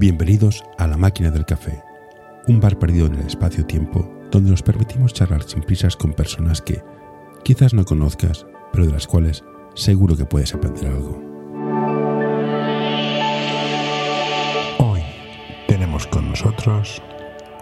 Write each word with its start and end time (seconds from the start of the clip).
Bienvenidos 0.00 0.64
a 0.78 0.86
La 0.86 0.96
Máquina 0.96 1.30
del 1.30 1.44
Café, 1.44 1.84
un 2.48 2.58
bar 2.58 2.78
perdido 2.78 3.04
en 3.04 3.16
el 3.16 3.26
espacio-tiempo 3.26 4.10
donde 4.30 4.50
nos 4.50 4.62
permitimos 4.62 5.12
charlar 5.12 5.42
sin 5.42 5.60
prisas 5.60 5.94
con 5.94 6.14
personas 6.14 6.62
que 6.62 6.82
quizás 7.44 7.74
no 7.74 7.84
conozcas, 7.84 8.46
pero 8.72 8.86
de 8.86 8.92
las 8.92 9.06
cuales 9.06 9.44
seguro 9.74 10.16
que 10.16 10.24
puedes 10.24 10.54
aprender 10.54 10.86
algo. 10.86 11.22
Hoy 14.78 15.02
tenemos 15.68 16.06
con 16.06 16.30
nosotros 16.30 17.02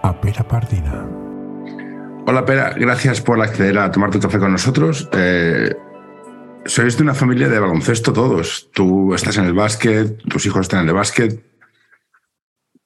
a 0.01 0.21
Pera 0.21 0.47
Pardina. 0.47 1.09
Hola 2.25 2.45
Pera, 2.45 2.69
gracias 2.69 3.19
por 3.19 3.41
acceder 3.41 3.77
a 3.79 3.91
tomar 3.91 4.11
tu 4.11 4.19
café 4.21 4.39
con 4.39 4.53
nosotros. 4.53 5.09
Eh, 5.11 5.75
sois 6.63 6.95
de 6.95 7.03
una 7.03 7.15
familia 7.15 7.49
de 7.49 7.59
baloncesto 7.59 8.13
todos. 8.13 8.69
Tú 8.73 9.13
estás 9.13 9.35
en 9.35 9.43
el 9.43 9.53
básquet, 9.53 10.19
tus 10.19 10.45
hijos 10.45 10.61
están 10.61 10.83
en 10.83 10.87
el 10.87 10.95
básquet. 10.95 11.49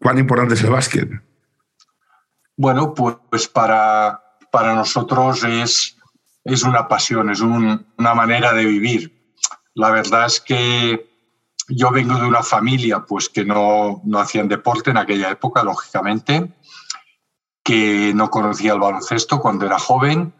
¿Cuán 0.03 0.19
importante 0.19 0.55
es 0.55 0.63
el 0.63 0.69
básquet? 0.69 1.09
Bueno, 2.57 2.93
pues 2.93 3.47
para, 3.47 4.21
para 4.51 4.75
nosotros 4.75 5.43
es, 5.45 5.97
es 6.43 6.63
una 6.63 6.89
pasión, 6.89 7.29
es 7.29 7.39
una 7.39 8.13
manera 8.13 8.51
de 8.53 8.65
vivir. 8.65 9.33
La 9.73 9.89
verdad 9.91 10.25
es 10.25 10.41
que 10.41 11.09
yo 11.69 11.89
vengo 11.91 12.15
de 12.15 12.27
una 12.27 12.43
familia 12.43 13.05
pues, 13.07 13.29
que 13.29 13.45
no, 13.45 14.01
no 14.03 14.19
hacían 14.19 14.49
deporte 14.49 14.91
en 14.91 14.97
aquella 14.97 15.31
época, 15.31 15.63
lógicamente, 15.63 16.53
que 17.63 18.11
no 18.13 18.29
conocía 18.29 18.73
el 18.73 18.79
baloncesto 18.79 19.39
cuando 19.39 19.65
era 19.65 19.79
joven 19.79 20.33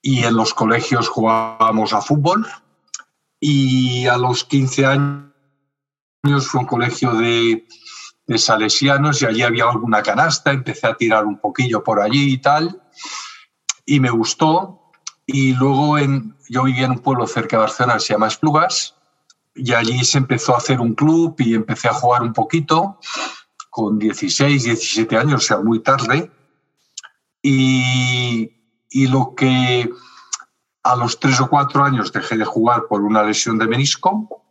y 0.00 0.24
en 0.24 0.34
los 0.34 0.54
colegios 0.54 1.08
jugábamos 1.08 1.92
a 1.92 2.00
fútbol 2.00 2.46
y 3.38 4.06
a 4.06 4.16
los 4.16 4.44
15 4.44 4.86
años 4.86 5.32
fue 6.46 6.60
un 6.60 6.66
colegio 6.66 7.12
de 7.12 7.66
salesianos 8.38 9.22
y 9.22 9.26
allí 9.26 9.42
había 9.42 9.64
alguna 9.68 10.02
canasta, 10.02 10.52
empecé 10.52 10.86
a 10.86 10.94
tirar 10.94 11.26
un 11.26 11.38
poquillo 11.38 11.82
por 11.82 12.00
allí 12.00 12.32
y 12.34 12.38
tal, 12.38 12.82
y 13.86 14.00
me 14.00 14.10
gustó. 14.10 14.90
Y 15.24 15.54
luego 15.54 15.98
yo 16.48 16.64
vivía 16.64 16.86
en 16.86 16.92
un 16.92 16.98
pueblo 16.98 17.26
cerca 17.26 17.56
de 17.56 17.62
Barcelona, 17.62 18.00
se 18.00 18.12
llama 18.12 18.28
Esplugas, 18.28 18.96
y 19.54 19.72
allí 19.72 20.04
se 20.04 20.18
empezó 20.18 20.54
a 20.54 20.58
hacer 20.58 20.80
un 20.80 20.94
club 20.94 21.34
y 21.38 21.54
empecé 21.54 21.88
a 21.88 21.94
jugar 21.94 22.22
un 22.22 22.32
poquito, 22.32 22.98
con 23.70 23.98
16, 23.98 24.64
17 24.64 25.16
años, 25.16 25.44
o 25.44 25.46
sea, 25.46 25.58
muy 25.58 25.80
tarde. 25.80 26.30
Y 27.42 28.50
lo 29.08 29.34
que 29.34 29.90
a 30.82 30.96
los 30.96 31.20
tres 31.20 31.40
o 31.40 31.48
cuatro 31.48 31.84
años 31.84 32.12
dejé 32.12 32.36
de 32.36 32.44
jugar 32.44 32.86
por 32.88 33.02
una 33.02 33.22
lesión 33.22 33.58
de 33.58 33.68
menisco 33.68 34.42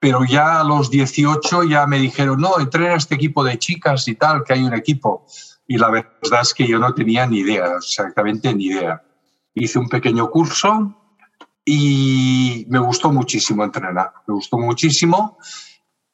pero 0.00 0.24
ya 0.24 0.60
a 0.60 0.64
los 0.64 0.90
18 0.90 1.64
ya 1.64 1.86
me 1.86 1.98
dijeron, 1.98 2.40
no, 2.40 2.58
entrena 2.60 2.94
este 2.94 3.16
equipo 3.16 3.42
de 3.42 3.58
chicas 3.58 4.06
y 4.08 4.14
tal, 4.14 4.44
que 4.44 4.52
hay 4.52 4.62
un 4.62 4.74
equipo. 4.74 5.26
Y 5.66 5.76
la 5.76 5.90
verdad 5.90 6.40
es 6.42 6.54
que 6.54 6.66
yo 6.66 6.78
no 6.78 6.94
tenía 6.94 7.26
ni 7.26 7.38
idea, 7.38 7.76
exactamente 7.76 8.54
ni 8.54 8.66
idea. 8.66 9.02
Hice 9.54 9.78
un 9.78 9.88
pequeño 9.88 10.30
curso 10.30 10.94
y 11.64 12.64
me 12.68 12.78
gustó 12.78 13.12
muchísimo 13.12 13.64
entrenar, 13.64 14.12
me 14.26 14.34
gustó 14.34 14.56
muchísimo. 14.56 15.38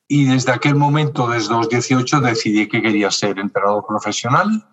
Y 0.09 0.25
desde 0.25 0.53
aquel 0.53 0.75
momento, 0.75 1.29
desde 1.29 1.55
los 1.55 1.69
18, 1.69 2.21
decidí 2.21 2.67
que 2.69 2.83
quería 2.83 3.11
ser 3.11 3.39
entrenador 3.39 3.87
profesional 3.87 4.67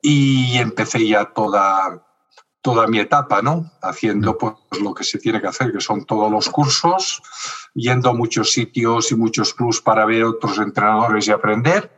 y 0.00 0.58
empecé 0.58 1.06
ya 1.06 1.24
toda, 1.26 2.03
toda 2.64 2.86
mi 2.86 2.98
etapa, 2.98 3.42
¿no? 3.42 3.70
Haciendo 3.82 4.38
pues, 4.38 4.54
lo 4.80 4.94
que 4.94 5.04
se 5.04 5.18
tiene 5.18 5.38
que 5.38 5.48
hacer, 5.48 5.70
que 5.70 5.82
son 5.82 6.06
todos 6.06 6.32
los 6.32 6.48
cursos, 6.48 7.22
yendo 7.74 8.08
a 8.08 8.14
muchos 8.14 8.52
sitios 8.52 9.12
y 9.12 9.16
muchos 9.16 9.52
clubs 9.52 9.82
para 9.82 10.06
ver 10.06 10.24
otros 10.24 10.56
entrenadores 10.56 11.28
y 11.28 11.30
aprender, 11.30 11.92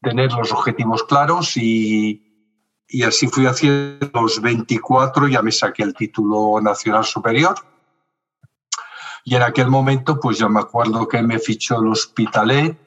tener 0.00 0.32
los 0.32 0.50
objetivos 0.50 1.04
claros 1.04 1.58
y, 1.58 2.56
y 2.88 3.02
así 3.02 3.26
fui 3.26 3.44
haciendo 3.44 4.10
los 4.14 4.40
24, 4.40 5.28
ya 5.28 5.42
me 5.42 5.52
saqué 5.52 5.82
el 5.82 5.92
título 5.92 6.58
nacional 6.62 7.04
superior. 7.04 7.54
Y 9.24 9.34
en 9.34 9.42
aquel 9.42 9.68
momento, 9.68 10.18
pues 10.18 10.38
yo 10.38 10.48
me 10.48 10.60
acuerdo 10.60 11.06
que 11.06 11.22
me 11.22 11.38
fichó 11.38 11.82
el 11.82 11.88
Hospitalet 11.88 12.83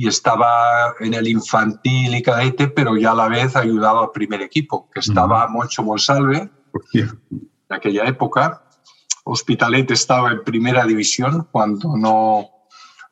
y 0.00 0.08
estaba 0.08 0.94
en 0.98 1.12
el 1.12 1.28
infantil 1.28 2.14
y 2.14 2.22
cadete, 2.22 2.68
pero 2.68 2.96
ya 2.96 3.10
a 3.10 3.14
la 3.14 3.28
vez 3.28 3.54
ayudaba 3.54 4.04
al 4.04 4.12
primer 4.12 4.40
equipo, 4.40 4.88
que 4.90 5.00
estaba 5.00 5.46
Moncho 5.48 5.82
Monsalve, 5.82 6.48
en 6.94 7.20
aquella 7.68 8.06
época. 8.06 8.64
Hospitalet 9.24 9.90
estaba 9.90 10.30
en 10.30 10.42
primera 10.42 10.86
división 10.86 11.48
cuando 11.52 11.98
no, 11.98 12.48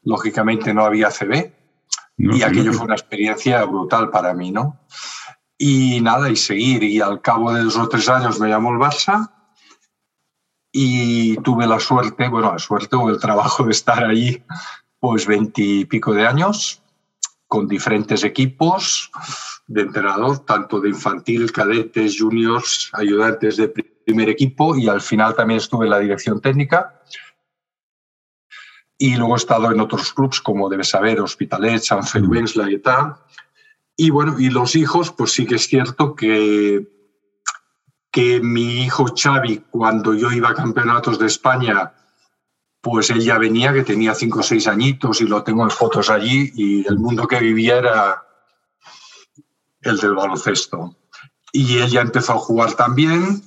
lógicamente 0.02 0.72
no 0.72 0.86
había 0.86 1.10
CB. 1.10 1.52
y 2.16 2.42
aquello 2.42 2.72
fue 2.72 2.86
una 2.86 2.94
experiencia 2.94 3.62
brutal 3.66 4.08
para 4.08 4.32
mí, 4.32 4.50
¿no? 4.50 4.80
Y 5.58 6.00
nada, 6.00 6.30
y 6.30 6.36
seguir. 6.36 6.84
Y 6.84 7.02
al 7.02 7.20
cabo 7.20 7.52
de 7.52 7.64
dos 7.64 7.76
o 7.76 7.86
tres 7.86 8.08
años 8.08 8.40
me 8.40 8.48
llamó 8.48 8.72
el 8.72 8.78
Barça 8.78 9.30
y 10.72 11.36
tuve 11.42 11.66
la 11.66 11.80
suerte, 11.80 12.28
bueno, 12.28 12.50
la 12.50 12.58
suerte 12.58 12.96
o 12.96 13.10
el 13.10 13.20
trabajo 13.20 13.64
de 13.64 13.72
estar 13.72 14.02
allí 14.02 14.42
pues 15.00 15.26
veintipico 15.26 16.12
de 16.12 16.26
años, 16.26 16.82
con 17.46 17.66
diferentes 17.66 18.24
equipos 18.24 19.10
de 19.66 19.82
entrenador, 19.82 20.40
tanto 20.44 20.80
de 20.80 20.90
infantil, 20.90 21.50
cadetes, 21.52 22.16
juniors, 22.18 22.90
ayudantes 22.92 23.56
de 23.56 23.68
primer 23.68 24.28
equipo 24.28 24.76
y 24.76 24.88
al 24.88 25.00
final 25.00 25.34
también 25.34 25.58
estuve 25.58 25.86
en 25.86 25.90
la 25.90 25.98
dirección 25.98 26.40
técnica. 26.40 27.02
Y 28.96 29.16
luego 29.16 29.34
he 29.34 29.36
estado 29.36 29.70
en 29.70 29.80
otros 29.80 30.12
clubes, 30.12 30.40
como 30.40 30.68
debes 30.68 30.88
saber, 30.88 31.20
Hospitalet, 31.20 31.80
San 31.82 32.02
Felipe, 32.02 32.42
La 32.56 32.66
tal. 32.82 33.16
Y 33.96 34.10
bueno, 34.10 34.40
y 34.40 34.50
los 34.50 34.74
hijos, 34.74 35.12
pues 35.12 35.32
sí 35.32 35.46
que 35.46 35.54
es 35.54 35.68
cierto 35.68 36.14
que, 36.14 36.88
que 38.10 38.40
mi 38.40 38.82
hijo 38.82 39.06
Xavi, 39.14 39.64
cuando 39.70 40.14
yo 40.14 40.32
iba 40.32 40.50
a 40.50 40.54
campeonatos 40.54 41.18
de 41.18 41.26
España, 41.26 41.92
pues 42.80 43.10
él 43.10 43.20
ya 43.20 43.38
venía, 43.38 43.72
que 43.72 43.82
tenía 43.82 44.14
cinco 44.14 44.40
o 44.40 44.42
seis 44.42 44.66
añitos 44.68 45.20
y 45.20 45.26
lo 45.26 45.42
tengo 45.42 45.64
en 45.64 45.70
fotos 45.70 46.10
allí 46.10 46.52
y 46.54 46.86
el 46.86 46.98
mundo 46.98 47.26
que 47.26 47.40
vivía 47.40 47.78
era 47.78 48.22
el 49.82 49.98
del 49.98 50.14
baloncesto. 50.14 50.96
Y 51.52 51.78
él 51.78 51.90
ya 51.90 52.02
empezó 52.02 52.34
a 52.34 52.38
jugar 52.38 52.74
también. 52.74 53.42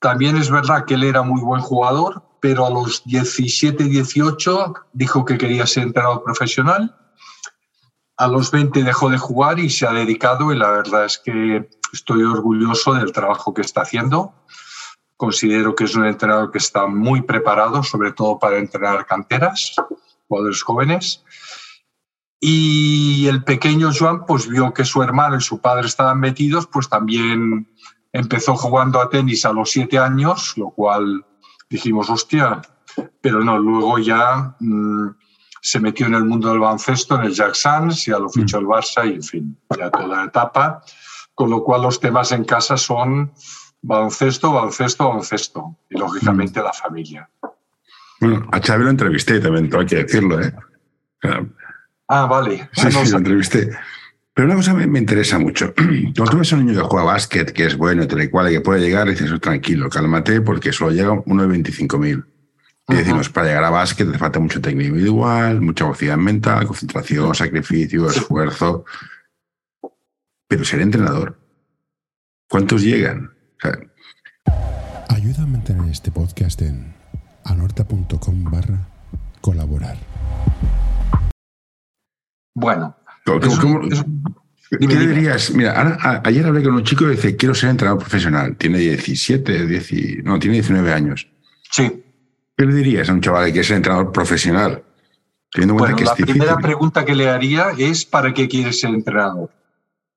También 0.00 0.36
es 0.36 0.50
verdad 0.50 0.84
que 0.84 0.94
él 0.94 1.04
era 1.04 1.22
muy 1.22 1.40
buen 1.40 1.60
jugador, 1.60 2.22
pero 2.40 2.66
a 2.66 2.70
los 2.70 3.04
17, 3.04 3.84
18 3.84 4.74
dijo 4.92 5.24
que 5.24 5.38
quería 5.38 5.66
ser 5.66 5.84
entrenador 5.84 6.24
profesional. 6.24 6.96
A 8.16 8.28
los 8.28 8.50
20 8.50 8.82
dejó 8.82 9.10
de 9.10 9.18
jugar 9.18 9.58
y 9.58 9.70
se 9.70 9.86
ha 9.86 9.92
dedicado 9.92 10.52
y 10.52 10.58
la 10.58 10.70
verdad 10.70 11.04
es 11.04 11.18
que 11.18 11.68
estoy 11.92 12.22
orgulloso 12.22 12.94
del 12.94 13.12
trabajo 13.12 13.54
que 13.54 13.62
está 13.62 13.82
haciendo 13.82 14.34
Considero 15.24 15.74
que 15.74 15.84
es 15.84 15.94
un 15.94 16.04
entrenador 16.04 16.50
que 16.50 16.58
está 16.58 16.86
muy 16.86 17.22
preparado, 17.22 17.82
sobre 17.82 18.12
todo 18.12 18.38
para 18.38 18.58
entrenar 18.58 19.06
canteras, 19.06 19.74
jugadores 20.28 20.62
jóvenes. 20.62 21.24
Y 22.40 23.26
el 23.26 23.42
pequeño 23.42 23.88
Joan, 23.98 24.26
pues 24.26 24.46
vio 24.46 24.74
que 24.74 24.84
su 24.84 25.02
hermano 25.02 25.38
y 25.38 25.40
su 25.40 25.62
padre 25.62 25.86
estaban 25.86 26.20
metidos, 26.20 26.66
pues 26.66 26.90
también 26.90 27.66
empezó 28.12 28.54
jugando 28.54 29.00
a 29.00 29.08
tenis 29.08 29.46
a 29.46 29.54
los 29.54 29.70
siete 29.70 29.98
años, 29.98 30.58
lo 30.58 30.68
cual 30.68 31.24
dijimos, 31.70 32.10
hostia, 32.10 32.60
pero 33.22 33.42
no, 33.42 33.58
luego 33.58 33.98
ya 34.00 34.54
mmm, 34.60 35.08
se 35.62 35.80
metió 35.80 36.04
en 36.04 36.16
el 36.16 36.26
mundo 36.26 36.50
del 36.50 36.58
baloncesto, 36.58 37.14
en 37.14 37.22
el 37.22 37.32
Jack 37.32 37.54
Sands, 37.54 38.04
ya 38.04 38.18
lo 38.18 38.28
fichó 38.28 38.58
el 38.58 38.66
Barça 38.66 39.10
y, 39.10 39.14
en 39.14 39.22
fin, 39.22 39.58
ya 39.74 39.90
toda 39.90 40.06
la 40.06 40.24
etapa. 40.24 40.82
Con 41.34 41.48
lo 41.48 41.64
cual 41.64 41.80
los 41.80 41.98
temas 41.98 42.30
en 42.32 42.44
casa 42.44 42.76
son 42.76 43.32
baloncesto, 43.84 44.52
baloncesto, 44.52 45.08
baloncesto. 45.08 45.76
Y 45.90 45.98
lógicamente 45.98 46.62
la 46.62 46.72
familia. 46.72 47.28
Bueno, 48.20 48.48
a 48.52 48.60
Xavi 48.60 48.84
lo 48.84 48.90
entrevisté 48.90 49.40
también, 49.40 49.70
hay 49.74 49.86
que 49.86 49.96
decirlo, 49.96 50.40
¿eh? 50.40 50.52
Ah, 52.08 52.26
vale. 52.26 52.68
Sí, 52.72 52.82
ah, 52.86 52.90
no, 52.92 53.04
sí, 53.04 53.12
lo 53.12 53.18
entrevisté. 53.18 53.70
Pero 54.32 54.46
una 54.46 54.56
cosa 54.56 54.74
me, 54.74 54.86
me 54.86 54.98
interesa 54.98 55.38
mucho. 55.38 55.74
Cuando 55.76 56.24
tú 56.24 56.38
ves 56.38 56.52
a 56.52 56.56
un 56.56 56.66
niño 56.66 56.80
que 56.80 56.88
juega 56.88 57.04
básquet, 57.04 57.52
que 57.52 57.66
es 57.66 57.76
bueno, 57.76 58.06
tal 58.06 58.22
y 58.22 58.28
cual, 58.28 58.50
y 58.50 58.54
que 58.54 58.60
puede 58.60 58.80
llegar, 58.80 59.08
dices, 59.08 59.30
oh, 59.30 59.38
tranquilo, 59.38 59.88
cálmate, 59.88 60.40
porque 60.40 60.72
solo 60.72 60.90
llega 60.90 61.12
uno 61.26 61.46
de 61.46 61.58
25.000. 61.58 62.24
Y 62.88 62.94
decimos, 62.94 63.30
para 63.30 63.48
llegar 63.48 63.64
a 63.64 63.70
básquet 63.70 64.08
hace 64.08 64.18
falta 64.18 64.38
mucho 64.38 64.60
técnica 64.60 64.88
individual, 64.88 65.60
mucha 65.60 65.84
velocidad 65.84 66.18
mental, 66.18 66.66
concentración, 66.66 67.34
sacrificio, 67.34 68.08
esfuerzo. 68.08 68.84
Pero 70.46 70.64
ser 70.64 70.80
entrenador, 70.80 71.38
¿cuántos 72.48 72.82
llegan? 72.82 73.33
Ayuda 75.08 75.42
a 75.42 75.46
mantener 75.46 75.90
este 75.90 76.10
podcast 76.10 76.60
en 76.62 76.94
anorta.com 77.44 78.44
barra 78.50 78.88
colaborar. 79.40 79.96
Bueno. 82.54 82.96
¿Cómo, 83.24 83.40
es 83.40 83.46
un- 83.48 83.60
cómo- 83.60 83.82
es 83.90 84.00
un- 84.00 84.22
¿Qué 84.70 84.76
dime, 84.78 85.06
dirías? 85.06 85.50
Mira, 85.52 85.72
ahora- 85.78 85.98
a- 86.00 86.22
ayer 86.24 86.44
hablé 86.46 86.62
con 86.62 86.74
un 86.74 86.84
chico 86.84 87.04
que 87.04 87.12
dice, 87.12 87.36
quiero 87.36 87.54
ser 87.54 87.70
entrenador 87.70 88.00
profesional. 88.00 88.56
Tiene 88.56 88.78
17, 88.78 89.66
10, 89.66 89.92
y- 89.92 90.16
no, 90.24 90.38
tiene 90.38 90.54
19 90.54 90.92
años. 90.92 91.28
Sí. 91.70 92.02
¿Qué 92.56 92.66
le 92.66 92.74
dirías 92.74 93.08
a 93.08 93.12
un 93.12 93.20
chaval 93.20 93.46
que 93.46 93.52
quiere 93.52 93.66
ser 93.66 93.76
entrenador 93.76 94.12
profesional? 94.12 94.82
bueno, 95.56 95.96
la 95.98 96.14
primera 96.16 96.56
pregunta 96.58 97.04
que 97.04 97.14
le 97.14 97.28
haría 97.30 97.68
es 97.78 98.04
¿para 98.04 98.34
qué 98.34 98.48
quieres 98.48 98.80
ser 98.80 98.90
entrenador? 98.90 99.50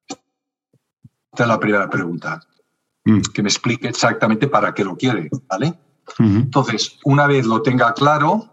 Esta 0.09 1.43
es 1.43 1.47
la 1.47 1.59
primera 1.59 1.88
pregunta. 1.89 2.41
Mm. 3.07 3.21
Que 3.33 3.42
me 3.42 3.48
explique 3.48 3.88
exactamente 3.88 4.48
para 4.48 4.74
qué 4.74 4.83
lo 4.83 4.98
quiere, 4.98 5.30
¿vale? 5.48 5.74
Entonces, 6.19 7.00
una 7.04 7.25
vez 7.25 7.45
lo 7.45 7.62
tenga 7.62 7.94
claro 7.94 8.50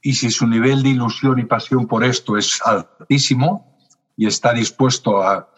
y 0.00 0.14
si 0.14 0.30
su 0.30 0.46
nivel 0.46 0.82
de 0.82 0.90
ilusión 0.90 1.38
y 1.38 1.44
pasión 1.44 1.86
por 1.86 2.04
esto 2.04 2.36
es 2.36 2.60
altísimo 2.64 3.78
y 4.16 4.26
está 4.26 4.52
dispuesto 4.52 5.22
a, 5.22 5.48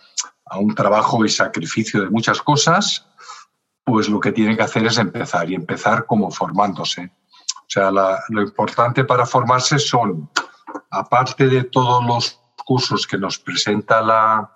a 0.46 0.58
un 0.58 0.74
trabajo 0.74 1.24
y 1.24 1.28
sacrificio 1.28 2.02
de 2.02 2.10
muchas 2.10 2.40
cosas, 2.40 3.06
pues 3.84 4.08
lo 4.08 4.18
que 4.18 4.32
tiene 4.32 4.56
que 4.56 4.62
hacer 4.62 4.86
es 4.86 4.96
empezar 4.96 5.50
y 5.50 5.54
empezar 5.54 6.06
como 6.06 6.30
formándose. 6.30 7.12
O 7.50 7.68
sea, 7.68 7.90
lo 7.90 8.42
importante 8.42 9.04
para 9.04 9.26
formarse 9.26 9.78
son 9.78 10.30
aparte 10.90 11.48
de 11.48 11.64
todos 11.64 12.04
los 12.04 12.40
cursos 12.64 13.06
que 13.06 13.18
nos 13.18 13.38
presenta 13.38 14.00
la, 14.00 14.50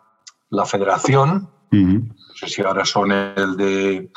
federación, 0.64 1.50
no 1.70 2.15
sé 2.36 2.48
si 2.48 2.62
ahora 2.62 2.84
son 2.84 3.12
el 3.12 3.56
de, 3.56 4.10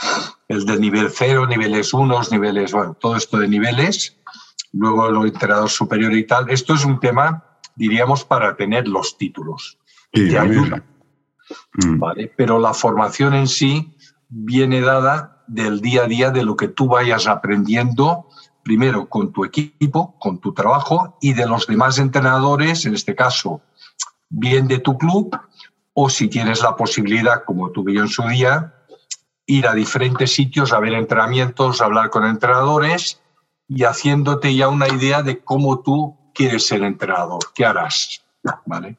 el 0.47 0.65
de 0.65 0.79
nivel 0.79 1.09
cero, 1.09 1.47
niveles 1.47 1.93
unos, 1.93 2.31
niveles, 2.31 2.71
bueno, 2.71 2.95
todo 2.99 3.15
esto 3.15 3.37
de 3.37 3.47
niveles, 3.47 4.17
luego 4.73 5.09
lo 5.09 5.25
entrenador 5.25 5.69
superior 5.69 6.13
y 6.13 6.27
tal, 6.27 6.49
esto 6.49 6.73
es 6.73 6.85
un 6.85 6.99
tema, 6.99 7.45
diríamos, 7.75 8.25
para 8.25 8.55
tener 8.55 8.87
los 8.87 9.17
títulos. 9.17 9.77
te 10.11 10.37
ayuda. 10.37 10.83
Mm. 11.73 11.99
¿vale? 11.99 12.31
Pero 12.35 12.59
la 12.59 12.73
formación 12.73 13.33
en 13.33 13.47
sí 13.47 13.95
viene 14.27 14.81
dada 14.81 15.43
del 15.47 15.81
día 15.81 16.03
a 16.03 16.07
día 16.07 16.29
de 16.29 16.43
lo 16.43 16.55
que 16.55 16.67
tú 16.67 16.87
vayas 16.87 17.25
aprendiendo 17.27 18.27
primero 18.63 19.09
con 19.09 19.31
tu 19.33 19.45
equipo, 19.45 20.15
con 20.19 20.39
tu 20.39 20.53
trabajo 20.53 21.17
y 21.21 21.33
de 21.33 21.47
los 21.47 21.65
demás 21.65 21.97
entrenadores, 21.97 22.85
en 22.85 22.93
este 22.93 23.15
caso, 23.15 23.61
bien 24.29 24.67
de 24.67 24.79
tu 24.79 24.97
club 24.97 25.35
o 25.93 26.09
si 26.09 26.27
tienes 26.27 26.61
la 26.61 26.75
posibilidad, 26.75 27.43
como 27.45 27.71
tuve 27.71 27.93
yo 27.93 28.01
en 28.01 28.07
su 28.07 28.23
día, 28.27 28.73
ir 29.45 29.67
a 29.67 29.73
diferentes 29.73 30.33
sitios 30.33 30.71
a 30.73 30.79
ver 30.79 30.93
entrenamientos, 30.93 31.81
a 31.81 31.85
hablar 31.85 32.09
con 32.09 32.25
entrenadores 32.25 33.21
y 33.67 33.83
haciéndote 33.83 34.55
ya 34.55 34.67
una 34.67 34.87
idea 34.87 35.23
de 35.23 35.39
cómo 35.39 35.81
tú 35.81 36.17
quieres 36.33 36.65
ser 36.67 36.83
entrenador, 36.83 37.39
qué 37.53 37.65
harás, 37.65 38.23
¿vale? 38.65 38.97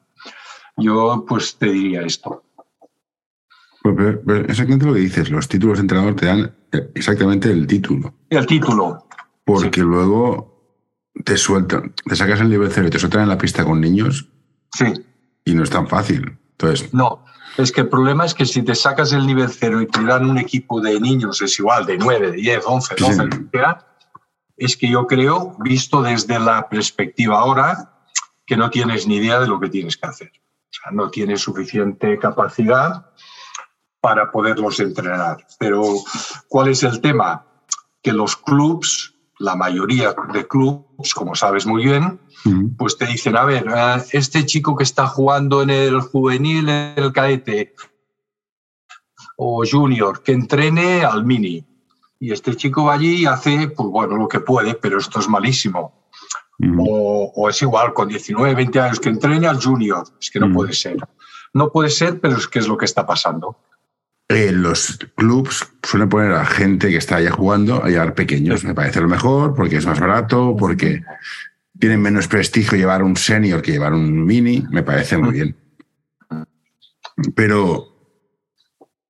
Yo 0.77 1.25
pues 1.27 1.57
te 1.57 1.67
diría 1.67 2.01
esto. 2.01 2.43
Pues, 3.81 4.19
exactamente 4.47 4.85
lo 4.85 4.93
que 4.93 4.99
dices, 4.99 5.29
los 5.31 5.47
títulos 5.47 5.77
de 5.77 5.81
entrenador 5.81 6.15
te 6.15 6.25
dan 6.27 6.55
exactamente 6.93 7.49
el 7.49 7.65
título. 7.65 8.13
El 8.29 8.45
título, 8.45 9.07
porque 9.43 9.81
luego 9.81 10.51
te 11.25 11.37
sueltan, 11.37 11.93
te 12.05 12.15
sacas 12.15 12.41
el 12.41 12.49
nivel 12.49 12.71
cero 12.71 12.87
y 12.87 12.89
te 12.91 12.99
sueltan 12.99 13.23
en 13.23 13.29
la 13.29 13.37
pista 13.37 13.65
con 13.65 13.81
niños. 13.81 14.29
Sí. 14.73 14.85
Y 15.45 15.55
no 15.55 15.63
es 15.63 15.69
tan 15.69 15.87
fácil. 15.87 16.37
Entonces, 16.61 16.93
no, 16.93 17.23
es 17.57 17.71
que 17.71 17.81
el 17.81 17.89
problema 17.89 18.25
es 18.25 18.33
que 18.33 18.45
si 18.45 18.63
te 18.63 18.75
sacas 18.75 19.11
el 19.13 19.25
nivel 19.25 19.49
cero 19.49 19.81
y 19.81 19.87
te 19.87 20.03
dan 20.03 20.29
un 20.29 20.37
equipo 20.37 20.79
de 20.79 20.99
niños, 20.99 21.41
es 21.41 21.59
igual, 21.59 21.85
de 21.85 21.97
9, 21.97 22.31
de 22.31 22.37
10, 22.37 22.63
11, 22.65 22.95
12, 22.97 23.29
es 24.57 24.77
que 24.77 24.89
yo 24.89 25.07
creo, 25.07 25.55
visto 25.59 26.01
desde 26.01 26.39
la 26.39 26.69
perspectiva 26.69 27.39
ahora, 27.39 28.05
que 28.45 28.55
no 28.55 28.69
tienes 28.69 29.07
ni 29.07 29.15
idea 29.17 29.39
de 29.39 29.47
lo 29.47 29.59
que 29.59 29.69
tienes 29.69 29.97
que 29.97 30.07
hacer. 30.07 30.31
O 30.35 30.73
sea, 30.73 30.91
no 30.91 31.09
tienes 31.09 31.41
suficiente 31.41 32.17
capacidad 32.19 33.07
para 33.99 34.31
poderlos 34.31 34.79
entrenar. 34.79 35.45
Pero, 35.59 35.83
¿cuál 36.47 36.69
es 36.69 36.83
el 36.83 37.01
tema? 37.01 37.45
Que 38.01 38.13
los 38.13 38.35
clubs 38.37 39.15
la 39.41 39.55
mayoría 39.55 40.13
de 40.33 40.47
clubes, 40.47 41.13
como 41.13 41.35
sabes 41.35 41.65
muy 41.65 41.83
bien, 41.83 42.19
pues 42.77 42.97
te 42.97 43.07
dicen, 43.07 43.35
a 43.35 43.43
ver, 43.43 43.65
este 44.11 44.45
chico 44.45 44.75
que 44.75 44.83
está 44.83 45.07
jugando 45.07 45.63
en 45.63 45.71
el 45.71 45.99
juvenil, 46.01 46.69
en 46.69 46.93
el 46.95 47.11
cadete 47.11 47.73
o 49.37 49.63
junior, 49.69 50.21
que 50.21 50.31
entrene 50.31 51.03
al 51.03 51.25
mini. 51.25 51.65
Y 52.19 52.31
este 52.31 52.55
chico 52.55 52.85
va 52.85 52.93
allí 52.93 53.23
y 53.23 53.25
hace, 53.25 53.69
pues 53.69 53.89
bueno, 53.89 54.15
lo 54.15 54.27
que 54.27 54.41
puede, 54.41 54.75
pero 54.75 54.99
esto 54.99 55.19
es 55.19 55.27
malísimo. 55.27 56.07
o, 56.77 57.31
o, 57.35 57.49
es 57.49 57.59
igual, 57.63 57.93
con 57.93 58.07
19, 58.07 58.53
20 58.53 58.79
años, 58.79 58.99
que 58.99 59.09
entrene 59.09 59.47
al 59.47 59.59
junior. 59.59 60.03
Es 60.19 60.29
que 60.29 60.39
no 60.39 60.53
puede 60.53 60.73
ser. 60.73 60.97
No 61.53 61.71
puede 61.71 61.89
ser, 61.89 62.19
pero 62.21 62.37
es 62.37 62.47
que 62.47 62.59
es 62.59 62.67
lo 62.67 62.77
que 62.77 62.85
está 62.85 63.07
pasando. 63.07 63.57
Eh, 64.31 64.53
los 64.53 64.97
clubs 65.15 65.67
suelen 65.83 66.07
poner 66.07 66.31
a 66.31 66.45
gente 66.45 66.89
que 66.89 66.95
está 66.95 67.17
allá 67.17 67.31
jugando 67.31 67.83
a 67.83 67.89
llevar 67.89 68.15
pequeños. 68.15 68.63
Me 68.63 68.73
parece 68.73 69.01
lo 69.01 69.09
mejor 69.09 69.53
porque 69.53 69.75
es 69.75 69.85
más 69.85 69.99
barato, 69.99 70.55
porque 70.57 71.03
tienen 71.77 72.01
menos 72.01 72.29
prestigio 72.29 72.77
llevar 72.77 73.03
un 73.03 73.17
senior 73.17 73.61
que 73.61 73.73
llevar 73.73 73.93
un 73.93 74.25
mini. 74.25 74.63
Me 74.71 74.83
parece 74.83 75.17
muy 75.17 75.33
bien. 75.33 75.55
Pero 77.35 77.87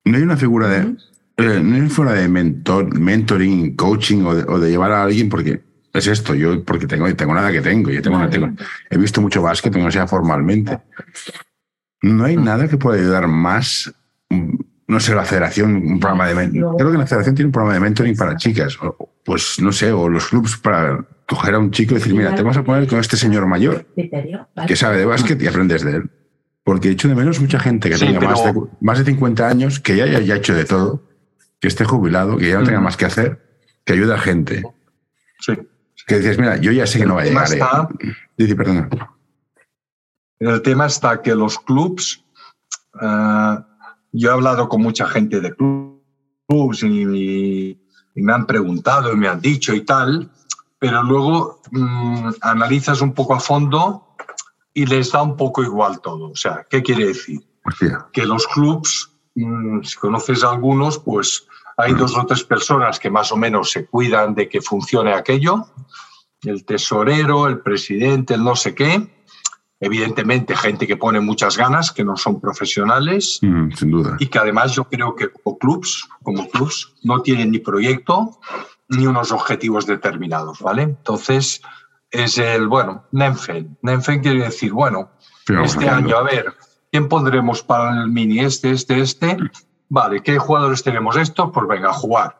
no 0.04 0.16
hay 0.16 0.22
una 0.24 0.36
figura 0.36 0.68
de. 0.68 0.96
Eh, 1.36 1.60
no 1.62 1.76
hay 1.76 1.88
una 1.96 2.12
de 2.14 2.28
mentor, 2.28 2.98
mentoring, 2.98 3.76
coaching 3.76 4.24
o 4.24 4.58
de, 4.58 4.70
llevar 4.70 4.90
a 4.90 5.04
alguien 5.04 5.28
porque 5.28 5.62
es 5.92 6.06
esto. 6.08 6.34
Yo, 6.34 6.64
porque 6.64 6.88
tengo, 6.88 7.14
tengo 7.14 7.32
nada 7.32 7.52
que 7.52 7.60
tengo. 7.60 7.90
Yo 7.90 8.02
tengo, 8.02 8.28
tengo, 8.28 8.50
he 8.90 8.98
visto 8.98 9.20
mucho 9.20 9.40
básquet, 9.40 9.76
no 9.76 9.90
sea 9.92 10.08
formalmente. 10.08 10.80
No 12.02 12.24
hay 12.24 12.36
nada 12.36 12.66
que 12.66 12.76
pueda 12.76 12.98
ayudar 12.98 13.28
más 13.28 13.94
no 14.86 15.00
sé, 15.00 15.14
la 15.14 15.24
federación, 15.24 15.76
un 15.76 16.00
programa 16.00 16.26
de 16.28 16.34
mentoring. 16.34 16.76
Creo 16.76 16.92
que 16.92 16.98
la 16.98 17.06
federación 17.06 17.34
tiene 17.34 17.46
un 17.46 17.52
programa 17.52 17.74
de 17.74 17.80
mentoring 17.80 18.16
para 18.16 18.36
chicas. 18.36 18.78
pues 19.24 19.60
no 19.60 19.72
sé, 19.72 19.92
o 19.92 20.08
los 20.08 20.26
clubs 20.26 20.56
para 20.56 21.04
coger 21.26 21.54
a 21.54 21.58
un 21.58 21.70
chico 21.70 21.94
y 21.94 21.98
decir, 21.98 22.14
mira, 22.14 22.34
te 22.34 22.42
vamos 22.42 22.56
a 22.56 22.64
poner 22.64 22.86
con 22.88 22.98
este 22.98 23.16
señor 23.16 23.46
mayor 23.46 23.86
que 24.66 24.76
sabe 24.76 24.98
de 24.98 25.06
básquet 25.06 25.40
y 25.42 25.46
aprendes 25.46 25.84
de 25.84 25.96
él. 25.96 26.10
Porque 26.64 26.88
he 26.88 26.92
hecho 26.92 27.08
de 27.08 27.14
menos 27.14 27.40
mucha 27.40 27.58
gente 27.58 27.90
que 27.90 27.98
tenga 27.98 28.20
más, 28.20 28.44
de, 28.44 28.54
más 28.80 28.98
de 28.98 29.04
50 29.04 29.48
años, 29.48 29.80
que 29.80 29.96
ya 29.96 30.04
haya 30.04 30.36
hecho 30.36 30.54
de 30.54 30.64
todo, 30.64 31.02
que 31.58 31.68
esté 31.68 31.84
jubilado, 31.84 32.36
que 32.36 32.50
ya 32.50 32.58
no 32.58 32.64
tenga 32.64 32.80
más 32.80 32.96
que 32.96 33.04
hacer, 33.04 33.40
que 33.84 33.94
ayude 33.94 34.14
a 34.14 34.18
gente. 34.18 34.62
Sí. 35.40 35.54
Que 36.06 36.18
dices, 36.18 36.38
mira, 36.38 36.56
yo 36.56 36.70
ya 36.70 36.86
sé 36.86 36.98
que 36.98 37.06
no 37.06 37.16
va 37.16 37.22
a 37.22 37.24
llegar. 37.24 37.88
Eh". 38.00 38.12
Dice, 38.36 38.54
perdona. 38.54 38.88
El 40.38 40.62
tema 40.62 40.86
está 40.86 41.22
que 41.22 41.34
los 41.34 41.58
clubs 41.58 42.24
eh, 43.00 43.56
yo 44.12 44.30
he 44.30 44.32
hablado 44.32 44.68
con 44.68 44.82
mucha 44.82 45.06
gente 45.08 45.40
de 45.40 45.54
clubs 45.54 46.82
y, 46.82 47.78
me 48.14 48.32
han 48.34 48.46
preguntado 48.46 49.10
y 49.10 49.16
me 49.16 49.26
han 49.26 49.40
dicho 49.40 49.74
y 49.74 49.86
tal, 49.86 50.30
pero 50.78 51.02
luego 51.02 51.62
mm, 51.70 52.28
analizas 52.42 53.00
un 53.00 53.14
poco 53.14 53.34
a 53.34 53.40
fondo 53.40 54.14
y 54.74 54.84
les 54.84 55.12
da 55.12 55.22
un 55.22 55.34
poco 55.34 55.62
igual 55.62 56.00
todo. 56.02 56.30
O 56.30 56.36
sea, 56.36 56.66
¿qué 56.68 56.82
quiere 56.82 57.06
decir? 57.06 57.40
Que 58.12 58.26
los 58.26 58.46
clubs, 58.46 59.10
mm, 59.34 59.82
si 59.82 59.96
conoces 59.96 60.44
a 60.44 60.50
algunos, 60.50 60.98
pues 60.98 61.46
hay 61.78 61.94
dos 61.94 62.16
o 62.18 62.26
tres 62.26 62.44
personas 62.44 62.98
que 62.98 63.08
más 63.10 63.32
o 63.32 63.36
menos 63.36 63.70
se 63.70 63.86
cuidan 63.86 64.34
de 64.34 64.46
que 64.48 64.60
funcione 64.60 65.14
aquello, 65.14 65.66
el 66.42 66.64
tesorero, 66.66 67.46
el 67.46 67.60
presidente, 67.60 68.34
el 68.34 68.44
no 68.44 68.56
sé 68.56 68.74
qué, 68.74 69.21
evidentemente 69.82 70.56
gente 70.56 70.86
que 70.86 70.96
pone 70.96 71.20
muchas 71.20 71.56
ganas, 71.58 71.90
que 71.90 72.04
no 72.04 72.16
son 72.16 72.40
profesionales. 72.40 73.40
Mm, 73.42 73.72
sin 73.72 73.90
duda. 73.90 74.16
Y 74.20 74.28
que 74.28 74.38
además 74.38 74.72
yo 74.74 74.84
creo 74.84 75.16
que 75.16 75.28
como 75.28 75.58
clubs, 75.58 76.08
como 76.22 76.48
clubs 76.48 76.94
no 77.02 77.20
tienen 77.20 77.50
ni 77.50 77.58
proyecto 77.58 78.38
ni 78.88 79.06
unos 79.06 79.32
objetivos 79.32 79.84
determinados, 79.86 80.60
¿vale? 80.60 80.82
Entonces 80.82 81.62
es 82.12 82.38
el, 82.38 82.68
bueno, 82.68 83.06
Nenfen. 83.10 83.76
Nenfen 83.82 84.20
quiere 84.20 84.44
decir, 84.44 84.72
bueno, 84.72 85.10
este 85.64 85.88
año, 85.88 86.16
a 86.16 86.22
ver, 86.22 86.54
¿quién 86.92 87.08
pondremos 87.08 87.64
para 87.64 88.02
el 88.02 88.08
mini? 88.08 88.38
Este, 88.38 88.70
este, 88.70 89.00
este. 89.00 89.36
Vale, 89.88 90.22
¿qué 90.22 90.38
jugadores 90.38 90.84
tenemos 90.84 91.16
estos? 91.16 91.50
Pues 91.52 91.66
venga, 91.66 91.90
a 91.90 91.94
jugar. 91.94 92.38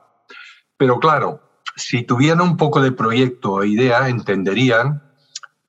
Pero 0.76 1.00
claro, 1.00 1.40
si 1.74 2.04
tuvieran 2.04 2.42
un 2.42 2.56
poco 2.56 2.80
de 2.80 2.92
proyecto 2.92 3.54
o 3.54 3.64
idea, 3.64 4.08
entenderían 4.08 5.02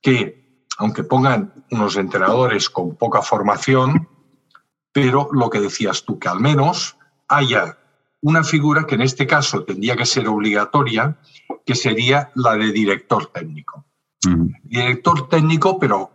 que 0.02 0.43
aunque 0.78 1.04
pongan 1.04 1.54
unos 1.72 1.98
entrenadores 1.98 2.70
con 2.70 2.96
poca 2.96 3.22
formación, 3.22 4.08
pero 4.92 5.30
lo 5.32 5.50
que 5.50 5.60
decías 5.60 6.04
tú, 6.04 6.20
que 6.20 6.30
al 6.30 6.40
menos 6.40 6.98
haya 7.28 7.78
una 8.22 8.44
figura 8.44 8.86
que 8.86 8.96
en 8.96 9.02
este 9.02 9.28
caso 9.28 9.64
tendría 9.64 9.96
que 9.96 10.06
ser 10.06 10.28
obligatoria, 10.28 11.18
que 11.66 11.76
sería 11.76 12.32
la 12.36 12.56
de 12.56 12.72
director 12.72 13.28
técnico. 13.28 13.86
Director 14.64 15.28
técnico, 15.28 15.78
pero 15.78 16.12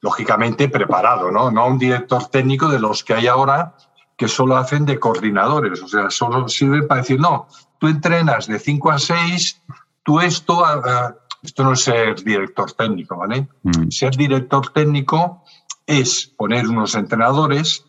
lógicamente 0.00 0.68
preparado, 0.68 1.30
¿no? 1.30 1.50
No 1.50 1.66
un 1.66 1.78
director 1.78 2.26
técnico 2.28 2.68
de 2.68 2.78
los 2.78 3.04
que 3.04 3.14
hay 3.14 3.26
ahora 3.26 3.76
que 4.16 4.28
solo 4.28 4.56
hacen 4.56 4.86
de 4.86 4.98
coordinadores, 4.98 5.82
o 5.82 5.88
sea, 5.88 6.10
solo 6.10 6.48
sirven 6.48 6.86
para 6.86 7.00
decir, 7.00 7.18
no, 7.18 7.48
tú 7.78 7.88
entrenas 7.88 8.46
de 8.46 8.58
5 8.58 8.90
a 8.90 8.98
6, 8.98 9.62
tú 10.02 10.20
esto, 10.20 10.62
esto 11.42 11.64
no 11.64 11.72
es 11.72 11.82
ser 11.82 12.22
director 12.22 12.72
técnico, 12.72 13.16
¿vale? 13.16 13.48
Mm. 13.62 13.90
Ser 13.90 14.16
director 14.16 14.70
técnico 14.72 15.44
es 15.86 16.26
poner 16.26 16.68
unos 16.68 16.94
entrenadores, 16.94 17.84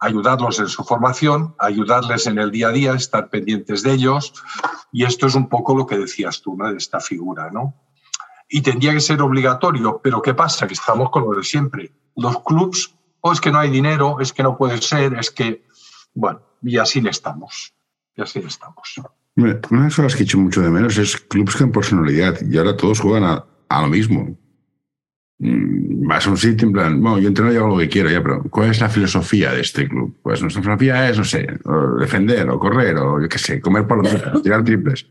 ayudarlos 0.00 0.58
en 0.58 0.68
su 0.68 0.84
formación, 0.84 1.54
ayudarles 1.58 2.26
en 2.26 2.38
el 2.38 2.50
día 2.50 2.68
a 2.68 2.72
día, 2.72 2.94
estar 2.94 3.28
pendientes 3.28 3.82
de 3.82 3.92
ellos. 3.92 4.32
Y 4.92 5.04
esto 5.04 5.26
es 5.26 5.34
un 5.34 5.48
poco 5.48 5.76
lo 5.76 5.86
que 5.86 5.98
decías 5.98 6.42
tú, 6.42 6.56
¿no? 6.56 6.70
De 6.70 6.78
esta 6.78 7.00
figura, 7.00 7.50
¿no? 7.50 7.74
y 8.54 8.60
tendría 8.60 8.92
que 8.92 9.00
ser 9.00 9.22
obligatorio, 9.22 9.98
pero 10.02 10.20
¿qué 10.20 10.34
pasa? 10.34 10.66
Que 10.66 10.74
estamos 10.74 11.10
con 11.10 11.24
lo 11.24 11.32
de 11.32 11.42
siempre. 11.42 11.90
Los 12.14 12.42
clubs, 12.42 12.94
o 13.22 13.32
es 13.32 13.40
que 13.40 13.50
no 13.50 13.58
hay 13.58 13.70
dinero, 13.70 14.20
es 14.20 14.34
que 14.34 14.42
no 14.42 14.58
puede 14.58 14.80
ser, 14.82 15.14
es 15.14 15.30
que, 15.30 15.64
bueno, 16.12 16.42
y 16.60 16.76
así 16.76 17.02
estamos. 17.08 17.72
Y 18.14 18.20
así 18.20 18.40
estamos. 18.40 19.00
Una 19.36 19.54
de 19.54 19.68
las 19.70 19.96
cosas 19.96 20.14
que 20.14 20.22
he 20.22 20.24
hecho 20.24 20.38
mucho 20.38 20.60
de 20.60 20.70
menos 20.70 20.98
es 20.98 21.16
clubs 21.16 21.56
con 21.56 21.72
personalidad 21.72 22.38
y 22.42 22.58
ahora 22.58 22.76
todos 22.76 23.00
juegan 23.00 23.24
a, 23.24 23.44
a 23.68 23.82
lo 23.82 23.88
mismo. 23.88 24.36
Mm, 25.38 26.06
vas 26.06 26.26
a 26.26 26.30
un 26.30 26.36
sitio 26.36 26.68
en 26.68 26.72
plan, 26.72 27.02
bueno, 27.02 27.18
yo 27.18 27.28
entreno 27.28 27.52
y 27.52 27.56
hago 27.56 27.68
lo 27.68 27.78
que 27.78 27.88
quiero 27.88 28.10
ya, 28.10 28.22
pero 28.22 28.42
¿cuál 28.44 28.70
es 28.70 28.80
la 28.80 28.88
filosofía 28.88 29.52
de 29.52 29.62
este 29.62 29.88
club? 29.88 30.16
Pues 30.22 30.42
nuestra 30.42 30.62
filosofía 30.62 31.08
es, 31.08 31.18
no 31.18 31.24
sé, 31.24 31.46
defender 31.98 32.48
o 32.50 32.58
correr 32.58 32.96
o 32.98 33.20
yo 33.20 33.28
qué 33.28 33.38
sé, 33.38 33.60
comer 33.60 33.86
por 33.86 34.02
los 34.02 34.42
tirar 34.42 34.62
triples. 34.62 35.06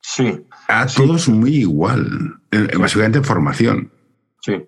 Sí. 0.00 0.46
A 0.68 0.86
todos 0.86 1.28
muy 1.28 1.56
igual, 1.56 2.40
básicamente 2.78 3.18
en 3.18 3.24
formación. 3.24 3.92
Sí. 4.40 4.66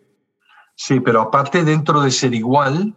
Sí, 0.74 1.00
pero 1.00 1.22
aparte 1.22 1.64
dentro 1.64 2.02
de 2.02 2.10
ser 2.10 2.34
igual, 2.34 2.94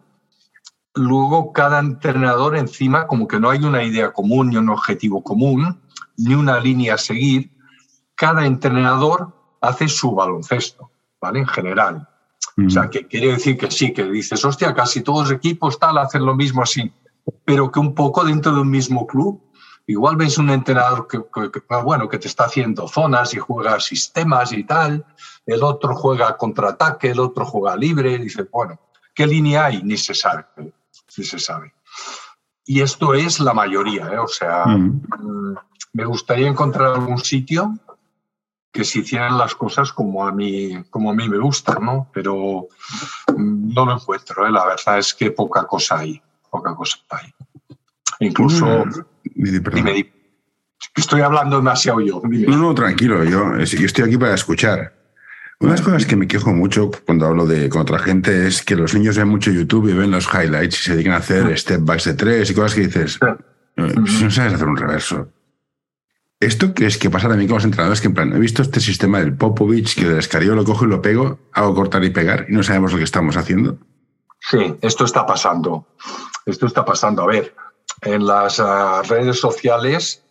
luego 0.95 1.53
cada 1.53 1.79
entrenador 1.79 2.57
encima 2.57 3.07
como 3.07 3.27
que 3.27 3.39
no 3.39 3.49
hay 3.49 3.63
una 3.63 3.83
idea 3.83 4.11
común 4.11 4.49
ni 4.49 4.57
un 4.57 4.69
objetivo 4.69 5.23
común, 5.23 5.81
ni 6.17 6.33
una 6.33 6.59
línea 6.59 6.95
a 6.95 6.97
seguir. 6.97 7.51
Cada 8.15 8.45
entrenador 8.45 9.33
hace 9.61 9.87
su 9.87 10.13
baloncesto, 10.13 10.91
¿vale? 11.21 11.39
En 11.39 11.47
general. 11.47 12.07
O 12.65 12.69
sea, 12.69 12.89
que 12.89 13.07
quiere 13.07 13.27
decir 13.27 13.57
que 13.57 13.71
sí, 13.71 13.93
que 13.93 14.03
dices, 14.03 14.43
hostia, 14.43 14.73
casi 14.73 15.01
todos 15.01 15.29
los 15.29 15.37
equipos 15.37 15.79
tal 15.79 15.97
hacen 15.97 16.25
lo 16.25 16.35
mismo 16.35 16.61
así, 16.61 16.91
pero 17.45 17.71
que 17.71 17.79
un 17.79 17.93
poco 17.95 18.23
dentro 18.25 18.53
de 18.53 18.61
un 18.61 18.69
mismo 18.69 19.07
club, 19.07 19.41
igual 19.87 20.17
ves 20.17 20.37
un 20.37 20.49
entrenador 20.49 21.07
que, 21.07 21.19
ah, 21.69 21.81
bueno, 21.81 22.09
que 22.09 22.17
te 22.17 22.27
está 22.27 22.45
haciendo 22.45 22.87
zonas 22.87 23.33
y 23.33 23.37
juega 23.37 23.79
sistemas 23.79 24.51
y 24.51 24.65
tal, 24.65 25.05
el 25.45 25.63
otro 25.63 25.95
juega 25.95 26.35
contraataque, 26.35 27.11
el 27.11 27.19
otro 27.19 27.45
juega 27.45 27.77
libre, 27.77 28.13
y 28.13 28.17
dices, 28.19 28.45
bueno, 28.51 28.77
¿qué 29.15 29.25
línea 29.25 29.65
hay? 29.65 29.81
Ni 29.81 29.95
se 29.95 30.13
sabe, 30.13 30.45
ni 31.17 31.23
se 31.23 31.39
sabe. 31.39 31.73
Y 32.65 32.81
esto 32.81 33.13
es 33.13 33.39
la 33.39 33.53
mayoría, 33.53 34.07
¿eh? 34.13 34.19
o 34.19 34.27
sea, 34.27 34.65
mm, 34.65 35.55
me 35.93 36.05
gustaría 36.05 36.47
encontrar 36.47 36.93
algún 36.93 37.19
sitio 37.19 37.73
que 38.71 38.83
se 38.83 38.99
hicieran 38.99 39.37
las 39.37 39.55
cosas 39.55 39.91
como 39.91 40.27
a 40.27 40.31
mí, 40.31 40.83
como 40.91 41.09
a 41.09 41.15
mí 41.15 41.27
me 41.27 41.39
gustan, 41.39 41.83
¿no? 41.83 42.09
Pero 42.13 42.67
mm, 43.35 43.73
no 43.73 43.85
lo 43.85 43.93
encuentro, 43.93 44.45
¿eh? 44.45 44.51
la 44.51 44.65
verdad 44.65 44.99
es 44.99 45.13
que 45.13 45.31
poca 45.31 45.65
cosa 45.65 45.99
hay, 45.99 46.21
poca 46.49 46.75
cosa 46.75 46.97
hay. 47.09 47.33
Incluso... 48.19 48.85
Dime, 49.23 50.13
estoy 50.95 51.21
hablando 51.21 51.57
demasiado 51.57 52.01
yo. 52.01 52.21
No, 52.23 52.57
no, 52.57 52.75
tranquilo, 52.75 53.23
yo, 53.23 53.57
yo 53.57 53.85
estoy 53.85 54.05
aquí 54.05 54.17
para 54.17 54.35
escuchar. 54.35 54.98
Una 55.61 55.71
de 55.71 55.77
las 55.77 55.85
cosas 55.85 56.05
que 56.05 56.15
me 56.15 56.27
quejo 56.27 56.53
mucho 56.53 56.89
cuando 57.05 57.25
hablo 57.25 57.45
de, 57.45 57.67
con 57.67 57.81
otra 57.81 57.99
gente 57.99 58.47
es 58.47 58.63
que 58.63 58.77
los 58.77 58.93
niños 58.93 59.17
ven 59.17 59.27
mucho 59.27 59.51
YouTube 59.51 59.89
y 59.89 59.93
ven 59.93 60.11
los 60.11 60.27
highlights 60.33 60.79
y 60.79 60.83
se 60.83 60.93
dedican 60.93 61.13
a 61.13 61.17
hacer 61.17 61.57
step 61.57 61.81
backs 61.83 62.05
de 62.05 62.13
tres 62.13 62.49
y 62.49 62.53
cosas 62.53 62.75
que 62.75 62.81
dices, 62.87 63.19
no 63.75 64.31
sabes 64.31 64.53
hacer 64.53 64.67
un 64.67 64.77
reverso. 64.77 65.27
¿Esto 66.39 66.73
crees 66.73 66.97
que 66.97 67.09
pasa 67.09 67.27
también 67.27 67.49
con 67.49 67.55
los 67.55 67.65
entrenadores? 67.65 67.99
Que 67.99 68.07
en 68.07 68.13
plan, 68.13 68.33
he 68.33 68.39
visto 68.39 68.61
este 68.61 68.79
sistema 68.79 69.19
del 69.19 69.35
Popovich, 69.35 69.95
que 69.95 70.07
del 70.07 70.19
escarío 70.19 70.55
lo 70.55 70.63
cojo 70.63 70.85
y 70.85 70.87
lo 70.87 71.01
pego, 71.01 71.39
hago 71.51 71.75
cortar 71.75 72.05
y 72.05 72.11
pegar 72.11 72.45
y 72.47 72.53
no 72.53 72.63
sabemos 72.63 72.93
lo 72.93 72.97
que 72.97 73.03
estamos 73.03 73.35
haciendo. 73.35 73.77
Sí, 74.39 74.75
esto 74.81 75.03
está 75.03 75.25
pasando. 75.25 75.85
Esto 76.45 76.67
está 76.67 76.85
pasando. 76.85 77.23
A 77.23 77.27
ver, 77.27 77.53
en 78.03 78.25
las 78.25 78.61
ah, 78.61 79.01
redes 79.09 79.41
sociales, 79.41 80.23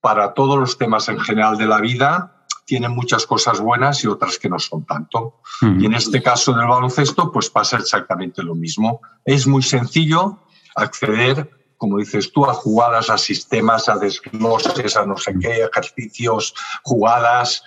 para 0.00 0.34
todos 0.34 0.58
los 0.58 0.76
temas 0.78 1.08
en 1.08 1.20
general 1.20 1.56
de 1.56 1.66
la 1.66 1.80
vida, 1.80 2.41
tienen 2.64 2.92
muchas 2.92 3.26
cosas 3.26 3.60
buenas 3.60 4.02
y 4.04 4.06
otras 4.06 4.38
que 4.38 4.48
no 4.48 4.58
son 4.58 4.84
tanto. 4.84 5.40
Y 5.60 5.86
en 5.86 5.94
este 5.94 6.22
caso 6.22 6.52
del 6.52 6.66
baloncesto, 6.66 7.30
pues 7.30 7.50
pasa 7.50 7.76
exactamente 7.78 8.42
lo 8.42 8.54
mismo. 8.54 9.00
Es 9.24 9.46
muy 9.46 9.62
sencillo 9.62 10.38
acceder 10.74 11.50
como 11.82 11.98
dices 11.98 12.30
tú, 12.32 12.44
a 12.44 12.54
jugadas, 12.54 13.10
a 13.10 13.18
sistemas, 13.18 13.88
a 13.88 13.96
desgloses, 13.96 14.96
a 14.96 15.04
no 15.04 15.16
sé 15.16 15.34
qué, 15.40 15.64
ejercicios, 15.64 16.54
jugadas. 16.84 17.64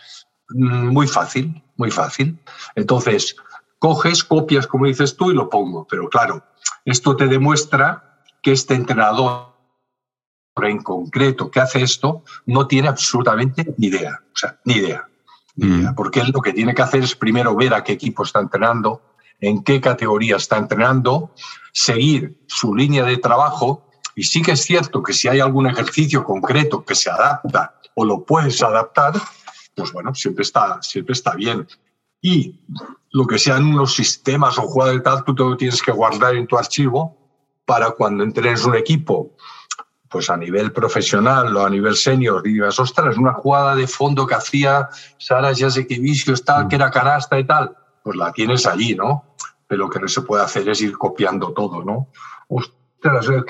Mm, 0.52 0.88
muy 0.88 1.06
fácil, 1.06 1.62
muy 1.76 1.92
fácil. 1.92 2.40
Entonces, 2.76 3.36
coges, 3.78 4.24
copias, 4.24 4.68
como 4.68 4.86
dices 4.86 5.18
tú, 5.18 5.32
y 5.32 5.34
lo 5.34 5.50
pongo. 5.50 5.86
Pero 5.90 6.08
claro, 6.08 6.46
esto 6.86 7.18
te 7.18 7.28
demuestra 7.28 8.22
que 8.42 8.54
este 8.54 8.76
entrenador 8.76 9.55
en 10.64 10.82
concreto 10.82 11.52
que 11.52 11.60
hace 11.60 11.82
esto 11.82 12.24
no 12.46 12.68
tiene 12.68 12.88
absolutamente 12.88 13.74
ni 13.78 13.88
idea. 13.88 14.22
O 14.24 14.38
sea, 14.38 14.58
ni 14.64 14.76
idea. 14.76 15.08
Ni 15.56 15.68
idea. 15.68 15.92
Mm. 15.92 15.96
Porque 15.96 16.22
él 16.22 16.32
lo 16.34 16.42
que 16.42 16.54
tiene 16.54 16.74
que 16.74 16.82
hacer 16.82 17.04
es 17.04 17.16
primero 17.16 17.56
ver 17.56 17.74
a 17.74 17.84
qué 17.84 17.94
equipo 17.94 18.24
está 18.24 18.40
entrenando, 18.40 19.02
en 19.40 19.64
qué 19.64 19.82
categoría 19.82 20.38
está 20.38 20.58
entrenando, 20.58 21.34
seguir 21.74 22.38
su 22.48 22.74
línea 22.74 23.04
de 23.04 23.18
trabajo 23.18 23.90
y 24.16 24.24
sí 24.24 24.42
que 24.42 24.54
es 24.54 24.62
cierto 24.62 25.04
que 25.04 25.12
si 25.12 25.28
hay 25.28 25.42
algún 25.42 25.68
ejercicio 25.68 26.24
concreto 26.24 26.86
que 26.86 26.96
se 26.96 27.10
adapta 27.10 27.80
o 27.96 28.06
lo 28.06 28.24
puedes 28.24 28.64
adaptar, 28.64 29.14
pues 29.76 29.92
bueno, 29.92 30.16
siempre 30.16 30.44
está, 30.44 30.82
siempre 30.82 31.14
está 31.14 31.36
bien. 31.36 31.68
Y 32.22 32.62
lo 33.12 33.28
que 33.28 33.38
sean 33.38 33.66
unos 33.66 33.94
sistemas 33.94 34.58
o 34.58 34.64
jugadas 34.64 34.96
de 34.96 35.02
tal, 35.02 35.24
tú 35.26 35.36
te 35.36 35.44
lo 35.44 35.58
tienes 35.58 35.82
que 35.82 35.92
guardar 35.92 36.36
en 36.36 36.48
tu 36.48 36.58
archivo 36.58 37.18
para 37.66 37.92
cuando 37.92 38.24
entrenes 38.24 38.64
un 38.64 38.76
equipo, 38.76 39.36
pues 40.16 40.30
a 40.30 40.38
nivel 40.38 40.72
profesional 40.72 41.54
o 41.58 41.66
a 41.66 41.70
nivel 41.70 41.94
senior, 41.94 42.42
digas, 42.42 42.80
ostras, 42.80 43.18
una 43.18 43.34
jugada 43.34 43.76
de 43.76 43.86
fondo 43.86 44.26
que 44.26 44.36
hacía 44.36 44.88
Sara 45.18 45.54
Jasekevicius, 45.54 46.46
tal, 46.46 46.70
que 46.70 46.78
era 46.78 46.90
canasta 46.90 47.38
y 47.38 47.44
tal, 47.44 47.76
pues 48.02 48.16
la 48.16 48.32
tienes 48.32 48.66
allí, 48.66 48.96
¿no? 48.96 49.36
Pero 49.68 49.84
lo 49.84 49.90
que 49.90 50.00
no 50.00 50.08
se 50.08 50.22
puede 50.22 50.42
hacer 50.42 50.70
es 50.70 50.80
ir 50.80 50.98
copiando 50.98 51.52
todo, 51.52 51.84
¿no? 51.84 52.08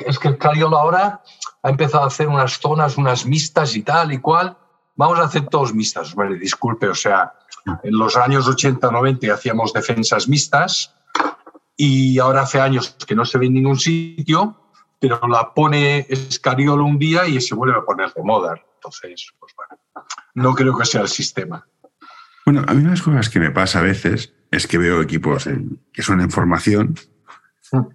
es 0.08 0.18
que 0.18 0.28
el 0.28 0.40
Cariolo 0.40 0.80
ahora 0.80 1.22
ha 1.62 1.70
empezado 1.70 2.04
a 2.04 2.08
hacer 2.08 2.28
unas 2.28 2.58
zonas, 2.58 2.98
unas 2.98 3.28
mixtas 3.28 3.76
y 3.76 3.84
tal 3.84 4.12
y 4.12 4.18
cual. 4.18 4.58
Vamos 4.96 5.20
a 5.20 5.26
hacer 5.26 5.46
todos 5.46 5.72
mixtas, 5.72 6.16
vale, 6.16 6.40
disculpe, 6.40 6.88
o 6.88 6.96
sea, 6.96 7.32
en 7.84 7.96
los 7.96 8.18
años 8.18 8.48
80, 8.48 8.90
90 8.90 9.32
hacíamos 9.32 9.72
defensas 9.72 10.28
mixtas 10.28 10.96
y 11.78 12.18
ahora 12.18 12.42
hace 12.42 12.60
años 12.60 12.98
que 13.06 13.14
no 13.14 13.24
se 13.24 13.38
ve 13.38 13.46
en 13.46 13.54
ningún 13.54 13.78
sitio, 13.78 14.65
pero 15.10 15.28
la 15.28 15.54
pone 15.54 16.06
Escariolo 16.10 16.86
un 16.86 16.98
día 16.98 17.28
y 17.28 17.40
se 17.42 17.56
vuelve 17.56 17.78
a 17.78 17.82
poner 17.82 18.14
de 18.14 18.24
moda. 18.24 18.60
Entonces, 18.76 19.34
pues 19.40 19.54
bueno, 19.56 20.08
no 20.36 20.54
creo 20.54 20.78
que 20.78 20.86
sea 20.86 21.02
el 21.02 21.08
sistema. 21.08 21.68
Bueno, 22.46 22.64
a 22.68 22.74
mí 22.74 22.82
una 22.82 22.92
de 22.92 22.96
las 22.96 23.02
cosas 23.02 23.30
que 23.30 23.40
me 23.40 23.52
pasa 23.52 23.80
a 23.80 23.84
veces 23.84 24.34
es 24.52 24.68
que 24.68 24.78
veo 24.78 25.02
equipos 25.02 25.50
que 25.92 26.02
son 26.02 26.22
en 26.22 26.30
formación 26.30 26.96
mm 27.72 27.86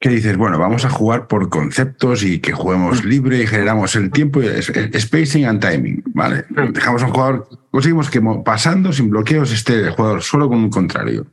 que 0.00 0.10
dices, 0.10 0.36
bueno, 0.36 0.58
vamos 0.58 0.84
a 0.84 0.90
jugar 0.90 1.26
por 1.26 1.48
conceptos 1.48 2.22
y 2.22 2.38
que 2.38 2.52
juguemos 2.52 3.04
mm. 3.04 3.08
libre 3.08 3.42
y 3.42 3.46
generamos 3.46 3.96
el 3.96 4.10
tiempo, 4.10 4.40
spacing 4.96 5.44
and 5.44 5.60
timing, 5.60 6.02
¿vale? 6.14 6.44
Dejamos 6.70 7.02
a 7.02 7.06
un 7.06 7.12
jugador, 7.12 7.48
conseguimos 7.70 8.08
que 8.08 8.20
pasando 8.44 8.92
sin 8.92 9.10
bloqueos 9.10 9.52
esté 9.52 9.74
el 9.74 9.90
jugador 9.90 10.22
solo 10.22 10.48
con 10.48 10.58
un 10.58 10.70
contrario 10.70 11.26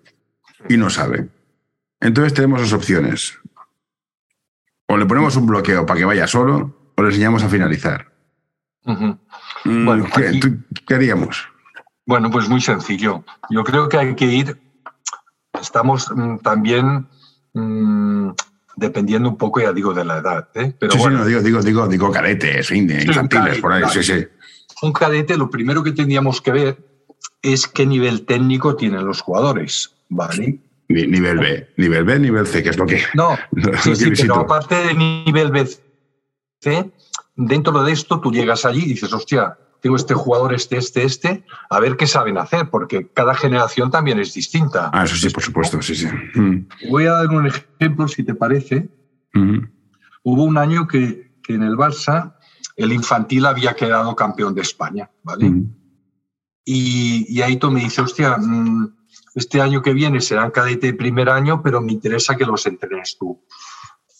y 0.67 0.77
no 0.77 0.89
sabe. 0.89 1.27
Entonces 1.99 2.33
tenemos 2.33 2.61
dos 2.61 2.73
opciones. 2.73 3.37
O 4.87 4.97
le 4.97 5.05
ponemos 5.05 5.35
un 5.35 5.47
bloqueo 5.47 5.85
para 5.85 5.99
que 5.99 6.05
vaya 6.05 6.27
solo 6.27 6.91
o 6.95 7.01
le 7.01 7.09
enseñamos 7.09 7.43
a 7.43 7.49
finalizar. 7.49 8.11
Mm, 8.83 9.85
bueno, 9.85 10.05
¿qué, 10.85 10.93
haríamos? 10.93 11.47
Bueno, 12.05 12.29
pues 12.29 12.47
muy 12.47 12.61
sencillo. 12.61 13.23
Yo 13.49 13.63
creo 13.63 13.89
que 13.89 13.97
hay 13.97 14.15
que 14.15 14.25
ir, 14.25 14.61
estamos 15.59 16.11
mm, 16.15 16.37
también 16.37 17.07
dependiendo 18.75 19.29
un 19.29 19.37
poco, 19.37 19.61
ya 19.61 19.71
digo, 19.71 19.93
de 19.93 20.05
la 20.05 20.17
edad. 20.17 20.49
¿eh? 20.55 20.75
Pero 20.77 20.91
sí, 20.91 20.97
bueno, 20.99 21.17
sí, 21.17 21.23
no, 21.23 21.27
digo, 21.27 21.41
digo, 21.41 21.61
digo, 21.61 21.87
digo 21.87 22.11
cadetes, 22.11 22.71
infantiles, 22.71 23.59
por 23.59 23.71
ahí, 23.71 23.83
sí, 23.91 24.03
sí. 24.03 24.27
Un 24.81 24.91
cadete, 24.91 25.37
lo 25.37 25.49
primero 25.49 25.83
que 25.83 25.93
tendríamos 25.93 26.41
que 26.41 26.51
ver 26.51 26.77
es 27.41 27.67
qué 27.67 27.85
nivel 27.85 28.25
técnico 28.25 28.75
tienen 28.75 29.05
los 29.05 29.21
jugadores, 29.21 29.95
¿vale? 30.09 30.59
Nivel 30.87 31.39
B, 31.39 31.73
nivel 31.77 32.03
B, 32.03 32.19
nivel 32.19 32.47
C, 32.47 32.63
que 32.63 32.69
es 32.69 32.77
lo 32.77 32.85
que. 32.85 33.01
No, 33.13 33.37
sí, 33.83 33.95
sí, 33.95 34.11
pero 34.21 34.35
aparte 34.35 34.75
de 34.75 34.93
nivel 34.93 35.51
B, 35.51 35.67
C, 36.61 36.91
dentro 37.35 37.83
de 37.83 37.91
esto 37.91 38.19
tú 38.19 38.31
llegas 38.31 38.65
allí 38.65 38.83
y 38.83 38.89
dices, 38.89 39.11
hostia, 39.13 39.57
tengo 39.81 39.97
este 39.97 40.13
jugador, 40.13 40.53
este, 40.53 40.77
este, 40.77 41.03
este, 41.03 41.45
a 41.69 41.79
ver 41.79 41.95
qué 41.95 42.07
saben 42.07 42.37
hacer, 42.37 42.69
porque 42.69 43.07
cada 43.13 43.35
generación 43.35 43.91
también 43.91 44.19
es 44.19 44.33
distinta. 44.33 44.89
Ah, 44.93 45.03
eso 45.03 45.15
sí, 45.15 45.29
por 45.29 45.43
supuesto, 45.43 45.81
sí, 45.81 45.95
sí. 45.95 46.07
Mm. 46.33 46.67
Voy 46.89 47.05
a 47.05 47.11
dar 47.11 47.27
un 47.27 47.45
ejemplo, 47.45 48.07
si 48.07 48.23
te 48.23 48.33
parece. 48.33 48.89
Hubo 50.23 50.43
un 50.43 50.57
año 50.57 50.87
que, 50.87 51.35
en 51.47 51.61
el 51.61 51.75
Barça 51.75 52.33
el 52.75 52.91
infantil 52.91 53.45
había 53.45 53.75
quedado 53.75 54.15
campeón 54.15 54.55
de 54.55 54.61
España, 54.61 55.11
¿vale? 55.21 55.53
y, 56.65 57.25
y, 57.29 57.41
ahí 57.43 57.57
tú 57.57 57.69
me 57.69 57.81
dices, 57.81 57.99
hostia, 57.99 58.37
mm, 58.37 58.91
este 59.35 59.61
año 59.61 59.81
que 59.81 59.93
viene 59.93 60.21
serán 60.21 60.51
cadete 60.51 60.87
de 60.87 60.93
primer 60.93 61.29
año, 61.29 61.61
pero 61.61 61.81
me 61.81 61.91
interesa 61.91 62.35
que 62.35 62.45
los 62.45 62.65
entrenes 62.65 63.17
tú. 63.19 63.43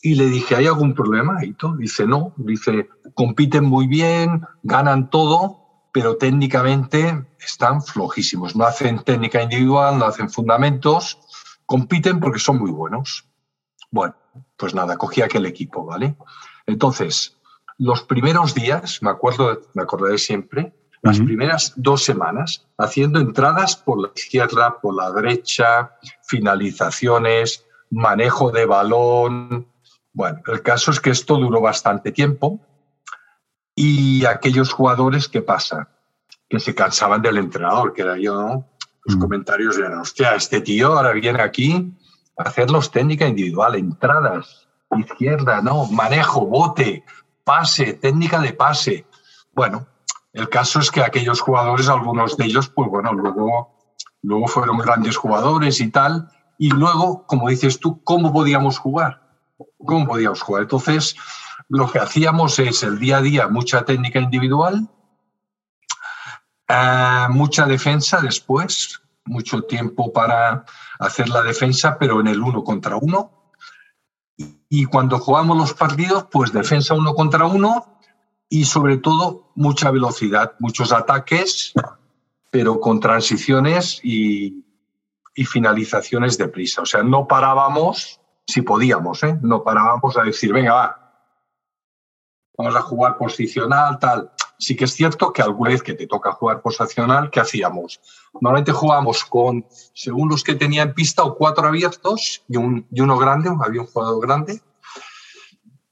Y 0.01 0.15
le 0.15 0.27
dije, 0.27 0.55
¿hay 0.55 0.67
algún 0.67 0.93
problema, 0.93 1.39
Aito? 1.39 1.75
Dice, 1.77 2.05
no. 2.05 2.33
Dice, 2.37 2.89
compiten 3.15 3.65
muy 3.65 3.87
bien, 3.87 4.45
ganan 4.61 5.09
todo, 5.09 5.89
pero 5.91 6.17
técnicamente 6.17 7.25
están 7.39 7.81
flojísimos. 7.81 8.55
No 8.55 8.65
hacen 8.65 9.03
técnica 9.03 9.41
individual, 9.41 9.97
no 9.97 10.05
hacen 10.05 10.29
fundamentos, 10.29 11.19
compiten 11.65 12.19
porque 12.19 12.39
son 12.39 12.59
muy 12.59 12.69
buenos. 12.69 13.27
Bueno, 13.89 14.15
pues 14.57 14.75
nada, 14.75 14.97
cogí 14.97 15.21
aquel 15.21 15.45
equipo, 15.45 15.85
¿vale? 15.85 16.15
Entonces, 16.67 17.37
los 17.77 18.03
primeros 18.03 18.53
días, 18.53 19.01
me 19.01 19.09
acuerdo, 19.09 19.61
me 19.73 19.83
acordaré 19.83 20.17
siempre, 20.17 20.75
las 21.05 21.19
primeras 21.19 21.73
dos 21.75 22.03
semanas, 22.03 22.65
haciendo 22.79 23.19
entradas 23.19 23.75
por 23.75 24.01
la 24.01 24.09
izquierda, 24.15 24.79
por 24.79 24.95
la 24.95 25.11
derecha, 25.11 25.91
finalizaciones, 26.23 27.63
manejo 27.91 28.49
de 28.49 28.65
balón. 28.65 29.67
Bueno, 30.13 30.41
el 30.47 30.63
caso 30.63 30.89
es 30.89 30.99
que 30.99 31.11
esto 31.11 31.37
duró 31.37 31.61
bastante 31.61 32.11
tiempo 32.11 32.59
y 33.75 34.25
aquellos 34.25 34.73
jugadores, 34.73 35.27
¿qué 35.27 35.43
pasa? 35.43 35.89
Que 36.49 36.59
se 36.59 36.73
cansaban 36.73 37.21
del 37.21 37.37
entrenador, 37.37 37.93
que 37.93 38.01
era 38.01 38.17
yo, 38.17 38.65
Los 39.03 39.17
comentarios 39.17 39.77
eran, 39.77 39.99
hostia, 39.99 40.33
este 40.33 40.59
tío 40.61 40.93
ahora 40.93 41.11
viene 41.11 41.39
aquí 41.39 41.93
a 42.35 42.49
hacerlos 42.49 42.89
técnica 42.89 43.27
individual, 43.27 43.75
entradas, 43.75 44.67
izquierda, 44.97 45.61
no, 45.61 45.85
manejo, 45.85 46.47
bote, 46.47 47.03
pase, 47.43 47.93
técnica 47.93 48.39
de 48.39 48.53
pase. 48.53 49.05
Bueno, 49.53 49.85
el 50.35 50.49
caso 50.49 50.81
es 50.81 50.91
que 50.91 51.01
aquellos 51.01 51.39
jugadores, 51.39 51.87
algunos 51.87 52.35
de 52.35 52.43
ellos, 52.43 52.67
pues 52.67 52.89
bueno, 52.89 53.13
luego, 53.13 53.73
luego 54.21 54.47
fueron 54.47 54.77
grandes 54.79 55.15
jugadores 55.15 55.79
y 55.79 55.89
tal. 55.89 56.29
Y 56.57 56.71
luego, 56.71 57.25
como 57.25 57.47
dices 57.47 57.79
tú, 57.79 58.03
¿cómo 58.03 58.33
podíamos 58.33 58.77
jugar? 58.77 59.21
¿Cómo 59.77 60.05
podíamos 60.05 60.41
jugar? 60.41 60.63
Entonces, 60.63 61.15
lo 61.69 61.89
que 61.89 61.99
hacíamos 61.99 62.59
es 62.59 62.83
el 62.83 62.99
día 62.99 63.17
a 63.17 63.21
día 63.21 63.47
mucha 63.47 63.85
técnica 63.85 64.19
individual, 64.19 64.89
eh, 66.67 67.27
mucha 67.29 67.65
defensa 67.65 68.19
después, 68.19 69.01
mucho 69.23 69.61
tiempo 69.61 70.11
para 70.11 70.65
hacer 70.99 71.29
la 71.29 71.43
defensa, 71.43 71.97
pero 71.97 72.19
en 72.19 72.27
el 72.27 72.41
uno 72.41 72.61
contra 72.61 72.97
uno. 72.97 73.53
Y 74.67 74.83
cuando 74.83 75.17
jugamos 75.17 75.55
los 75.55 75.73
partidos, 75.73 76.25
pues 76.29 76.51
defensa 76.51 76.93
uno 76.93 77.13
contra 77.15 77.45
uno 77.45 77.94
y 78.49 78.65
sobre 78.65 78.97
todo 78.97 79.51
mucha 79.55 79.91
velocidad, 79.91 80.53
muchos 80.59 80.91
ataques, 80.91 81.73
pero 82.51 82.79
con 82.79 82.99
transiciones 82.99 83.99
y, 84.03 84.61
finalizaciones 85.47 86.37
de 86.37 86.47
prisa. 86.47 86.81
O 86.81 86.85
sea, 86.85 87.03
no 87.03 87.27
parábamos, 87.27 88.21
si 88.47 88.61
podíamos, 88.61 89.21
¿eh? 89.23 89.37
no 89.41 89.63
parábamos 89.63 90.17
a 90.17 90.23
decir, 90.23 90.53
venga, 90.53 90.73
va, 90.73 91.05
vamos 92.57 92.75
a 92.75 92.81
jugar 92.81 93.17
posicional, 93.17 93.99
tal. 93.99 94.31
Sí 94.57 94.77
que 94.77 94.85
es 94.85 94.93
cierto 94.93 95.33
que 95.33 95.41
alguna 95.41 95.71
vez 95.71 95.83
que 95.83 95.93
te 95.93 96.07
toca 96.07 96.31
jugar 96.31 96.61
posicional, 96.61 97.29
¿qué 97.29 97.41
hacíamos? 97.41 97.99
Normalmente 98.33 98.71
jugábamos 98.71 99.25
con, 99.25 99.65
según 99.93 100.29
los 100.29 100.43
que 100.43 100.55
tenían 100.55 100.93
pista, 100.93 101.23
o 101.23 101.35
cuatro 101.35 101.67
abiertos 101.67 102.43
y, 102.47 102.55
un, 102.55 102.87
y 102.89 103.01
uno 103.01 103.17
grande, 103.17 103.49
había 103.61 103.81
un 103.81 103.87
jugador 103.87 104.25
grande, 104.25 104.61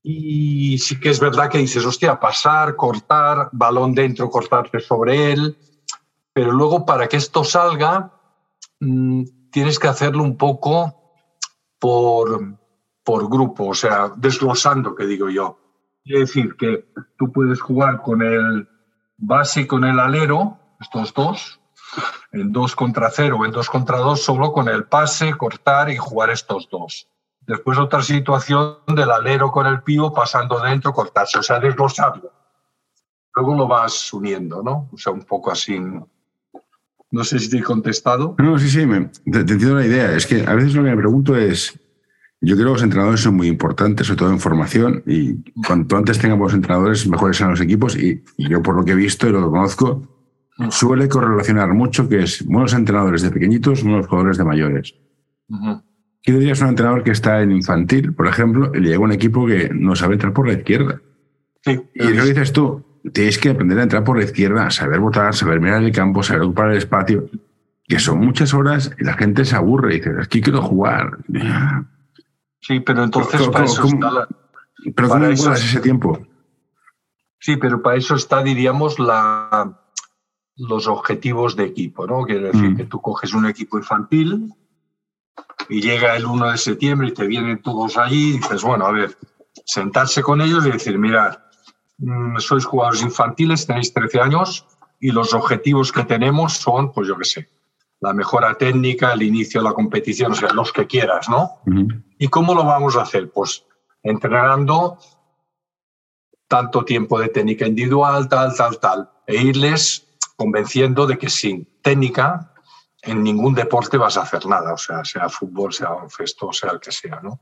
y 0.06 0.78
sí 0.80 1.00
que 1.00 1.10
es 1.10 1.20
verdad 1.22 1.50
que 1.50 1.60
dices, 1.60 1.86
hostia, 1.86 2.20
pasar, 2.20 2.76
cortar, 2.76 3.48
balón 3.54 3.96
dentro, 3.96 4.30
cortarte 4.30 4.82
sobre 4.82 5.32
él. 5.32 5.58
Pero 6.34 6.52
luego 6.52 6.86
para 6.86 7.08
que 7.08 7.16
esto 7.16 7.46
salga, 7.46 8.12
mm, 8.82 9.24
tienes 9.50 9.80
que 9.80 9.88
hacerlo 9.88 10.24
un 10.24 10.36
poco 10.36 11.16
por, 11.80 12.58
por 13.04 13.30
grupo, 13.30 13.68
o 13.68 13.74
sea, 13.74 14.12
desglosando, 14.18 14.94
que 14.94 15.06
digo 15.06 15.30
yo. 15.30 15.58
Quiere 16.04 16.22
decir 16.22 16.58
que 16.58 16.86
tú 17.18 17.32
puedes 17.32 17.62
jugar 17.62 18.02
con 18.02 18.22
el 18.22 18.68
base 19.18 19.62
y 19.62 19.68
con 19.68 19.86
el 19.86 20.00
alero, 20.02 20.60
estos 20.82 21.14
dos, 21.14 21.62
en 22.34 22.52
dos 22.52 22.76
contra 22.76 23.10
cero 23.10 23.46
en 23.46 23.52
dos 23.52 23.70
contra 23.70 24.00
dos, 24.00 24.22
solo 24.22 24.52
con 24.52 24.68
el 24.68 24.84
pase, 24.86 25.34
cortar 25.38 25.90
y 25.90 25.96
jugar 25.96 26.30
estos 26.30 26.68
dos. 26.70 27.08
Después 27.46 27.78
otra 27.78 28.02
situación 28.02 28.78
del 28.96 29.12
alero 29.12 29.52
con 29.52 29.68
el 29.68 29.82
pivo 29.82 30.14
pasando 30.14 30.60
dentro, 30.62 30.94
cortarse, 30.94 31.40
o 31.40 31.44
sea, 31.44 31.60
desglosarlo. 31.60 32.32
Luego 33.36 33.56
lo 33.56 33.68
vas 33.68 34.14
uniendo, 34.14 34.62
¿no? 34.64 34.90
O 34.92 34.98
sea, 34.98 35.12
un 35.12 35.24
poco 35.24 35.52
así. 35.52 35.80
No 37.12 37.24
sé 37.24 37.40
si 37.40 37.50
te 37.50 37.58
he 37.58 37.64
contestado. 37.64 38.36
No, 38.38 38.58
sí, 38.58 38.70
sí, 38.70 38.86
me, 38.86 39.06
te, 39.08 39.40
entiendo 39.40 39.76
la 39.76 39.86
idea. 39.86 40.12
Es 40.14 40.26
que 40.26 40.46
a 40.46 40.54
veces 40.54 40.74
lo 40.74 40.84
que 40.84 40.90
me 40.92 40.98
pregunto 40.98 41.36
es, 41.36 41.78
yo 42.40 42.56
creo 42.56 42.68
que 42.68 42.74
los 42.74 42.84
entrenadores 42.84 43.22
son 43.22 43.36
muy 43.36 43.48
importantes, 43.48 44.08
sobre 44.08 44.20
todo 44.20 44.30
en 44.30 44.40
formación, 44.40 45.04
y 45.06 45.44
cuanto 45.66 45.98
antes 45.98 46.20
tengamos 46.20 46.54
entrenadores, 46.54 47.08
mejores 47.08 47.38
serán 47.38 47.52
los 47.52 47.62
equipos, 47.62 47.96
y, 47.98 48.24
yo 48.38 48.62
por 48.62 48.76
lo 48.76 48.86
que 48.86 48.92
he 48.92 48.96
visto 48.96 49.28
y 49.28 49.32
lo 49.32 49.50
conozco, 49.50 50.02
mm. 50.58 50.70
suele 50.70 51.10
correlacionar 51.10 51.74
mucho 51.74 52.08
que 52.08 52.24
es 52.24 52.46
buenos 52.46 52.74
entrenadores 52.74 53.22
de 53.22 53.32
pequeñitos, 53.32 53.84
buenos 53.84 54.08
jugadores 54.08 54.38
de 54.38 54.44
mayores. 54.44 54.96
¿Qué 56.24 56.32
dirías 56.32 56.62
a 56.62 56.66
un 56.66 56.70
entrenador 56.70 57.04
que 57.04 57.12
está 57.12 57.42
en 57.42 57.52
infantil, 57.52 58.14
por 58.14 58.28
ejemplo, 58.28 58.72
y 58.74 58.80
le 58.80 58.90
llega 58.90 59.00
un 59.00 59.12
equipo 59.12 59.46
que 59.46 59.70
no 59.74 59.96
sabe 59.96 60.14
entrar 60.14 60.34
por 60.34 60.48
la 60.48 60.54
izquierda? 60.54 61.02
Sí, 61.62 61.80
y 61.94 62.14
lo 62.14 62.26
dices 62.26 62.54
tú, 62.54 62.84
tienes 63.14 63.38
que 63.38 63.50
aprender 63.50 63.78
a 63.80 63.84
entrar 63.84 64.04
por 64.06 64.18
la 64.18 64.24
izquierda, 64.24 64.72
saber 64.72 65.02
votar, 65.02 65.36
saber 65.36 65.60
mirar 65.60 65.84
el 65.84 65.92
campo, 65.92 66.24
saber 66.24 66.44
ocupar 66.44 66.72
el 66.72 66.78
espacio, 66.78 67.30
que 67.86 68.00
son 68.00 68.20
muchas 68.20 68.54
horas 68.54 68.92
y 68.98 69.04
la 69.04 69.14
gente 69.14 69.44
se 69.44 69.58
aburre 69.58 69.96
y 69.96 69.98
dice, 70.00 70.12
aquí 70.22 70.42
quiero 70.42 70.62
jugar. 70.62 71.18
Sí, 72.62 72.80
pero 72.80 73.04
entonces 73.04 73.48
para 73.50 73.66
eso 73.66 73.86
está 73.86 74.28
¿Pero 74.96 75.10
cómo 75.10 75.26
ese 75.26 75.80
tiempo? 75.80 76.26
Sí, 77.40 77.58
pero 77.58 77.82
para 77.82 77.98
eso 77.98 78.16
está, 78.16 78.42
diríamos, 78.42 79.00
la, 79.00 79.82
los 80.56 80.88
objetivos 80.88 81.56
de 81.56 81.66
equipo, 81.66 82.08
¿no? 82.08 82.24
Quiere 82.24 82.48
decir 82.48 82.72
mm. 82.72 82.78
que 82.78 82.86
tú 82.86 83.02
coges 83.02 83.34
un 83.34 83.46
equipo 83.46 83.78
infantil, 83.78 84.50
y 85.70 85.82
llega 85.82 86.16
el 86.16 86.26
1 86.26 86.52
de 86.52 86.58
septiembre 86.58 87.08
y 87.08 87.14
te 87.14 87.28
vienen 87.28 87.62
todos 87.62 87.98
allí 87.98 88.30
y 88.30 88.38
dices, 88.38 88.64
bueno, 88.64 88.86
a 88.86 88.92
ver, 88.92 89.18
sentarse 89.66 90.22
con 90.22 90.42
ellos 90.42 90.66
y 90.66 90.72
decir, 90.72 90.98
mirad, 90.98 91.38
mm, 91.98 92.38
sois 92.40 92.66
jugadores 92.66 93.02
infantiles, 93.02 93.66
tenéis 93.66 93.94
13 93.94 94.20
años 94.20 94.66
y 95.00 95.12
los 95.12 95.34
objetivos 95.34 95.92
que 95.92 96.04
tenemos 96.04 96.54
son, 96.54 96.92
pues 96.92 97.08
yo 97.08 97.18
qué 97.18 97.26
sé, 97.26 97.50
la 98.00 98.14
mejora 98.14 98.56
técnica, 98.56 99.14
el 99.14 99.24
inicio 99.24 99.62
de 99.62 99.70
la 99.70 99.74
competición, 99.74 100.34
o 100.34 100.36
sea, 100.36 100.50
los 100.54 100.74
que 100.74 100.88
quieras, 100.88 101.30
¿no? 101.30 101.62
¿Y 102.18 102.28
cómo 102.28 102.54
lo 102.54 102.66
vamos 102.66 102.98
a 102.98 103.04
hacer? 103.04 103.32
Pues 103.32 103.66
entrenando 104.04 104.98
tanto 106.48 106.84
tiempo 106.84 107.20
de 107.20 107.30
técnica 107.30 107.66
individual, 107.66 108.28
tal, 108.28 108.56
tal, 108.56 108.80
tal, 108.80 109.10
e 109.26 109.42
irles 109.42 110.08
convenciendo 110.36 111.08
de 111.08 111.18
que 111.18 111.30
sin 111.30 111.68
técnica 111.82 112.53
en 113.04 113.22
ningún 113.22 113.54
deporte 113.54 113.98
vas 113.98 114.18
a 114.18 114.22
hacer 114.22 114.46
nada, 114.46 114.74
o 114.74 114.78
sea, 114.78 115.04
sea 115.04 115.30
fútbol, 115.30 115.74
sea 115.74 115.90
festo, 116.10 116.52
sea 116.54 116.72
el 116.72 116.80
que 116.80 116.92
sea, 116.92 117.20
¿no? 117.22 117.42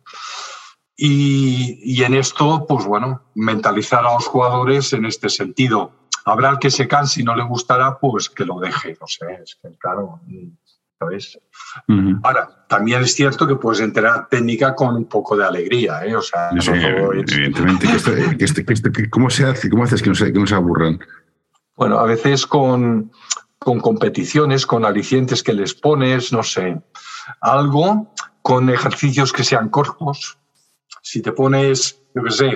Y, 0.97 2.03
en 2.03 2.13
esto, 2.13 2.65
pues 2.67 2.85
bueno, 2.85 3.23
mentalizar 3.33 4.05
a 4.05 4.13
los 4.13 4.27
jugadores 4.27 4.93
en 4.93 5.05
este 5.05 5.29
sentido. 5.29 5.93
Habrá 6.25 6.51
el 6.51 6.59
que 6.59 6.69
se 6.69 6.87
canse 6.87 7.21
y 7.21 7.23
no 7.23 7.35
le 7.35 7.43
gustará, 7.43 7.97
pues 7.97 8.29
que 8.29 8.45
lo 8.45 8.59
deje, 8.59 8.97
no 9.01 9.07
sé, 9.07 9.25
es 9.43 9.57
que 9.59 9.75
claro, 9.79 10.19
¿sabes? 10.99 11.39
Ahora, 12.21 12.65
también 12.67 13.01
es 13.01 13.15
cierto 13.15 13.47
que 13.47 13.55
puedes 13.55 13.81
entrenar 13.81 14.29
técnica 14.29 14.75
con 14.75 14.95
un 14.95 15.05
poco 15.05 15.35
de 15.35 15.45
alegría, 15.45 16.05
¿eh? 16.05 16.15
O 16.15 16.21
sea, 16.21 16.51
evidentemente, 16.51 17.87
¿cómo 19.09 19.31
se 19.31 19.45
hace? 19.45 19.69
¿Cómo 19.71 19.83
haces 19.83 20.03
que 20.03 20.09
no 20.09 20.15
se, 20.15 20.31
que 20.31 20.39
no 20.39 20.45
se 20.45 20.55
aburran? 20.55 20.99
Bueno, 21.75 21.97
a 21.97 22.05
veces 22.05 22.45
con, 22.45 23.11
con 23.63 23.79
competiciones, 23.79 24.65
con 24.65 24.85
alicientes 24.85 25.43
que 25.43 25.53
les 25.53 25.75
pones, 25.75 26.33
no 26.33 26.41
sé, 26.41 26.81
algo 27.41 28.11
con 28.41 28.69
ejercicios 28.71 29.31
que 29.31 29.43
sean 29.43 29.69
cortos. 29.69 30.39
Si 31.03 31.21
te 31.21 31.31
pones, 31.31 32.01
yo 32.15 32.23
qué 32.23 32.31
sé, 32.31 32.47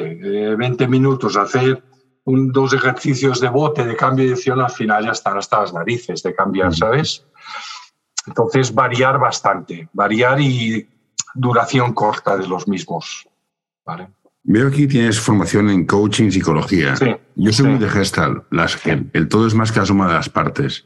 20 0.58 0.84
eh, 0.84 0.88
minutos 0.88 1.38
a 1.38 1.44
hacer 1.44 1.84
un, 2.24 2.52
dos 2.52 2.74
ejercicios 2.74 3.40
de 3.40 3.50
bote, 3.50 3.86
de 3.86 3.96
cambio 3.96 4.24
de 4.24 4.30
dirección, 4.30 4.60
al 4.60 4.72
final 4.72 5.06
ya 5.06 5.12
están 5.12 5.38
hasta 5.38 5.62
las 5.62 5.74
narices 5.74 6.24
de 6.24 6.34
cambiar, 6.34 6.76
¿sabes? 6.76 7.24
Entonces, 8.26 8.74
variar 8.74 9.20
bastante, 9.20 9.88
variar 9.94 10.42
y 10.42 10.90
duración 11.36 11.94
corta 11.94 12.36
de 12.36 12.48
los 12.48 12.68
mismos. 12.68 13.28
¿vale? 13.86 14.10
Veo 14.48 14.68
aquí 14.68 14.88
tienes 14.88 15.20
formación 15.20 15.70
en 15.72 15.86
coaching, 15.86 16.30
psicología. 16.30 16.96
Sí, 16.96 17.08
Yo 17.36 17.52
soy 17.52 17.68
muy 17.68 17.80
de 17.80 17.90
gestal. 17.90 18.44
Las, 18.52 18.80
el, 18.86 19.28
todo 19.28 19.48
es 19.48 19.56
más 19.56 19.72
que 19.72 19.80
la 19.80 19.88
suma 19.88 20.08
de 20.08 20.14
las 20.14 20.30
partes. 20.30 20.84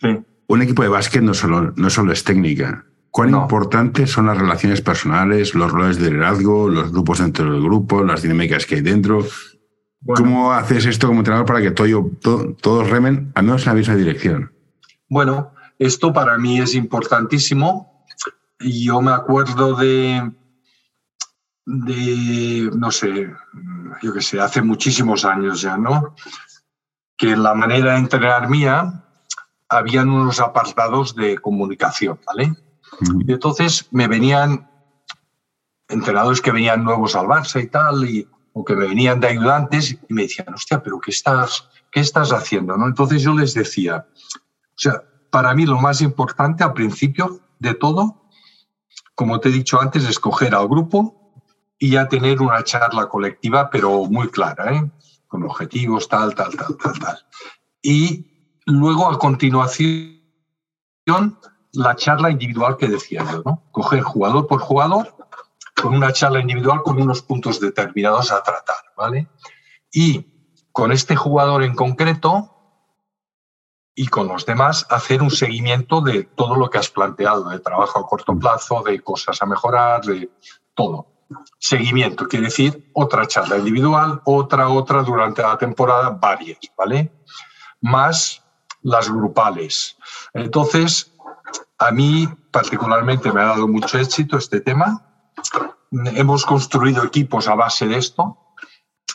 Sí. 0.00 0.08
Un 0.46 0.62
equipo 0.62 0.82
de 0.82 0.88
básquet 0.88 1.22
no 1.22 1.32
solo, 1.32 1.72
no 1.76 1.88
solo 1.88 2.12
es 2.12 2.22
técnica. 2.22 2.84
¿Cuán 3.10 3.30
importantes 3.30 4.10
son 4.10 4.26
las 4.26 4.36
relaciones 4.36 4.82
personales, 4.82 5.54
los 5.54 5.72
roles 5.72 5.98
de 5.98 6.10
liderazgo, 6.10 6.68
los 6.68 6.92
grupos 6.92 7.20
dentro 7.20 7.50
del 7.50 7.62
grupo, 7.62 8.04
las 8.04 8.22
dinámicas 8.22 8.66
que 8.66 8.76
hay 8.76 8.80
dentro? 8.82 9.24
¿Cómo 10.14 10.52
haces 10.52 10.84
esto 10.84 11.08
como 11.08 11.20
entrenador 11.20 11.46
para 11.46 11.62
que 11.62 11.70
todo, 11.70 12.10
todos 12.60 12.90
remen 12.90 13.32
al 13.34 13.44
menos 13.44 13.62
en 13.62 13.68
la 13.70 13.74
misma 13.74 13.96
dirección? 13.96 14.52
Bueno, 15.08 15.52
esto 15.78 16.12
para 16.12 16.36
mí 16.36 16.60
es 16.60 16.74
importantísimo. 16.74 18.04
Yo 18.60 19.00
me 19.00 19.12
acuerdo 19.12 19.74
de, 19.74 20.30
de, 21.70 22.70
no 22.74 22.90
sé, 22.90 23.30
yo 24.00 24.14
qué 24.14 24.22
sé, 24.22 24.40
hace 24.40 24.62
muchísimos 24.62 25.24
años 25.24 25.60
ya, 25.60 25.76
¿no? 25.76 26.14
que 27.18 27.32
en 27.32 27.42
la 27.42 27.52
manera 27.52 27.92
de 27.92 27.98
entrenar 27.98 28.48
mía 28.48 29.04
habían 29.68 30.08
unos 30.08 30.40
apartados 30.40 31.14
de 31.14 31.36
comunicación, 31.36 32.18
¿vale? 32.24 32.54
Y 33.26 33.32
entonces 33.32 33.86
me 33.90 34.06
venían 34.06 34.70
entrenadores 35.88 36.40
que 36.40 36.52
venían 36.52 36.84
nuevos 36.84 37.16
al 37.16 37.26
Barça 37.26 37.62
y 37.62 37.66
tal, 37.66 38.08
y, 38.08 38.26
o 38.52 38.64
que 38.64 38.74
me 38.74 38.86
venían 38.86 39.20
de 39.20 39.28
ayudantes 39.28 39.90
y 39.90 40.14
me 40.14 40.22
decían, 40.22 40.54
hostia, 40.54 40.82
pero 40.82 41.00
¿qué 41.00 41.10
estás, 41.10 41.68
qué 41.90 42.00
estás 42.00 42.32
haciendo? 42.32 42.76
¿no? 42.76 42.86
Entonces 42.86 43.20
yo 43.20 43.34
les 43.34 43.52
decía, 43.52 44.06
o 44.06 44.78
sea, 44.78 45.02
para 45.30 45.54
mí 45.54 45.66
lo 45.66 45.78
más 45.78 46.00
importante 46.00 46.62
al 46.62 46.72
principio 46.72 47.40
de 47.58 47.74
todo, 47.74 48.30
como 49.14 49.40
te 49.40 49.48
he 49.48 49.52
dicho 49.52 49.80
antes, 49.80 50.04
es 50.04 50.10
escoger 50.10 50.54
al 50.54 50.68
grupo 50.68 51.27
y 51.78 51.90
ya 51.90 52.08
tener 52.08 52.40
una 52.40 52.62
charla 52.64 53.08
colectiva, 53.08 53.70
pero 53.70 54.04
muy 54.04 54.28
clara, 54.28 54.74
¿eh? 54.74 54.90
con 55.26 55.44
objetivos, 55.44 56.08
tal, 56.08 56.34
tal, 56.34 56.56
tal, 56.56 56.76
tal, 56.76 56.98
tal. 56.98 57.18
Y 57.82 58.26
luego, 58.66 59.08
a 59.08 59.18
continuación, 59.18 60.18
la 61.72 61.94
charla 61.96 62.30
individual 62.30 62.76
que 62.76 62.88
decía 62.88 63.24
yo, 63.30 63.42
¿no? 63.44 63.62
Coger 63.70 64.02
jugador 64.02 64.46
por 64.46 64.60
jugador 64.60 65.14
con 65.80 65.94
una 65.94 66.12
charla 66.12 66.40
individual 66.40 66.82
con 66.82 67.00
unos 67.00 67.22
puntos 67.22 67.60
determinados 67.60 68.32
a 68.32 68.42
tratar, 68.42 68.76
¿vale? 68.96 69.28
Y 69.92 70.26
con 70.72 70.92
este 70.92 71.16
jugador 71.16 71.62
en 71.62 71.74
concreto 71.74 72.54
y 73.94 74.06
con 74.08 74.28
los 74.28 74.46
demás 74.46 74.86
hacer 74.90 75.22
un 75.22 75.30
seguimiento 75.30 76.00
de 76.00 76.24
todo 76.24 76.56
lo 76.56 76.70
que 76.70 76.78
has 76.78 76.88
planteado, 76.88 77.48
de 77.48 77.58
trabajo 77.58 77.98
a 77.98 78.06
corto 78.06 78.36
plazo, 78.38 78.82
de 78.82 79.00
cosas 79.00 79.40
a 79.42 79.46
mejorar, 79.46 80.04
de 80.04 80.30
todo. 80.74 81.17
Seguimiento, 81.58 82.26
quiere 82.26 82.46
decir 82.46 82.90
otra 82.94 83.26
charla 83.26 83.58
individual, 83.58 84.22
otra, 84.24 84.68
otra 84.68 85.02
durante 85.02 85.42
la 85.42 85.58
temporada, 85.58 86.10
varias, 86.10 86.58
¿vale? 86.76 87.12
Más 87.80 88.42
las 88.82 89.10
grupales. 89.10 89.96
Entonces, 90.32 91.12
a 91.78 91.90
mí 91.90 92.28
particularmente 92.50 93.30
me 93.32 93.42
ha 93.42 93.46
dado 93.46 93.68
mucho 93.68 93.98
éxito 93.98 94.38
este 94.38 94.60
tema 94.60 95.04
hemos 96.14 96.44
construido 96.44 97.04
equipos 97.04 97.48
a 97.48 97.54
base 97.54 97.86
de 97.86 97.96
esto, 97.96 98.38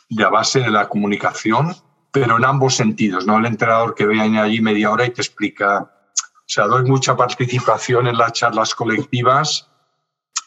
de 0.09 0.23
a 0.23 0.29
base 0.29 0.59
de 0.59 0.71
la 0.71 0.89
comunicación, 0.89 1.75
pero 2.11 2.37
en 2.37 2.45
ambos 2.45 2.75
sentidos, 2.75 3.25
no 3.25 3.37
el 3.37 3.45
entrenador 3.45 3.95
que 3.95 4.05
viene 4.05 4.39
allí 4.39 4.61
media 4.61 4.91
hora 4.91 5.05
y 5.05 5.11
te 5.11 5.21
explica, 5.21 5.91
o 6.15 6.45
sea, 6.45 6.65
doy 6.65 6.83
mucha 6.83 7.15
participación 7.15 8.07
en 8.07 8.17
las 8.17 8.33
charlas 8.33 8.75
colectivas 8.75 9.69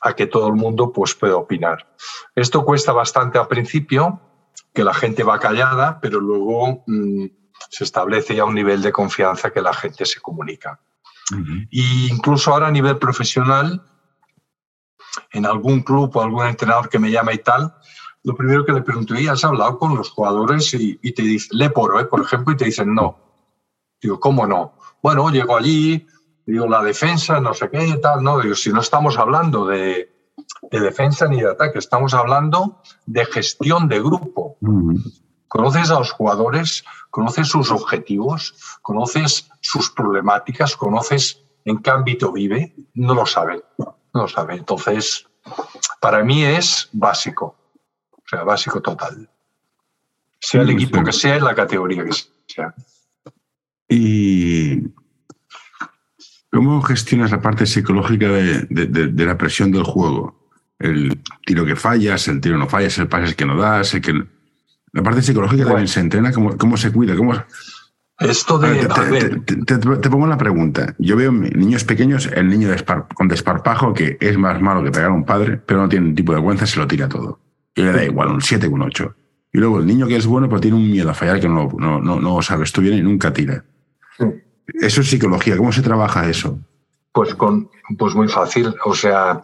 a 0.01 0.15
que 0.15 0.27
todo 0.27 0.49
el 0.49 0.55
mundo 0.55 0.93
pues 0.93 1.15
pueda 1.15 1.37
opinar. 1.37 1.87
Esto 2.35 2.65
cuesta 2.65 2.93
bastante 2.93 3.39
al 3.39 3.49
principio, 3.49 4.21
que 4.73 4.85
la 4.85 4.95
gente 4.95 5.23
va 5.23 5.39
callada, 5.39 6.01
pero 6.01 6.21
luego 6.21 6.85
mm, 6.87 7.27
se 7.71 7.85
establece 7.85 8.35
ya 8.35 8.45
un 8.45 8.55
nivel 8.55 8.83
de 8.83 8.93
confianza 8.93 9.51
que 9.51 9.63
la 9.63 9.73
gente 9.73 10.05
se 10.07 10.21
comunica. 10.21 10.81
Y 11.71 12.09
incluso 12.09 12.53
ahora 12.53 12.69
a 12.69 12.71
nivel 12.71 12.99
profesional, 12.99 13.83
en 15.33 15.45
algún 15.45 15.83
club 15.83 16.17
o 16.17 16.23
algún 16.23 16.47
entrenador 16.47 16.89
que 16.89 17.01
me 17.01 17.11
llama 17.11 17.33
y 17.33 17.39
tal, 17.39 17.75
lo 18.23 18.35
primero 18.35 18.65
que 18.65 18.73
le 18.73 18.83
pregunto, 18.83 19.15
¿y 19.15 19.29
has 19.29 19.45
hablado 19.45 19.79
con 19.79 19.97
los 19.97 20.11
jugadores? 20.11 20.75
Y, 20.75 21.13
te 21.13 21.23
dice, 21.23 21.49
le 21.53 21.71
poro, 21.71 22.01
¿eh? 22.01 22.07
por 22.07 22.21
ejemplo, 22.21 22.53
y 22.53 22.57
te 22.57 22.65
dicen 22.65 22.95
no. 22.95 23.19
Digo, 24.01 24.21
¿cómo 24.21 24.47
no? 24.47 24.75
Bueno, 25.03 25.31
llego 25.31 25.57
allí, 25.57 26.07
digo, 26.47 26.67
la 26.69 26.83
defensa, 26.83 27.41
no 27.41 27.53
sé 27.55 27.69
qué 27.71 27.87
y 27.87 28.01
tal, 28.01 28.23
no. 28.23 28.41
Digo, 28.41 28.55
si 28.55 28.71
no 28.73 28.81
estamos 28.81 29.19
hablando 29.19 29.67
de, 29.67 30.13
defensa 30.71 31.27
ni 31.27 31.41
de 31.41 31.51
ataque, 31.51 31.79
estamos 31.79 32.15
hablando 32.15 32.81
de 33.07 33.25
gestión 33.27 33.89
de 33.89 34.01
grupo. 34.01 34.57
Conoces 35.49 35.91
a 35.91 35.99
los 35.99 36.11
jugadores, 36.13 36.85
conoces 37.11 37.49
sus 37.49 37.71
objetivos, 37.71 38.55
conoces 38.83 39.49
sus 39.61 39.91
problemáticas, 39.91 40.77
conoces 40.77 41.43
en 41.65 41.79
qué 41.79 41.91
ámbito 41.91 42.33
vive, 42.33 42.75
no 42.95 43.15
lo 43.15 43.27
saben 43.27 43.61
no 44.17 44.27
sabe. 44.27 44.55
Entonces, 44.55 45.27
para 46.01 46.25
mí 46.25 46.45
es 46.45 46.89
básico, 46.93 47.57
o 48.13 48.23
sea, 48.29 48.43
básico 48.43 48.81
total. 48.81 49.31
Sea 50.41 50.63
el 50.63 50.71
equipo 50.71 51.03
que 51.05 51.13
sea, 51.13 51.37
en 51.37 51.45
la 51.45 51.55
categoría 51.55 52.05
que 52.05 52.13
sea. 52.47 52.75
¿Y 53.89 54.83
cómo 56.51 56.83
gestionas 56.83 57.31
la 57.31 57.41
parte 57.41 57.67
psicológica 57.67 58.29
de, 58.29 59.27
la 59.27 59.39
presión 59.39 59.73
del 59.73 59.85
juego? 59.85 60.51
El 60.79 61.23
tiro 61.45 61.65
que 61.65 61.77
fallas, 61.77 62.29
el 62.29 62.41
tiro 62.41 62.59
no 62.59 62.69
fallas, 62.69 62.99
el 62.99 63.09
pase 63.09 63.35
que 63.35 63.47
no 63.47 63.57
das, 63.57 63.95
el 63.95 64.03
que... 64.03 64.25
La 64.93 65.03
parte 65.03 65.23
psicológica 65.23 65.65
también 65.65 65.89
se 65.89 66.01
entrena, 66.01 66.33
¿cómo, 66.33 66.57
cómo 66.57 66.77
se 66.77 66.91
cuida? 66.91 67.15
¿Cómo, 67.17 67.35
esto 68.19 68.59
de. 68.59 68.89
Te, 69.67 70.11
pongo 70.11 70.27
la 70.27 70.39
pregunta. 70.39 70.95
Yo 70.99 71.17
veo 71.17 71.33
niños 71.33 71.85
pequeños, 71.85 72.31
el 72.35 72.49
niño 72.49 72.71
con 73.15 73.29
desparpajo, 73.29 73.93
que 73.93 74.17
es 74.21 74.39
más 74.39 74.61
malo 74.61 74.83
que 74.83 74.91
pegar 74.91 75.11
a 75.11 75.15
un 75.15 75.25
padre, 75.25 75.59
pero 75.59 75.83
no 75.83 75.89
tiene 75.89 76.15
tipo 76.15 76.33
de 76.33 76.37
vergüenza, 76.37 76.67
se 76.67 76.79
lo 76.79 76.87
tira 76.87 77.09
todo. 77.09 77.41
Y 77.75 77.83
le 77.83 77.93
da 77.93 78.05
igual, 78.05 78.29
un 78.29 78.41
7 78.41 78.67
o 78.69 78.71
un 78.71 78.83
8. 78.83 79.15
Y 79.53 79.59
luego 79.59 79.81
el 79.81 79.87
niño 79.87 80.07
que 80.07 80.17
es 80.17 80.27
bueno, 80.27 80.49
pero 80.49 80.61
tiene 80.61 80.79
un 80.79 80.91
miedo 80.91 81.11
a 81.11 81.15
fallar 81.15 81.41
que 81.41 81.49
no, 81.49 81.69
no, 81.79 82.01
no, 82.01 82.19
no 82.19 82.43
sabes 82.43 82.73
tú 82.73 82.81
bien 82.81 82.95
y 82.95 83.03
nunca 83.03 83.33
tira. 83.35 83.65
Eso 84.75 85.01
es 85.01 85.11
psicología. 85.11 85.57
¿Cómo 85.57 85.73
se 85.73 85.83
trabaja 85.83 86.29
eso? 86.29 86.59
Pues, 87.13 87.35
con, 87.35 87.71
pues 87.99 88.15
muy 88.15 88.29
fácil. 88.29 88.75
O 88.85 88.95
sea, 88.95 89.43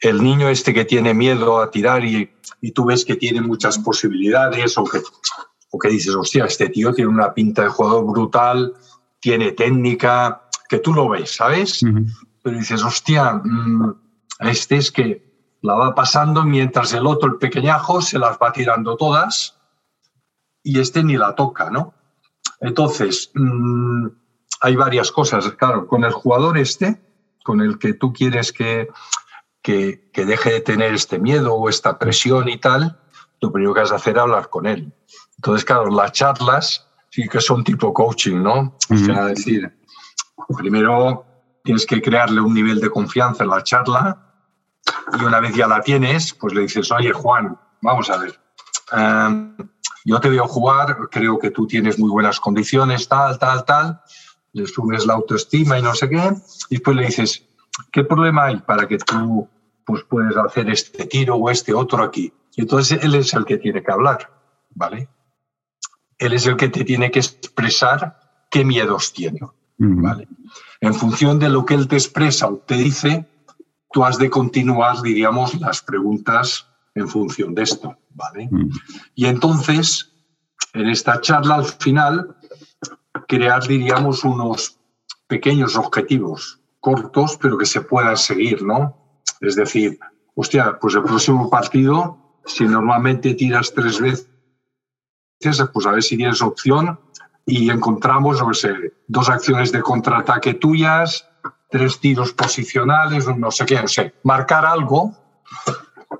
el 0.00 0.22
niño 0.22 0.48
este 0.48 0.74
que 0.74 0.84
tiene 0.84 1.14
miedo 1.14 1.60
a 1.60 1.70
tirar 1.70 2.04
y, 2.04 2.30
y 2.60 2.72
tú 2.72 2.86
ves 2.86 3.04
que 3.04 3.16
tiene 3.16 3.40
muchas 3.40 3.78
posibilidades 3.78 4.76
o 4.78 4.84
que 4.84 5.00
o 5.74 5.78
que 5.78 5.88
dices, 5.88 6.14
hostia, 6.14 6.44
este 6.44 6.68
tío 6.68 6.94
tiene 6.94 7.10
una 7.10 7.34
pinta 7.34 7.62
de 7.62 7.68
jugador 7.68 8.06
brutal, 8.06 8.74
tiene 9.18 9.50
técnica, 9.50 10.48
que 10.68 10.78
tú 10.78 10.94
lo 10.94 11.08
ves, 11.08 11.34
¿sabes? 11.34 11.80
Pero 12.42 12.56
dices, 12.56 12.84
hostia, 12.84 13.40
mm, 13.42 13.92
este 14.38 14.76
es 14.76 14.92
que 14.92 15.56
la 15.62 15.74
va 15.74 15.92
pasando 15.92 16.44
mientras 16.44 16.92
el 16.92 17.06
otro, 17.06 17.28
el 17.28 17.38
pequeñajo, 17.38 18.00
se 18.02 18.20
las 18.20 18.38
va 18.38 18.52
tirando 18.52 18.96
todas 18.96 19.58
y 20.62 20.78
este 20.78 21.02
ni 21.02 21.16
la 21.16 21.34
toca, 21.34 21.70
¿no? 21.70 21.92
Entonces, 22.60 23.32
mm, 23.34 24.06
hay 24.64 24.76
varias 24.76 25.12
cosas. 25.12 25.46
Claro, 25.52 25.86
con 25.86 26.04
el 26.04 26.12
jugador 26.12 26.56
este, 26.56 26.98
con 27.44 27.60
el 27.60 27.78
que 27.78 27.92
tú 27.92 28.14
quieres 28.14 28.50
que, 28.50 28.88
que, 29.60 30.08
que 30.10 30.24
deje 30.24 30.52
de 30.52 30.60
tener 30.60 30.94
este 30.94 31.18
miedo 31.18 31.54
o 31.54 31.68
esta 31.68 31.98
presión 31.98 32.48
y 32.48 32.56
tal, 32.56 32.98
lo 33.42 33.52
primero 33.52 33.74
que 33.74 33.80
has 33.80 33.90
de 33.90 33.96
hacer 33.96 34.16
es 34.16 34.22
hablar 34.22 34.48
con 34.48 34.66
él. 34.66 34.90
Entonces, 35.36 35.66
claro, 35.66 35.90
las 35.90 36.12
charlas 36.12 36.88
sí 37.10 37.28
que 37.28 37.42
son 37.42 37.62
tipo 37.62 37.92
coaching, 37.92 38.42
¿no? 38.42 38.74
O 38.90 38.96
sea, 38.96 39.26
decir, 39.26 39.70
primero 40.56 41.26
tienes 41.62 41.84
que 41.84 42.00
crearle 42.00 42.40
un 42.40 42.54
nivel 42.54 42.80
de 42.80 42.88
confianza 42.88 43.44
en 43.44 43.50
la 43.50 43.62
charla 43.62 44.18
y 45.20 45.24
una 45.24 45.40
vez 45.40 45.54
ya 45.54 45.68
la 45.68 45.82
tienes, 45.82 46.32
pues 46.32 46.54
le 46.54 46.62
dices, 46.62 46.90
oye, 46.90 47.12
Juan, 47.12 47.58
vamos 47.82 48.08
a 48.08 48.16
ver, 48.16 48.40
em, 48.92 49.56
yo 50.06 50.20
te 50.20 50.30
veo 50.30 50.46
jugar, 50.48 50.96
creo 51.10 51.38
que 51.38 51.50
tú 51.50 51.66
tienes 51.66 51.98
muy 51.98 52.10
buenas 52.10 52.40
condiciones, 52.40 53.08
tal, 53.08 53.38
tal, 53.38 53.64
tal, 53.66 54.00
le 54.54 54.66
subes 54.66 55.04
la 55.04 55.14
autoestima 55.14 55.78
y 55.78 55.82
no 55.82 55.94
sé 55.94 56.08
qué, 56.08 56.32
y 56.70 56.76
después 56.76 56.96
le 56.96 57.06
dices, 57.06 57.44
¿qué 57.92 58.04
problema 58.04 58.46
hay 58.46 58.56
para 58.58 58.88
que 58.88 58.98
tú 58.98 59.48
pues, 59.84 60.04
puedes 60.04 60.36
hacer 60.36 60.70
este 60.70 61.06
tiro 61.06 61.34
o 61.34 61.50
este 61.50 61.74
otro 61.74 62.02
aquí? 62.02 62.32
Y 62.56 62.62
entonces 62.62 63.02
él 63.02 63.14
es 63.16 63.34
el 63.34 63.44
que 63.44 63.58
tiene 63.58 63.82
que 63.82 63.92
hablar, 63.92 64.30
¿vale? 64.74 65.08
Él 66.18 66.32
es 66.32 66.46
el 66.46 66.56
que 66.56 66.68
te 66.68 66.84
tiene 66.84 67.10
que 67.10 67.18
expresar 67.18 68.20
qué 68.50 68.64
miedos 68.64 69.12
tiene, 69.12 69.40
¿vale? 69.76 70.28
En 70.80 70.94
función 70.94 71.38
de 71.40 71.48
lo 71.48 71.64
que 71.64 71.74
él 71.74 71.88
te 71.88 71.96
expresa 71.96 72.46
o 72.46 72.58
te 72.58 72.76
dice, 72.76 73.28
tú 73.92 74.04
has 74.04 74.18
de 74.18 74.30
continuar, 74.30 75.02
diríamos, 75.02 75.60
las 75.60 75.82
preguntas 75.82 76.68
en 76.94 77.08
función 77.08 77.56
de 77.56 77.62
esto, 77.62 77.96
¿vale? 78.10 78.48
Y 79.16 79.26
entonces, 79.26 80.12
en 80.72 80.88
esta 80.88 81.20
charla 81.20 81.56
al 81.56 81.64
final, 81.64 82.36
crear, 83.26 83.66
diríamos, 83.66 84.24
unos 84.24 84.78
pequeños 85.26 85.76
objetivos 85.76 86.60
cortos, 86.80 87.38
pero 87.40 87.56
que 87.58 87.66
se 87.66 87.80
puedan 87.80 88.16
seguir, 88.16 88.62
¿no? 88.62 89.22
Es 89.40 89.56
decir, 89.56 89.98
hostia, 90.34 90.78
pues 90.80 90.94
el 90.94 91.02
próximo 91.02 91.48
partido 91.48 92.24
si 92.46 92.64
normalmente 92.64 93.34
tiras 93.34 93.72
tres 93.74 94.00
veces, 94.00 94.28
pues 95.72 95.86
a 95.86 95.92
ver 95.92 96.02
si 96.02 96.16
tienes 96.16 96.42
opción 96.42 96.98
y 97.46 97.70
encontramos, 97.70 98.40
no 98.40 98.54
sé, 98.54 98.94
dos 99.06 99.28
acciones 99.28 99.72
de 99.72 99.82
contraataque 99.82 100.54
tuyas, 100.54 101.28
tres 101.70 102.00
tiros 102.00 102.32
posicionales, 102.32 103.26
no 103.36 103.50
sé 103.50 103.66
qué, 103.66 103.80
no 103.80 103.88
sé, 103.88 104.14
marcar 104.22 104.64
algo 104.64 105.12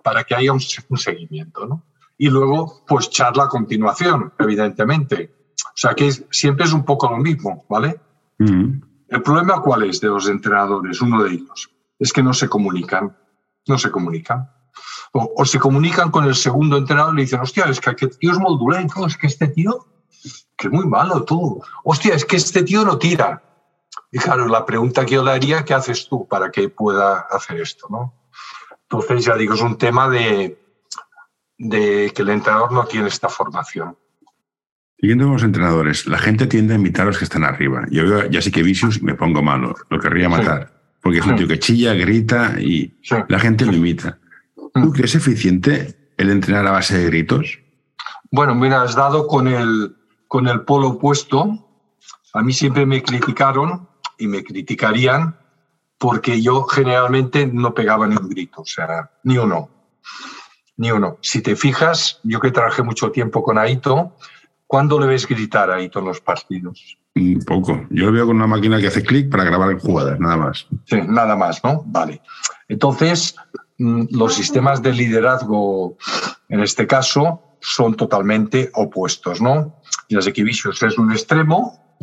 para 0.03 0.25
que 0.25 0.35
haya 0.35 0.53
un, 0.53 0.61
seguimiento, 0.61 1.67
¿no? 1.67 1.83
Y 2.17 2.29
luego, 2.29 2.85
pues 2.87 3.11
charla 3.11 3.45
a 3.45 3.49
continuación, 3.49 4.33
evidentemente. 4.39 5.35
O 5.67 5.77
sea 5.77 5.95
que 5.95 6.11
siempre 6.31 6.65
es 6.65 6.73
un 6.73 6.85
poco 6.85 7.11
lo 7.11 7.19
mismo, 7.19 7.65
¿vale? 7.69 8.01
El 8.39 9.23
problema 9.23 9.63
cuál 9.63 9.85
es 9.85 10.01
de 10.01 10.09
los 10.09 10.29
entrenadores, 10.29 11.01
uno 11.01 11.23
de 11.23 11.31
ellos, 11.31 11.71
es 11.99 12.13
que 12.13 12.23
no 12.23 12.33
se 12.35 12.49
comunican, 12.49 13.17
no 13.67 13.79
se 13.79 13.91
comunican 13.91 14.51
o, 15.13 15.45
se 15.45 15.61
comunican 15.61 16.11
con 16.11 16.25
el 16.25 16.35
segundo 16.35 16.77
entrenador 16.77 17.15
y 17.15 17.19
le 17.19 17.23
dicen, 17.23 17.41
hostia, 17.41 17.67
es 17.67 17.81
que 17.81 17.91
aquest 17.91 18.19
tío 18.19 18.33
es 18.33 18.39
dolent, 18.39 18.91
es 19.07 19.17
que 19.17 19.29
este 19.29 19.49
tío 19.49 19.87
que 20.57 20.69
es 20.69 20.73
muy 20.73 20.87
malo 20.87 21.25
tú. 21.25 21.63
Hostia, 21.85 22.15
es 22.15 22.25
que 22.25 22.37
este 22.37 22.63
tío 22.63 22.85
no 22.85 22.99
tira. 22.99 23.43
Y 24.11 24.19
claro, 24.19 24.47
la 24.47 24.65
pregunta 24.65 25.05
que 25.05 25.15
yo 25.15 25.25
le 25.25 25.33
haría, 25.33 25.65
¿qué 25.65 25.75
haces 25.75 26.09
tú 26.09 26.27
para 26.27 26.51
que 26.51 26.69
pueda 26.69 27.21
hacer 27.31 27.61
esto? 27.61 27.87
¿no? 27.91 28.15
Entonces, 28.83 29.25
ya 29.25 29.37
digo, 29.37 29.55
es 29.55 29.61
un 29.61 29.77
tema 29.77 30.09
de, 30.09 30.59
de 31.59 32.13
que 32.15 32.23
el 32.23 32.31
entrenador 32.31 32.73
no 32.73 32.85
tiene 32.87 33.09
esta 33.09 33.29
formación. 33.29 33.97
Siguiendo 35.05 35.27
con 35.27 35.35
los 35.35 35.43
entrenadores, 35.43 36.07
la 36.07 36.17
gente 36.17 36.47
tiende 36.47 36.73
a 36.73 36.77
imitar 36.79 37.03
a 37.03 37.09
los 37.09 37.19
que 37.19 37.25
están 37.25 37.45
arriba. 37.45 37.85
Yo 37.91 38.25
ya 38.25 38.41
sí 38.41 38.51
que 38.51 38.63
Vicious 38.63 39.03
me 39.03 39.15
pongo 39.15 39.43
malo, 39.43 39.75
lo 39.91 40.01
querría 40.01 40.31
matar. 40.31 40.73
Porque 41.03 41.19
es 41.19 41.27
un 41.27 41.37
tío 41.37 41.47
que 41.47 41.59
chilla, 41.59 41.93
grita 41.93 42.59
y 42.59 42.91
la 43.29 43.39
gente 43.39 43.67
lo 43.67 43.75
imita. 43.75 44.19
¿Tú 44.57 44.81
mm. 44.81 44.93
crees 44.93 45.15
eficiente 45.15 46.11
el 46.17 46.31
entrenar 46.31 46.67
a 46.67 46.71
base 46.71 46.97
de 46.97 47.05
gritos? 47.05 47.59
Bueno, 48.31 48.55
mira, 48.55 48.81
has 48.81 48.95
dado 48.95 49.27
con 49.27 49.47
el, 49.47 49.95
con 50.27 50.49
el 50.49 50.63
polo 50.63 50.89
opuesto. 50.89 51.69
A 52.33 52.41
mí 52.41 52.55
siempre 52.55 52.87
me 52.87 53.03
criticaron 53.03 53.87
y 54.17 54.27
me 54.27 54.43
criticarían 54.43 55.37
porque 55.99 56.41
yo 56.41 56.65
generalmente 56.65 57.47
no 57.47 57.75
pegaba 57.75 58.07
ni 58.07 58.17
un 58.17 58.31
grito, 58.31 58.63
o 58.63 58.65
sea, 58.65 59.11
ni 59.23 59.37
uno, 59.37 59.69
ni 60.79 60.93
uno. 60.93 61.19
Si 61.21 61.43
te 61.43 61.57
fijas, 61.57 62.21
yo 62.23 62.41
que 62.41 62.51
trabajé 62.51 62.83
mucho 62.83 63.11
tiempo 63.11 63.43
con 63.43 63.59
Aito, 63.59 64.17
¿cuándo 64.75 64.99
le 64.99 65.07
ves 65.07 65.29
gritar 65.29 65.71
a 65.71 65.77
Aito 65.77 66.01
en 66.01 66.07
los 66.07 66.21
partidos? 66.21 66.99
Un 67.15 67.45
poco. 67.47 67.87
Yo 67.91 68.07
lo 68.07 68.13
veo 68.13 68.27
con 68.27 68.35
una 68.35 68.49
máquina 68.49 68.81
que 68.81 68.89
hace 68.89 69.05
clic 69.05 69.31
para 69.31 69.45
grabar 69.45 69.79
jugadas, 69.79 70.19
nada 70.19 70.37
más. 70.37 70.67
Sí, 70.87 71.01
nada 71.07 71.37
más, 71.37 71.63
¿no? 71.63 71.85
Vale. 71.87 72.21
Entonces, 72.67 73.37
mm, 73.79 74.07
los 74.11 74.35
sistemas 74.35 74.83
de 74.83 74.93
liderazgo, 74.93 75.97
en 76.49 76.59
este 76.59 76.89
caso, 76.89 77.57
son 77.61 77.95
totalmente 77.95 78.73
opuestos, 78.75 79.41
¿no? 79.41 79.81
Y 80.09 80.17
las 80.17 80.27
equivicios 80.27 80.83
es 80.83 80.99
un 80.99 81.13
extremo, 81.13 81.97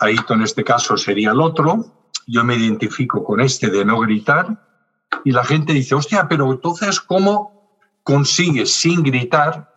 Aito 0.00 0.34
en 0.34 0.42
este 0.42 0.62
caso 0.62 0.98
sería 0.98 1.30
el 1.30 1.40
otro, 1.40 2.10
yo 2.26 2.44
me 2.44 2.56
identifico 2.56 3.24
con 3.24 3.40
este 3.40 3.70
de 3.70 3.82
no 3.82 3.98
gritar, 4.00 4.62
y 5.24 5.32
la 5.32 5.42
gente 5.42 5.72
dice, 5.72 5.94
hostia, 5.94 6.28
pero 6.28 6.52
entonces, 6.52 7.00
¿cómo 7.00 7.78
consigues 8.02 8.74
sin 8.74 9.02
gritar 9.02 9.73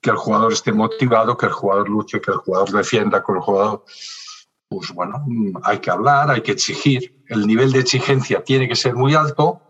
que 0.00 0.10
el 0.10 0.16
jugador 0.16 0.52
esté 0.52 0.72
motivado, 0.72 1.36
que 1.36 1.46
el 1.46 1.52
jugador 1.52 1.88
luche, 1.88 2.20
que 2.20 2.30
el 2.30 2.38
jugador 2.38 2.70
defienda, 2.70 3.22
que 3.24 3.32
el 3.32 3.40
jugador... 3.40 3.84
Pues 4.68 4.92
bueno, 4.92 5.26
hay 5.64 5.78
que 5.78 5.90
hablar, 5.90 6.30
hay 6.30 6.42
que 6.42 6.52
exigir. 6.52 7.24
El 7.26 7.46
nivel 7.46 7.72
de 7.72 7.80
exigencia 7.80 8.44
tiene 8.44 8.68
que 8.68 8.76
ser 8.76 8.94
muy 8.94 9.14
alto 9.14 9.62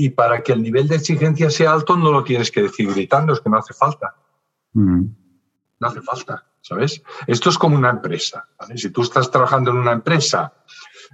y 0.00 0.10
para 0.10 0.42
que 0.42 0.52
el 0.52 0.62
nivel 0.62 0.86
de 0.86 0.96
exigencia 0.96 1.50
sea 1.50 1.72
alto 1.72 1.96
no 1.96 2.12
lo 2.12 2.22
tienes 2.22 2.52
que 2.52 2.62
decir 2.62 2.92
gritando, 2.92 3.32
es 3.32 3.40
que 3.40 3.50
no 3.50 3.58
hace 3.58 3.74
falta. 3.74 4.14
Mm. 4.74 5.06
No 5.80 5.88
hace 5.88 6.02
falta, 6.02 6.46
¿sabes? 6.60 7.02
Esto 7.26 7.50
es 7.50 7.58
como 7.58 7.76
una 7.76 7.90
empresa. 7.90 8.48
Si 8.76 8.90
tú 8.90 9.02
estás 9.02 9.30
trabajando 9.30 9.70
en 9.70 9.78
una 9.78 9.92
empresa 9.92 10.52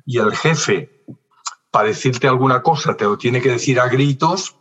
y 0.05 0.19
el 0.19 0.35
jefe, 0.37 1.05
para 1.71 1.89
decirte 1.89 2.29
alguna 2.29 2.63
cosa, 2.63 2.97
te 2.97 3.05
lo 3.05 3.17
tiene 3.17 3.41
que 3.41 3.53
decir 3.53 3.81
a 3.81 3.89
gritos, 3.89 4.55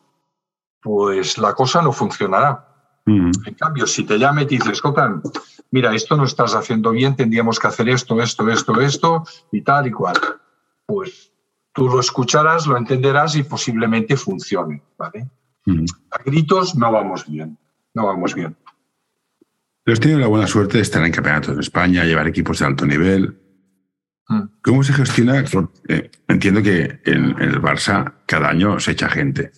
pues 0.79 1.37
la 1.37 1.53
cosa 1.53 1.81
no 1.81 1.91
funcionará. 1.91 2.72
Mm. 3.05 3.31
En 3.45 3.53
cambio, 3.55 3.85
si 3.85 4.03
te 4.03 4.17
llama 4.17 4.43
y 4.43 4.45
te 4.45 4.55
dice, 4.55 4.71
Cotan, 4.81 5.21
mira, 5.71 5.93
esto 5.93 6.15
no 6.15 6.23
estás 6.23 6.55
haciendo 6.55 6.91
bien, 6.91 7.15
tendríamos 7.15 7.59
que 7.59 7.67
hacer 7.67 7.89
esto, 7.89 8.21
esto, 8.21 8.49
esto, 8.49 8.79
esto 8.81 9.23
y 9.51 9.61
tal 9.61 9.87
y 9.87 9.91
cual. 9.91 10.15
Pues 10.85 11.31
tú 11.73 11.87
lo 11.87 11.99
escucharás, 11.99 12.65
lo 12.67 12.77
entenderás 12.77 13.35
y 13.35 13.43
posiblemente 13.43 14.15
funcione. 14.15 14.81
¿vale? 14.97 15.29
Mm. 15.65 15.85
A 16.11 16.23
gritos 16.23 16.75
no 16.75 16.91
vamos 16.91 17.27
bien, 17.27 17.57
no 17.93 18.05
vamos 18.05 18.33
bien. 18.35 18.55
Pero 19.83 19.93
has 19.93 19.99
tenido 19.99 20.19
la 20.19 20.27
buena 20.27 20.47
suerte 20.47 20.77
de 20.77 20.83
estar 20.83 21.03
en 21.03 21.11
campeonatos 21.11 21.55
de 21.55 21.61
España, 21.61 22.05
llevar 22.05 22.27
equipos 22.27 22.59
de 22.59 22.65
alto 22.65 22.85
nivel. 22.85 23.37
Mm. 24.29 24.43
¿Cómo 24.61 24.83
se 24.83 24.93
gestiona? 24.93 25.43
Eh, 25.89 26.09
entiendo 26.29 26.63
que 26.63 27.01
en, 27.03 27.41
el 27.41 27.61
Barça 27.61 28.13
cada 28.25 28.49
año 28.49 28.79
se 28.79 28.91
echa 28.91 29.09
gente. 29.09 29.51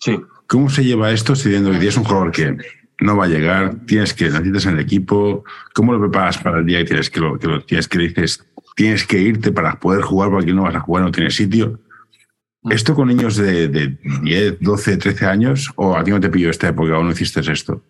Sí. 0.00 0.20
¿Cómo 0.46 0.70
se 0.70 0.84
lleva 0.84 1.10
esto 1.10 1.34
sabiendo 1.34 1.70
que 1.70 1.78
tienes 1.78 1.96
un 1.96 2.04
jugador 2.04 2.30
que 2.30 2.56
no 3.00 3.16
va 3.16 3.24
a 3.24 3.28
llegar, 3.28 3.76
tienes 3.86 4.14
que 4.14 4.30
necesitas 4.30 4.66
en 4.66 4.74
el 4.74 4.80
equipo? 4.80 5.44
¿Cómo 5.74 5.92
lo 5.92 6.00
preparas 6.00 6.38
para 6.38 6.58
el 6.58 6.66
día 6.66 6.78
que 6.78 6.84
tienes 6.84 7.10
que 7.10 7.20
lo, 7.20 7.38
que 7.38 7.46
lo 7.46 7.60
tienes 7.62 7.88
que 7.88 7.98
dices 7.98 8.46
tienes 8.76 9.06
que 9.06 9.18
irte 9.18 9.52
para 9.52 9.80
poder 9.80 10.02
jugar 10.02 10.30
porque 10.30 10.52
no 10.52 10.64
vas 10.64 10.74
a 10.74 10.80
jugar, 10.80 11.04
no 11.04 11.10
tienes 11.10 11.34
sitio? 11.34 11.80
Mm. 12.62 12.72
¿Esto 12.72 12.94
con 12.94 13.08
niños 13.08 13.36
de, 13.36 13.96
10, 14.22 14.58
12, 14.60 14.96
13 14.98 15.26
años 15.26 15.72
o 15.76 15.96
a 15.96 16.04
ti 16.04 16.10
no 16.10 16.20
te 16.20 16.28
pilló 16.28 16.50
esta 16.50 16.68
época 16.68 16.98
o 16.98 17.02
no 17.02 17.10
hiciste 17.10 17.40
esto? 17.40 17.82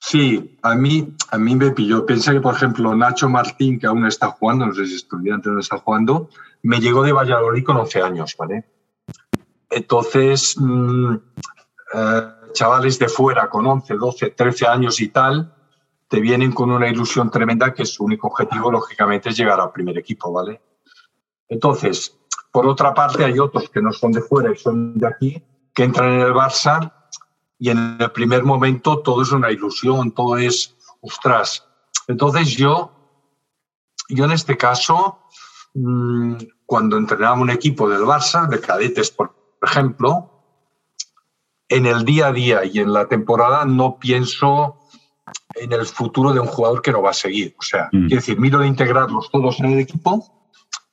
Sí, 0.00 0.56
a 0.62 0.74
mí, 0.74 1.14
a 1.30 1.38
mí 1.38 1.56
me 1.56 1.70
pilló. 1.70 2.06
Pensé 2.06 2.32
que, 2.32 2.40
por 2.40 2.54
ejemplo, 2.54 2.94
Nacho 2.94 3.28
Martín, 3.28 3.78
que 3.78 3.86
aún 3.86 4.06
está 4.06 4.28
jugando, 4.28 4.66
no 4.66 4.74
sé 4.74 4.86
si 4.86 4.94
estudiante 4.94 5.50
no 5.50 5.60
está 5.60 5.78
jugando, 5.78 6.30
me 6.62 6.80
llegó 6.80 7.02
de 7.02 7.12
Valladolid 7.12 7.64
con 7.64 7.76
11 7.76 8.02
años, 8.02 8.36
¿vale? 8.38 8.64
Entonces, 9.70 10.56
mm, 10.58 11.16
eh, 11.92 12.22
chavales 12.52 12.98
de 12.98 13.08
fuera 13.08 13.48
con 13.48 13.66
11, 13.66 13.94
12, 13.94 14.30
13 14.30 14.66
años 14.66 15.00
y 15.00 15.08
tal, 15.08 15.54
te 16.08 16.20
vienen 16.20 16.52
con 16.52 16.70
una 16.70 16.88
ilusión 16.88 17.30
tremenda 17.30 17.74
que 17.74 17.84
su 17.84 18.04
único 18.04 18.28
objetivo, 18.28 18.70
lógicamente, 18.70 19.28
es 19.28 19.36
llegar 19.36 19.60
al 19.60 19.72
primer 19.72 19.98
equipo, 19.98 20.32
¿vale? 20.32 20.60
Entonces, 21.48 22.16
por 22.52 22.66
otra 22.66 22.94
parte, 22.94 23.24
hay 23.24 23.38
otros 23.38 23.68
que 23.68 23.82
no 23.82 23.92
son 23.92 24.12
de 24.12 24.22
fuera 24.22 24.52
y 24.52 24.56
son 24.56 24.96
de 24.96 25.06
aquí, 25.06 25.42
que 25.74 25.84
entran 25.84 26.12
en 26.12 26.20
el 26.20 26.32
Barça 26.32 26.92
y 27.58 27.70
en 27.70 27.98
el 28.00 28.10
primer 28.12 28.44
momento 28.44 29.00
todo 29.00 29.22
es 29.22 29.32
una 29.32 29.50
ilusión, 29.50 30.12
todo 30.12 30.36
es, 30.36 30.76
ostras. 31.00 31.66
Entonces 32.08 32.56
yo, 32.56 32.92
yo 34.08 34.24
en 34.24 34.32
este 34.32 34.56
caso, 34.56 35.20
mm, 35.74 36.36
cuando 36.64 36.96
entrenaba 36.96 37.40
un 37.40 37.50
equipo 37.50 37.88
del 37.88 38.02
Barça, 38.02 38.48
de 38.48 38.60
cadetes, 38.60 39.10
por 39.10 39.34
ejemplo, 39.62 40.35
en 41.68 41.86
el 41.86 42.04
día 42.04 42.28
a 42.28 42.32
día 42.32 42.64
y 42.64 42.78
en 42.78 42.92
la 42.92 43.08
temporada 43.08 43.64
no 43.64 43.98
pienso 43.98 44.78
en 45.54 45.72
el 45.72 45.86
futuro 45.86 46.32
de 46.32 46.40
un 46.40 46.46
jugador 46.46 46.82
que 46.82 46.92
no 46.92 47.02
va 47.02 47.10
a 47.10 47.14
seguir. 47.14 47.54
O 47.58 47.62
sea, 47.62 47.88
mm. 47.92 48.06
quiero 48.06 48.16
decir, 48.16 48.38
miro 48.38 48.58
de 48.58 48.66
integrarlos 48.66 49.30
todos 49.30 49.58
en 49.60 49.66
el 49.72 49.78
equipo, 49.80 50.50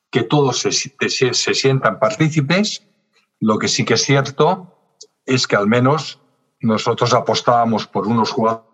que 0.09 0.23
todos 0.23 0.59
se, 0.59 0.71
se, 0.71 1.53
sientan 1.53 1.99
partícipes. 1.99 2.87
Lo 3.39 3.57
que 3.57 3.67
sí 3.67 3.83
que 3.83 3.95
es 3.95 4.03
cierto 4.03 4.97
es 5.25 5.47
que 5.47 5.55
al 5.55 5.67
menos 5.67 6.19
nosotros 6.59 7.13
apostábamos 7.13 7.87
por 7.87 8.07
unos 8.07 8.31
jugadores 8.31 8.67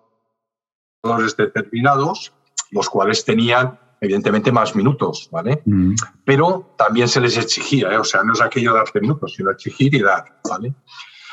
determinados, 1.38 2.34
los 2.72 2.90
cuales 2.90 3.26
tenían 3.26 3.80
evidentemente 4.02 4.52
más 4.52 4.76
minutos, 4.76 5.28
¿vale? 5.32 5.62
Mm. 5.66 5.96
Pero 6.24 6.74
también 6.78 7.10
se 7.10 7.20
les 7.20 7.36
exigía, 7.38 7.92
¿eh? 7.92 7.98
o 7.98 8.04
sea, 8.04 8.24
no 8.24 8.34
es 8.34 8.42
aquello 8.42 8.74
de 8.74 8.80
darte 8.80 9.02
minutos, 9.02 9.34
sino 9.36 9.52
exigir 9.52 9.94
y 9.96 10.02
dar, 10.02 10.40
¿vale? 10.48 10.74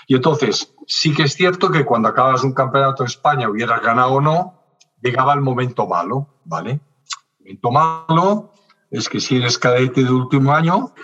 Y 0.07 0.15
entonces, 0.15 0.73
sí 0.87 1.13
que 1.13 1.25
es 1.25 1.35
cierto 1.35 1.71
que 1.71 1.85
cuando 1.85 2.09
acabas 2.09 2.45
un 2.45 2.53
campeonato 2.53 3.03
de 3.03 3.09
España, 3.09 3.51
hubieras 3.51 3.83
ganado 3.83 4.13
o 4.13 4.21
no, 4.21 4.63
llegaba 5.03 5.35
el 5.35 5.41
momento 5.41 5.87
malo, 5.87 6.41
¿vale? 6.45 6.81
El 7.41 7.59
momento 7.61 7.71
malo 7.71 8.53
es 8.91 9.09
que 9.09 9.21
si 9.21 9.37
eres 9.37 9.59
cadete 9.59 10.05
de 10.05 10.11
último 10.11 10.55
año, 10.55 10.95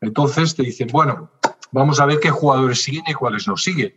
entonces 0.00 0.54
te 0.54 0.62
dicen, 0.62 0.88
bueno, 0.92 1.30
vamos 1.72 1.98
a 2.00 2.06
ver 2.06 2.20
qué 2.20 2.30
jugadores 2.30 2.82
siguen 2.82 3.04
y 3.08 3.14
cuáles 3.14 3.48
no 3.48 3.56
siguen. 3.56 3.94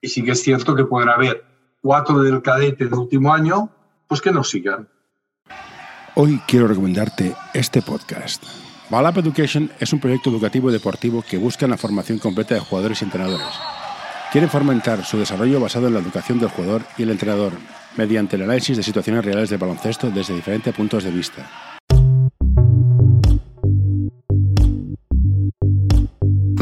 Y 0.00 0.08
sí 0.08 0.22
que 0.22 0.32
es 0.32 0.42
cierto 0.42 0.76
que 0.76 0.84
pueden 0.84 1.08
haber 1.08 1.44
cuatro 1.80 2.22
del 2.22 2.42
cadete 2.42 2.86
de 2.86 2.96
último 2.96 3.32
año, 3.32 3.70
pues 4.06 4.20
que 4.20 4.30
no 4.30 4.44
sigan. 4.44 4.88
Hoy 6.16 6.40
quiero 6.46 6.68
recomendarte 6.68 7.34
este 7.54 7.80
podcast. 7.80 8.44
Balap 8.94 9.18
Education 9.18 9.72
es 9.80 9.92
un 9.92 9.98
proyecto 9.98 10.30
educativo 10.30 10.70
y 10.70 10.72
deportivo 10.72 11.20
que 11.28 11.36
busca 11.36 11.66
la 11.66 11.76
formación 11.76 12.20
completa 12.20 12.54
de 12.54 12.60
jugadores 12.60 13.02
y 13.02 13.04
entrenadores. 13.04 13.44
Quieren 14.30 14.48
fomentar 14.48 15.04
su 15.04 15.18
desarrollo 15.18 15.58
basado 15.58 15.88
en 15.88 15.94
la 15.94 15.98
educación 15.98 16.38
del 16.38 16.50
jugador 16.50 16.82
y 16.96 17.02
el 17.02 17.10
entrenador, 17.10 17.54
mediante 17.96 18.36
el 18.36 18.42
análisis 18.42 18.76
de 18.76 18.84
situaciones 18.84 19.24
reales 19.24 19.50
de 19.50 19.56
baloncesto 19.56 20.12
desde 20.12 20.36
diferentes 20.36 20.72
puntos 20.72 21.02
de 21.02 21.10
vista. 21.10 21.73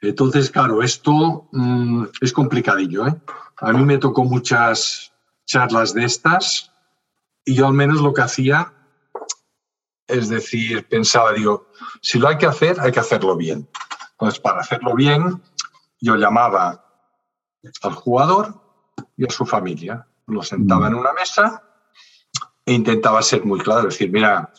Entonces, 0.00 0.50
claro, 0.50 0.82
esto 0.82 1.48
mmm, 1.52 2.04
es 2.20 2.32
complicadillo. 2.32 3.06
¿eh? 3.06 3.14
A 3.58 3.72
mí 3.72 3.84
me 3.84 3.98
tocó 3.98 4.24
muchas 4.24 5.12
charlas 5.44 5.92
de 5.94 6.04
estas 6.04 6.72
y 7.44 7.54
yo 7.54 7.66
al 7.66 7.74
menos 7.74 8.00
lo 8.00 8.12
que 8.12 8.22
hacía 8.22 8.72
Es 10.06 10.28
decir, 10.28 10.88
pensaba, 10.88 11.32
digo, 11.32 11.68
si 12.02 12.18
lo 12.18 12.28
hay 12.28 12.36
que 12.36 12.46
hacer, 12.46 12.80
hay 12.80 12.90
que 12.90 13.00
hacerlo 13.00 13.36
bien. 13.36 13.68
Entonces, 14.12 14.40
para 14.40 14.60
hacerlo 14.60 14.94
bien, 14.94 15.40
yo 16.00 16.16
llamaba 16.16 16.84
al 17.82 17.94
jugador 17.94 18.60
y 19.16 19.26
a 19.26 19.30
su 19.30 19.46
familia. 19.46 20.06
Lo 20.26 20.42
sentaba 20.42 20.88
en 20.88 20.94
una 20.94 21.12
mesa 21.12 21.62
e 22.66 22.72
intentaba 22.72 23.22
ser 23.22 23.44
muy 23.44 23.60
claro, 23.60 23.84
decir, 23.84 24.10
mira, 24.10 24.52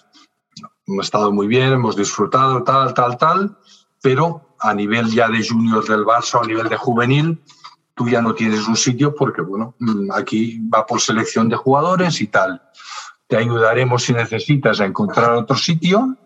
hemos 0.87 1.05
estado 1.05 1.31
muy 1.31 1.47
bien, 1.47 1.73
hemos 1.73 1.95
disfrutado, 1.95 2.63
tal, 2.63 2.93
tal, 2.93 3.17
tal, 3.17 3.57
pero 4.01 4.50
a 4.61 4.73
nivel 4.73 5.09
ya 5.09 5.27
de 5.27 5.45
junior 5.45 5.85
del 5.87 6.05
Barça 6.05 6.39
o 6.39 6.43
a 6.43 6.47
nivel 6.47 6.69
de 6.69 6.77
juvenil, 6.77 7.41
tú 7.95 8.07
ya 8.07 8.21
no 8.21 8.33
tienes 8.33 8.67
un 8.67 8.75
sitio 8.75 9.13
porque, 9.15 9.41
bueno, 9.41 9.75
mm, 9.79 10.11
aquí 10.11 10.59
va 10.69 10.85
por 10.85 11.01
selección 11.01 11.49
de 11.49 11.55
jugadores 11.55 12.21
y 12.21 12.27
tal. 12.27 12.61
Te 13.27 13.37
ayudaremos 13.37 14.03
si 14.03 14.13
necesitas 14.13 14.79
a 14.79 14.85
encontrar 14.85 15.31
otro 15.31 15.55
sitio 15.55 16.17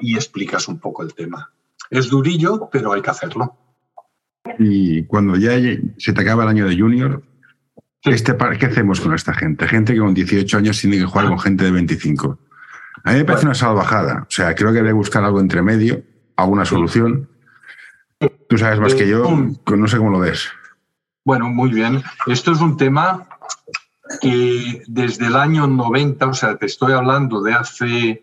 y 0.00 0.16
explicas 0.16 0.68
un 0.68 0.78
poco 0.78 1.02
el 1.02 1.14
tema. 1.14 1.52
Es 1.90 2.08
durillo, 2.08 2.68
pero 2.70 2.92
hay 2.92 3.02
que 3.02 3.10
hacerlo. 3.10 3.56
Y 4.58 5.04
cuando 5.04 5.36
ya 5.36 5.52
se 5.98 6.12
te 6.12 6.20
acaba 6.20 6.42
el 6.44 6.48
año 6.50 6.66
de 6.66 6.78
junior, 6.78 7.22
este, 8.02 8.36
¿qué 8.58 8.66
hacemos 8.66 9.00
con 9.00 9.14
esta 9.14 9.32
gente? 9.32 9.68
Gente 9.68 9.94
que 9.94 10.00
con 10.00 10.14
18 10.14 10.58
años 10.58 10.80
tiene 10.80 10.98
que 10.98 11.04
jugar 11.04 11.28
con 11.28 11.38
gente 11.38 11.64
de 11.64 11.70
25. 11.70 12.38
A 13.04 13.12
mí 13.12 13.18
me 13.18 13.24
parece 13.24 13.46
una 13.46 13.54
salvajada. 13.54 14.22
O 14.22 14.30
sea, 14.30 14.54
creo 14.54 14.70
que 14.70 14.78
debe 14.78 14.92
buscar 14.92 15.24
algo 15.24 15.40
entre 15.40 15.62
medio, 15.62 16.02
alguna 16.36 16.64
solución. 16.64 17.28
Tú 18.48 18.58
sabes 18.58 18.80
más 18.80 18.94
que 18.94 19.08
yo, 19.08 19.24
no 19.30 19.88
sé 19.88 19.96
cómo 19.96 20.10
lo 20.10 20.18
ves. 20.20 20.48
Bueno, 21.24 21.48
muy 21.48 21.70
bien. 21.70 22.02
Esto 22.26 22.52
es 22.52 22.60
un 22.60 22.76
tema 22.76 23.26
que 24.20 24.82
desde 24.86 25.26
el 25.26 25.34
año 25.36 25.66
90, 25.66 26.26
o 26.26 26.34
sea, 26.34 26.56
te 26.56 26.66
estoy 26.66 26.92
hablando 26.92 27.42
de 27.42 27.54
hace 27.54 28.22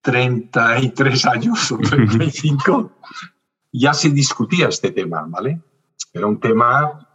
33 0.00 1.26
años 1.26 1.70
o 1.72 1.78
35, 1.82 2.92
ya 3.72 3.94
se 3.94 4.10
discutía 4.10 4.68
este 4.68 4.90
tema, 4.90 5.24
¿vale? 5.26 5.62
Era 6.12 6.26
un 6.26 6.40
tema 6.40 7.08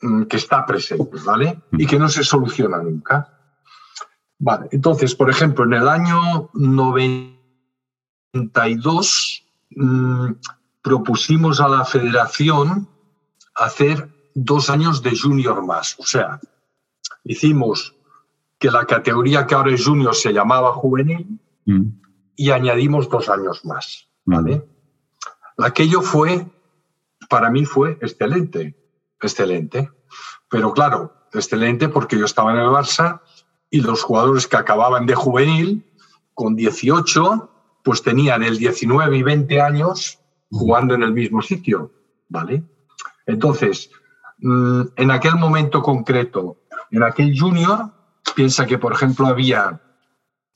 mm, 0.00 0.22
que 0.24 0.36
está 0.36 0.66
presente, 0.66 1.18
¿vale? 1.24 1.62
Y 1.72 1.86
que 1.86 1.98
no 1.98 2.08
se 2.08 2.24
soluciona 2.24 2.78
nunca. 2.78 3.36
Vale, 4.38 4.68
entonces, 4.72 5.14
por 5.14 5.28
ejemplo, 5.28 5.64
en 5.64 5.74
el 5.74 5.88
año 5.88 6.50
92 6.54 9.44
mmm, 9.70 10.30
propusimos 10.82 11.60
a 11.60 11.68
la 11.68 11.84
federación 11.84 12.88
hacer 13.54 14.08
dos 14.34 14.70
años 14.70 15.02
de 15.02 15.16
junior 15.18 15.64
más. 15.64 15.96
O 15.98 16.04
sea, 16.04 16.40
hicimos 17.24 17.94
que 18.58 18.70
la 18.70 18.84
categoría 18.84 19.46
que 19.46 19.54
ahora 19.54 19.74
es 19.74 19.84
junior 19.84 20.14
se 20.14 20.32
llamaba 20.32 20.72
juvenil 20.72 21.40
mm. 21.66 21.88
y 22.36 22.50
añadimos 22.50 23.08
dos 23.08 23.28
años 23.28 23.64
más. 23.64 24.08
¿vale? 24.24 24.56
Mm. 25.58 25.62
Aquello 25.64 26.02
fue, 26.02 26.46
para 27.28 27.50
mí 27.50 27.64
fue 27.64 27.98
excelente, 28.00 28.76
excelente. 29.20 29.90
Pero 30.48 30.72
claro, 30.72 31.14
excelente 31.32 31.88
porque 31.88 32.18
yo 32.18 32.24
estaba 32.24 32.52
en 32.52 32.58
el 32.58 32.68
Barça 32.68 33.20
y 33.70 33.80
los 33.80 34.02
jugadores 34.02 34.46
que 34.46 34.56
acababan 34.56 35.06
de 35.06 35.14
juvenil, 35.14 35.86
con 36.34 36.56
18, 36.56 37.50
pues 37.84 38.02
tenían 38.02 38.42
el 38.42 38.58
19 38.58 39.16
y 39.16 39.22
20 39.22 39.60
años 39.60 40.19
jugando 40.50 40.94
en 40.94 41.02
el 41.02 41.12
mismo 41.12 41.42
sitio. 41.42 41.92
¿Vale? 42.28 42.62
Entonces, 43.26 43.90
Mm, 44.40 44.82
en 44.96 45.10
aquel 45.10 45.36
momento 45.36 45.82
concreto, 45.82 46.62
en 46.90 47.02
aquel 47.02 47.38
junior, 47.38 47.92
piensa 48.34 48.66
que, 48.66 48.78
por 48.78 48.92
ejemplo, 48.92 49.26
había 49.26 49.80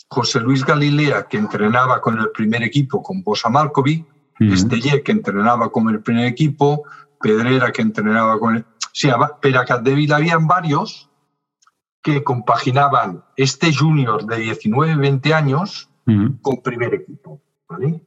José 0.09 0.41
Luis 0.41 0.65
Galilea, 0.65 1.27
que 1.29 1.37
entrenaba 1.37 2.01
con 2.01 2.19
el 2.19 2.31
primer 2.31 2.63
equipo 2.63 3.03
con 3.03 3.23
Bosa 3.23 3.51
Malkovic, 3.51 4.07
uh 4.41 5.03
que 5.05 5.13
entrenaba 5.13 5.71
con 5.71 5.89
el 5.91 6.03
primer 6.03 6.27
equipo, 6.27 6.85
Pedrera, 7.21 7.71
que 7.73 7.83
entrenaba 7.83 8.39
con 8.39 8.57
el... 8.57 8.65
Sí, 8.93 9.09
pero 9.41 9.61
acá 9.61 9.79
de 9.79 10.09
habían 10.13 10.47
varios 10.47 11.11
que 12.03 12.23
compaginaban 12.23 13.25
este 13.37 13.73
junior 13.75 14.27
de 14.27 14.39
19, 14.39 14.97
20 14.97 15.35
años 15.35 15.89
con 16.43 16.63
primer 16.63 16.95
equipo. 16.95 17.41
¿vale? 17.69 18.03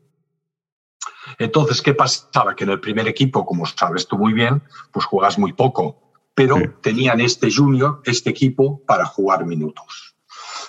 Entonces, 1.37 1.81
¿qué 1.81 1.93
pasaba? 1.93 2.55
Que 2.55 2.63
en 2.63 2.71
el 2.71 2.79
primer 2.79 3.07
equipo, 3.07 3.45
como 3.45 3.65
sabes 3.65 4.07
tú 4.07 4.17
muy 4.17 4.33
bien, 4.33 4.63
pues 4.91 5.05
juegas 5.05 5.37
muy 5.37 5.53
poco, 5.53 6.13
pero 6.33 6.57
tenían 6.81 7.19
este 7.21 7.51
junior, 7.51 8.01
este 8.05 8.29
equipo, 8.29 8.81
para 8.85 9.05
jugar 9.05 9.45
minutos. 9.45 10.15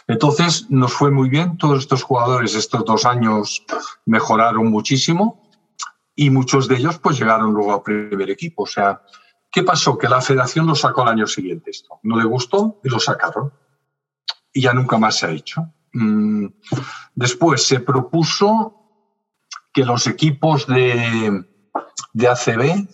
Entonces, 0.06 0.70
nos 0.70 0.92
fue 0.92 1.10
muy 1.10 1.28
bien, 1.28 1.58
todos 1.58 1.80
estos 1.80 2.02
jugadores 2.02 2.54
estos 2.54 2.84
dos 2.84 3.04
años 3.04 3.62
mejoraron 4.06 4.70
muchísimo 4.70 5.50
y 6.14 6.30
muchos 6.30 6.66
de 6.66 6.76
ellos 6.76 6.98
pues 6.98 7.18
llegaron 7.18 7.52
luego 7.52 7.74
al 7.74 7.82
primer 7.82 8.30
equipo. 8.30 8.62
O 8.62 8.66
sea, 8.66 9.02
¿qué 9.52 9.62
pasó? 9.62 9.98
Que 9.98 10.08
la 10.08 10.22
federación 10.22 10.66
lo 10.66 10.74
sacó 10.74 11.02
al 11.02 11.08
año 11.08 11.26
siguiente 11.26 11.70
esto. 11.70 12.00
No 12.02 12.16
le 12.16 12.24
gustó 12.24 12.80
y 12.82 12.88
lo 12.88 12.98
sacaron. 12.98 13.52
Y 14.52 14.62
ya 14.62 14.72
nunca 14.72 14.96
más 14.96 15.18
se 15.18 15.26
ha 15.26 15.30
hecho. 15.30 15.72
Mm, 15.92 16.46
después 17.14 17.62
se 17.62 17.80
propuso 17.80 18.77
que 19.72 19.84
los 19.84 20.06
equipos 20.06 20.66
de, 20.66 21.44
de 22.12 22.28
ACB 22.28 22.88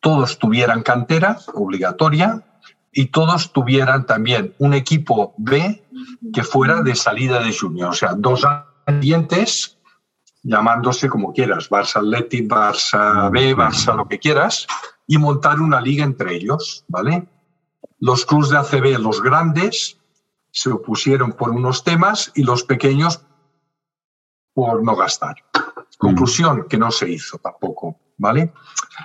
todos 0.00 0.38
tuvieran 0.38 0.82
cantera 0.82 1.38
obligatoria 1.54 2.44
y 2.92 3.06
todos 3.06 3.52
tuvieran 3.52 4.06
también 4.06 4.54
un 4.58 4.74
equipo 4.74 5.34
B 5.36 5.84
que 6.32 6.42
fuera 6.42 6.82
de 6.82 6.94
salida 6.94 7.40
de 7.40 7.56
junior, 7.56 7.90
o 7.90 7.92
sea, 7.92 8.14
dos 8.14 8.46
ambientes 8.86 9.78
llamándose 10.42 11.08
como 11.08 11.32
quieras, 11.32 11.68
Barça 11.68 11.96
Athletic, 11.96 12.48
Barça 12.48 13.30
B, 13.30 13.54
Barça 13.54 13.94
lo 13.94 14.06
que 14.06 14.18
quieras, 14.18 14.66
y 15.06 15.18
montar 15.18 15.60
una 15.60 15.80
liga 15.80 16.04
entre 16.04 16.34
ellos, 16.34 16.84
¿vale? 16.88 17.26
Los 17.98 18.24
clubes 18.24 18.50
de 18.50 18.58
ACB, 18.58 18.98
los 18.98 19.22
grandes, 19.22 19.98
se 20.50 20.70
opusieron 20.70 21.32
por 21.32 21.50
unos 21.50 21.84
temas 21.84 22.32
y 22.34 22.44
los 22.44 22.62
pequeños 22.62 23.20
por 24.58 24.82
no 24.82 24.96
gastar. 24.96 25.36
Conclusión, 25.98 26.66
que 26.68 26.78
no 26.78 26.90
se 26.90 27.08
hizo 27.08 27.38
tampoco, 27.38 28.00
¿vale? 28.16 28.52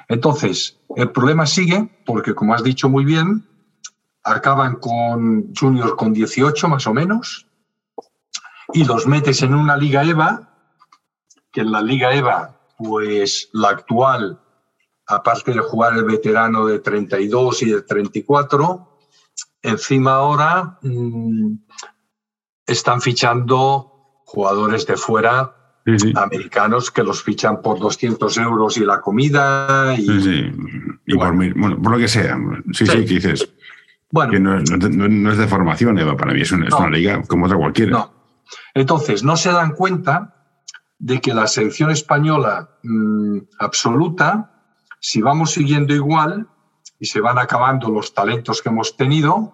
Entonces, 0.08 0.80
el 0.96 1.12
problema 1.12 1.46
sigue 1.46 2.02
porque, 2.08 2.34
como 2.34 2.56
has 2.56 2.64
dicho 2.64 2.90
muy 2.90 3.06
bien, 3.06 3.48
acaban 4.24 4.78
con 4.78 5.54
Junior 5.54 5.96
con 5.96 6.12
18 6.12 6.68
más 6.70 6.88
o 6.88 6.94
menos 6.96 7.46
y 8.74 8.84
los 8.84 9.06
metes 9.06 9.44
en 9.44 9.54
una 9.54 9.78
Liga 9.78 10.04
EVA, 10.04 10.50
que 11.52 11.62
en 11.62 11.72
la 11.72 11.84
Liga 11.84 12.16
EVA, 12.16 12.60
pues 12.76 13.50
la 13.54 13.70
actual, 13.70 14.42
aparte 15.06 15.54
de 15.54 15.60
jugar 15.60 15.94
el 15.94 16.06
veterano 16.06 16.66
de 16.66 16.80
32 16.80 17.62
y 17.62 17.66
de 17.74 17.84
34, 17.84 18.98
encima 19.62 20.16
ahora 20.16 20.80
mmm, 20.82 21.58
están 22.66 23.02
fichando 23.02 23.93
jugadores 24.34 24.88
de 24.88 24.98
fuera 24.98 25.54
americanos 26.16 26.90
que 26.90 27.04
los 27.04 27.22
fichan 27.22 27.62
por 27.62 27.78
200 27.78 28.36
euros 28.38 28.78
y 28.78 28.86
la 28.86 29.00
comida. 29.00 29.94
Y, 29.96 30.52
y, 31.06 31.16
por, 31.16 31.36
bueno, 31.36 31.80
por, 31.80 31.92
lo 31.92 31.98
que 32.00 32.08
sea. 32.08 32.36
Sí, 32.72 32.88
sí, 32.88 33.06
que 33.06 33.14
dices. 33.14 33.54
Bueno, 34.10 34.32
que 34.32 34.40
no, 34.40 35.32
es 35.32 35.38
de 35.38 35.48
formación, 35.48 36.00
Eva, 36.00 36.18
para 36.18 36.34
mí 36.34 36.42
es 36.42 36.52
una, 36.52 36.90
liga 36.90 37.22
como 37.24 37.46
otra 37.46 37.58
cualquiera. 37.58 37.92
No. 37.92 38.14
Entonces, 38.74 39.24
no 39.24 39.38
se 39.38 39.52
dan 39.52 39.74
cuenta 39.74 40.36
de 40.98 41.22
que 41.22 41.34
la 41.34 41.46
selección 41.46 41.92
española 41.92 42.70
mm, 42.82 43.38
absoluta, 43.60 44.52
si 45.00 45.22
vamos 45.22 45.52
siguiendo 45.52 45.94
igual 45.94 46.48
y 47.00 47.06
se 47.06 47.22
van 47.22 47.38
acabando 47.38 47.90
los 47.90 48.16
talentos 48.16 48.64
que 48.64 48.70
hemos 48.70 48.98
tenido, 48.98 49.54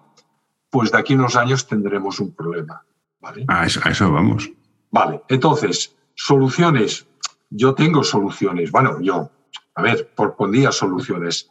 pues 0.70 0.90
de 0.90 0.98
aquí 0.98 1.14
a 1.14 1.16
unos 1.16 1.36
años 1.36 1.66
tendremos 1.66 2.18
un 2.20 2.34
problema. 2.34 2.82
¿vale? 3.20 3.44
a 3.48 3.66
eso 3.66 4.10
vamos. 4.10 4.50
Vale, 4.90 5.22
entonces, 5.28 5.96
soluciones. 6.14 7.06
Yo 7.50 7.74
tengo 7.74 8.04
soluciones. 8.04 8.70
Bueno, 8.70 9.00
yo, 9.00 9.30
a 9.74 9.82
ver, 9.82 10.12
por 10.14 10.50
día 10.50 10.72
soluciones. 10.72 11.50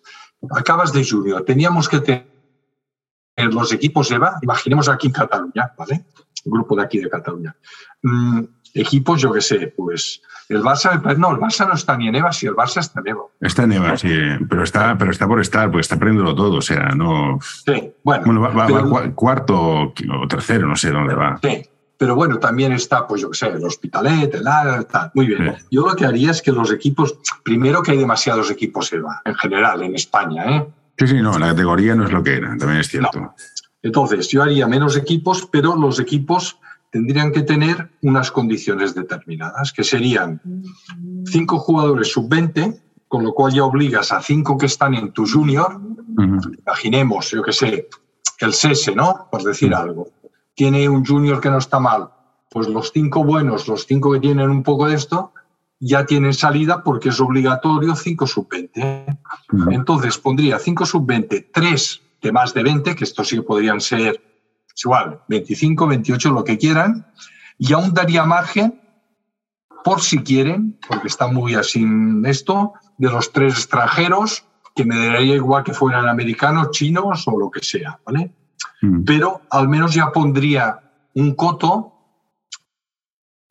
Acabas 0.52 0.94
de 0.94 1.06
junior, 1.06 1.44
teníamos 1.44 1.90
que 1.90 2.00
tener 2.00 2.30
los 3.48 3.72
equipos 3.72 4.12
EVA, 4.12 4.38
imaginemos 4.42 4.90
aquí 4.90 5.08
en 5.08 5.14
Cataluña, 5.14 5.72
¿vale? 5.78 6.06
El 6.46 6.52
grupo 6.52 6.76
de 6.76 6.84
aquí 6.84 7.00
de 7.00 7.10
Cataluña. 7.10 7.56
Mm, 8.02 8.44
equipos, 8.74 9.22
yo 9.22 9.32
qué 9.32 9.42
sé, 9.42 9.74
pues 9.76 10.22
el 10.48 10.62
Barça, 10.62 11.02
no, 11.18 11.32
el 11.32 11.38
Barça 11.38 11.68
no 11.68 11.74
está 11.74 11.98
ni 11.98 12.08
en 12.08 12.16
EVA, 12.16 12.32
si 12.32 12.48
el 12.48 12.56
Barça 12.56 12.80
está 12.80 13.02
en 13.02 13.08
EVA. 13.08 13.24
Está 13.42 13.64
en 13.64 13.74
EVA, 13.74 13.98
sí, 13.98 14.10
pero 14.50 14.64
está, 14.64 14.98
pero 14.98 15.12
está 15.12 15.28
por 15.28 15.40
estar, 15.40 15.68
porque 15.68 15.82
está 15.82 15.96
aprendiendo 15.96 16.36
todo, 16.36 16.58
o 16.58 16.62
sea, 16.62 16.90
no. 16.90 17.40
Sí, 17.42 17.94
bueno. 18.04 18.42
va, 18.42 19.12
cuarto 19.12 19.92
o 19.92 20.28
tercero, 20.28 20.68
no 20.68 20.76
sé 20.76 20.92
dónde 20.92 21.16
va. 21.16 21.40
Sí, 21.42 21.69
pero 22.00 22.16
bueno, 22.16 22.40
también 22.40 22.72
está, 22.72 23.06
pues 23.06 23.22
yo 23.22 23.30
qué 23.30 23.38
sé, 23.38 23.48
el 23.48 23.64
Hospitalet, 23.64 24.34
el 24.34 24.46
tal. 24.88 25.12
Muy 25.14 25.28
bien. 25.28 25.58
Yo 25.70 25.86
lo 25.86 25.94
que 25.98 26.06
haría 26.06 26.32
es 26.32 26.42
que 26.42 26.54
los 26.54 26.72
equipos, 26.72 27.18
primero 27.44 27.84
que 27.84 27.92
hay 27.92 27.98
demasiados 27.98 28.50
equipos 28.50 28.94
EVA, 28.94 29.22
en 29.26 29.36
general, 29.36 29.84
en 29.84 29.96
España. 29.96 30.46
¿eh? 30.50 30.68
Sí, 30.98 31.08
sí, 31.08 31.22
no, 31.22 31.38
la 31.38 31.48
categoría 31.48 31.96
no 31.96 32.06
es 32.06 32.14
lo 32.14 32.24
que 32.24 32.38
era, 32.38 32.56
también 32.58 32.80
es 32.80 32.88
cierto. 32.88 33.36
Entonces, 33.84 34.30
yo 34.30 34.42
haría 34.42 34.66
menos 34.66 34.96
equipos, 34.96 35.46
pero 35.52 35.76
los 35.76 36.00
equipos 36.00 36.58
tendrían 36.90 37.34
que 37.34 37.42
tener 37.42 37.90
unas 38.02 38.32
condiciones 38.32 38.96
determinadas, 38.96 39.74
que 39.74 39.84
serían 39.84 40.42
cinco 41.26 41.60
jugadores 41.60 42.14
sub-20, 42.14 42.80
con 43.10 43.26
lo 43.26 43.34
cual 43.34 43.52
ya 43.52 43.66
obligas 43.66 44.14
a 44.14 44.22
cinco 44.22 44.58
que 44.58 44.68
están 44.68 44.94
en 44.94 45.12
tu 45.12 45.28
junior, 45.28 45.82
imaginemos, 46.66 47.32
yo 47.32 47.44
que 47.44 47.52
sé, 47.52 47.90
el 48.40 48.54
SESE, 48.54 48.96
¿no? 48.96 49.28
Por 49.30 49.44
decir 49.44 49.76
algo. 49.76 50.08
Tiene 50.56 50.90
un 50.90 51.06
junior 51.06 51.40
que 51.40 51.50
no 51.50 51.58
está 51.58 51.80
mal. 51.80 52.10
Pues 52.50 52.68
los 52.68 52.92
cinco 52.92 53.24
buenos, 53.24 53.68
los 53.68 53.86
cinco 53.86 54.12
que 54.12 54.20
tienen 54.20 54.50
un 54.50 54.64
poco 54.64 54.88
de 54.88 54.96
esto, 54.96 55.34
ya 55.80 56.06
tienen 56.06 56.34
salida 56.34 56.84
porque 56.84 57.10
es 57.10 57.20
obligatorio 57.20 57.96
5 57.96 58.28
sub-20. 58.28 59.20
Entonces 59.72 60.18
pondría 60.18 60.60
5 60.60 60.86
sub-20, 60.86 61.48
3 61.54 62.02
de 62.22 62.32
más 62.32 62.54
de 62.54 62.64
20, 62.64 62.96
que 62.96 63.04
estos 63.06 63.28
sí 63.30 63.40
podrían 63.42 63.80
ser 63.80 64.22
igual, 64.84 65.22
25, 65.28 65.88
28, 65.88 66.32
lo 66.32 66.44
que 66.44 66.58
quieran, 66.58 67.08
y 67.58 67.74
aún 67.74 67.94
daría 67.94 68.24
margen 68.24 68.82
por 69.84 70.02
si 70.02 70.20
quieren, 70.20 70.78
porque 70.88 71.08
está 71.08 71.28
muy 71.28 71.56
así 71.56 71.86
esto, 72.26 72.74
de 72.98 73.10
los 73.10 73.32
tres 73.32 73.54
extranjeros, 73.54 74.46
que 74.76 74.86
me 74.86 74.98
daría 74.98 75.36
igual 75.36 75.64
que 75.64 75.74
fueran 75.74 76.08
americanos, 76.08 76.72
chinos 76.72 77.28
o 77.28 77.38
lo 77.38 77.50
que 77.50 77.62
sea, 77.62 78.00
¿vale? 78.06 78.34
Pero 79.06 79.42
al 79.50 79.68
menos 79.68 79.94
ya 79.94 80.12
pondría 80.12 80.80
un 81.16 81.36
coto 81.36 81.94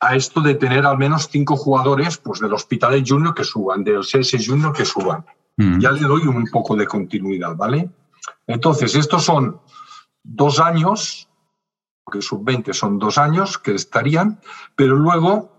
a 0.01 0.15
esto 0.15 0.41
de 0.41 0.55
tener 0.55 0.87
al 0.87 0.99
menos 0.99 1.29
cinco 1.31 1.57
jugadores 1.57 2.19
pues, 2.19 2.41
del 2.41 2.53
Hospitalet 2.53 3.05
Junior 3.07 3.35
que 3.35 3.45
suban, 3.45 3.85
del 3.85 4.01
CS 4.01 4.37
Junior 4.47 4.73
que 4.73 4.85
suban. 4.85 5.25
Mm. 5.57 5.81
Ya 5.81 5.91
le 5.91 6.01
doy 6.01 6.27
un 6.27 6.45
poco 6.47 6.77
de 6.77 6.87
continuidad, 6.87 7.57
¿vale? 7.57 7.91
Entonces, 8.47 8.95
estos 8.95 9.25
son 9.25 9.61
dos 10.23 10.61
años, 10.61 11.29
porque 12.05 12.23
sub-20 12.23 12.73
son 12.73 12.99
dos 12.99 13.19
años 13.19 13.59
que 13.59 13.75
estarían, 13.75 14.41
pero 14.77 14.95
luego, 14.95 15.51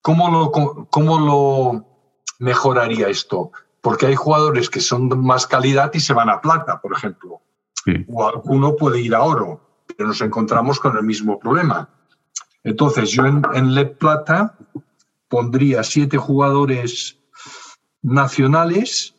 ¿cómo 0.00 0.30
lo, 0.30 0.50
¿cómo 0.90 1.18
lo 1.18 1.86
mejoraría 2.38 3.08
esto? 3.08 3.52
Porque 3.80 4.06
hay 4.06 4.14
jugadores 4.14 4.70
que 4.70 4.80
son 4.80 5.08
de 5.10 5.16
más 5.16 5.46
calidad 5.46 5.90
y 5.92 6.00
se 6.00 6.14
van 6.14 6.30
a 6.30 6.40
plata, 6.40 6.80
por 6.80 6.92
ejemplo. 6.92 7.42
O 8.08 8.26
alguno 8.26 8.76
puede 8.76 9.00
ir 9.00 9.14
a 9.14 9.22
oro, 9.22 9.84
pero 9.96 10.08
nos 10.08 10.20
encontramos 10.20 10.80
con 10.80 10.96
el 10.96 11.02
mismo 11.02 11.38
problema 11.38 11.88
entonces, 12.64 13.10
yo 13.10 13.26
en, 13.26 13.74
Le 13.74 13.84
Plata 13.84 14.56
pondría 15.28 15.84
siete 15.84 16.16
jugadores 16.16 17.18
nacionales, 18.02 19.14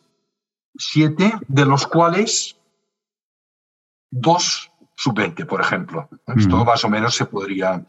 siete, 0.76 1.32
de 1.46 1.64
los 1.64 1.86
cuales 1.86 2.56
dos 4.10 4.70
sub-20, 4.96 5.46
por 5.46 5.60
ejemplo. 5.60 6.08
Esto 6.36 6.64
más 6.64 6.84
o 6.84 6.88
menos 6.88 7.14
se 7.14 7.26
podría. 7.26 7.86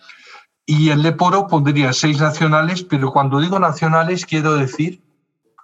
Y 0.65 0.89
en 0.89 1.01
Leporo 1.01 1.47
pondría 1.47 1.91
seis 1.93 2.19
nacionales, 2.19 2.84
pero 2.84 3.11
cuando 3.11 3.39
digo 3.39 3.57
nacionales 3.57 4.25
quiero 4.25 4.55
decir 4.55 5.01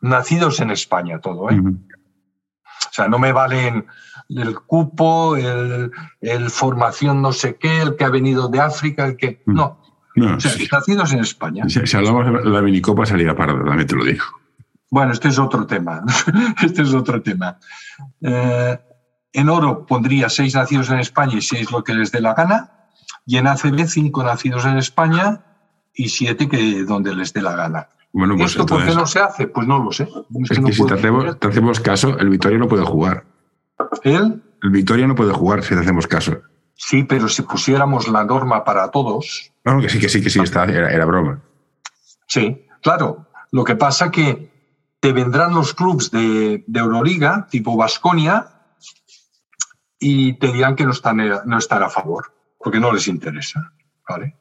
nacidos 0.01 0.59
en 0.59 0.71
España 0.71 1.19
todo. 1.19 1.49
¿eh? 1.51 1.59
O 1.59 2.93
sea, 2.93 3.07
no 3.07 3.19
me 3.19 3.31
valen 3.31 3.85
el 4.29 4.59
cupo, 4.59 5.35
el, 5.35 5.91
el, 6.21 6.49
formación 6.49 7.21
no 7.21 7.31
sé 7.31 7.55
qué, 7.55 7.81
el 7.81 7.95
que 7.95 8.05
ha 8.05 8.09
venido 8.09 8.47
de 8.47 8.59
África, 8.59 9.05
el 9.05 9.17
que... 9.17 9.41
No, 9.45 9.79
no, 10.15 10.37
nacidos 10.71 11.13
en 11.13 11.19
España. 11.19 11.65
Si, 11.67 11.97
hablamos 11.97 12.43
de 12.43 12.49
la 12.49 12.61
minicopa 12.61 13.05
salía 13.05 13.35
parda, 13.35 13.63
también 13.63 13.87
te 13.87 13.95
lo 13.95 14.03
digo. 14.03 14.23
Bueno, 14.91 15.11
este 15.11 15.29
es 15.29 15.39
otro 15.39 15.65
tema. 15.65 16.03
este 16.63 16.83
es 16.83 16.93
otro 16.93 17.21
tema. 17.21 17.57
Eh, 18.21 18.79
en 19.33 19.49
oro 19.49 19.85
pondría 19.87 20.29
seis 20.29 20.53
nacidos 20.53 20.91
en 20.91 20.99
España 20.99 21.37
y 21.37 21.41
seis 21.41 21.71
lo 21.71 21.83
que 21.83 21.95
les 21.95 22.11
dé 22.11 22.21
la 22.21 22.35
gana. 22.35 22.69
Y 23.25 23.37
en 23.37 23.47
ACB 23.47 23.87
cinco 23.87 24.23
nacidos 24.23 24.65
en 24.65 24.77
España 24.77 25.41
y 25.95 26.09
siete 26.09 26.47
que 26.47 26.83
donde 26.83 27.15
les 27.15 27.33
dé 27.33 27.41
la 27.41 27.55
gana. 27.55 27.87
Bueno, 28.11 28.35
pues 28.37 28.51
¿Esto 28.51 28.67
por 28.67 28.85
qué 28.85 28.93
no 28.93 29.07
se 29.07 29.19
hace? 29.19 29.47
Pues 29.47 29.67
no 29.67 29.83
lo 29.83 29.91
sé. 29.91 30.03
Es, 30.03 30.59
que, 30.59 30.71
si 30.71 30.85
te 30.85 30.93
hacemos, 31.47 31.79
caso, 31.79 32.19
el 32.19 32.29
Vitoria 32.29 32.59
no 32.59 32.67
puede 32.67 32.83
jugar. 32.83 33.25
¿El? 34.03 34.43
El 34.61 34.69
Vitoria 34.69 35.07
no 35.07 35.15
puede 35.15 35.33
jugar 35.33 35.63
si 35.63 35.75
te 35.75 35.81
hacemos 35.81 36.07
caso. 36.07 36.41
Sí, 36.75 37.03
pero 37.03 37.27
si 37.27 37.43
pusiéramos 37.43 38.07
la 38.07 38.23
norma 38.23 38.63
para 38.63 38.89
todos. 38.91 39.51
No, 39.63 39.79
que 39.79 39.89
sí, 39.89 39.99
que 39.99 40.09
sí, 40.09 40.21
que 40.21 40.29
sí, 40.29 40.39
está, 40.39 40.65
era, 40.65 41.05
broma. 41.05 41.41
Sí, 42.27 42.65
claro. 42.81 43.27
Lo 43.51 43.63
que 43.63 43.75
pasa 43.75 44.09
que 44.09 44.51
te 44.99 45.13
vendrán 45.13 45.53
los 45.53 45.73
clubes 45.73 46.09
de, 46.11 46.63
Euroliga, 46.73 47.47
tipo 47.49 47.77
Vasconia, 47.77 48.47
y 49.99 50.33
te 50.33 50.51
dirán 50.51 50.75
que 50.75 50.85
no 50.85 50.91
están, 50.91 51.17
no 51.45 51.57
están 51.57 51.83
a 51.83 51.89
favor, 51.89 52.33
porque 52.57 52.79
no 52.79 52.91
les 52.91 53.07
interesa. 53.07 53.73
¿vale? 54.07 54.35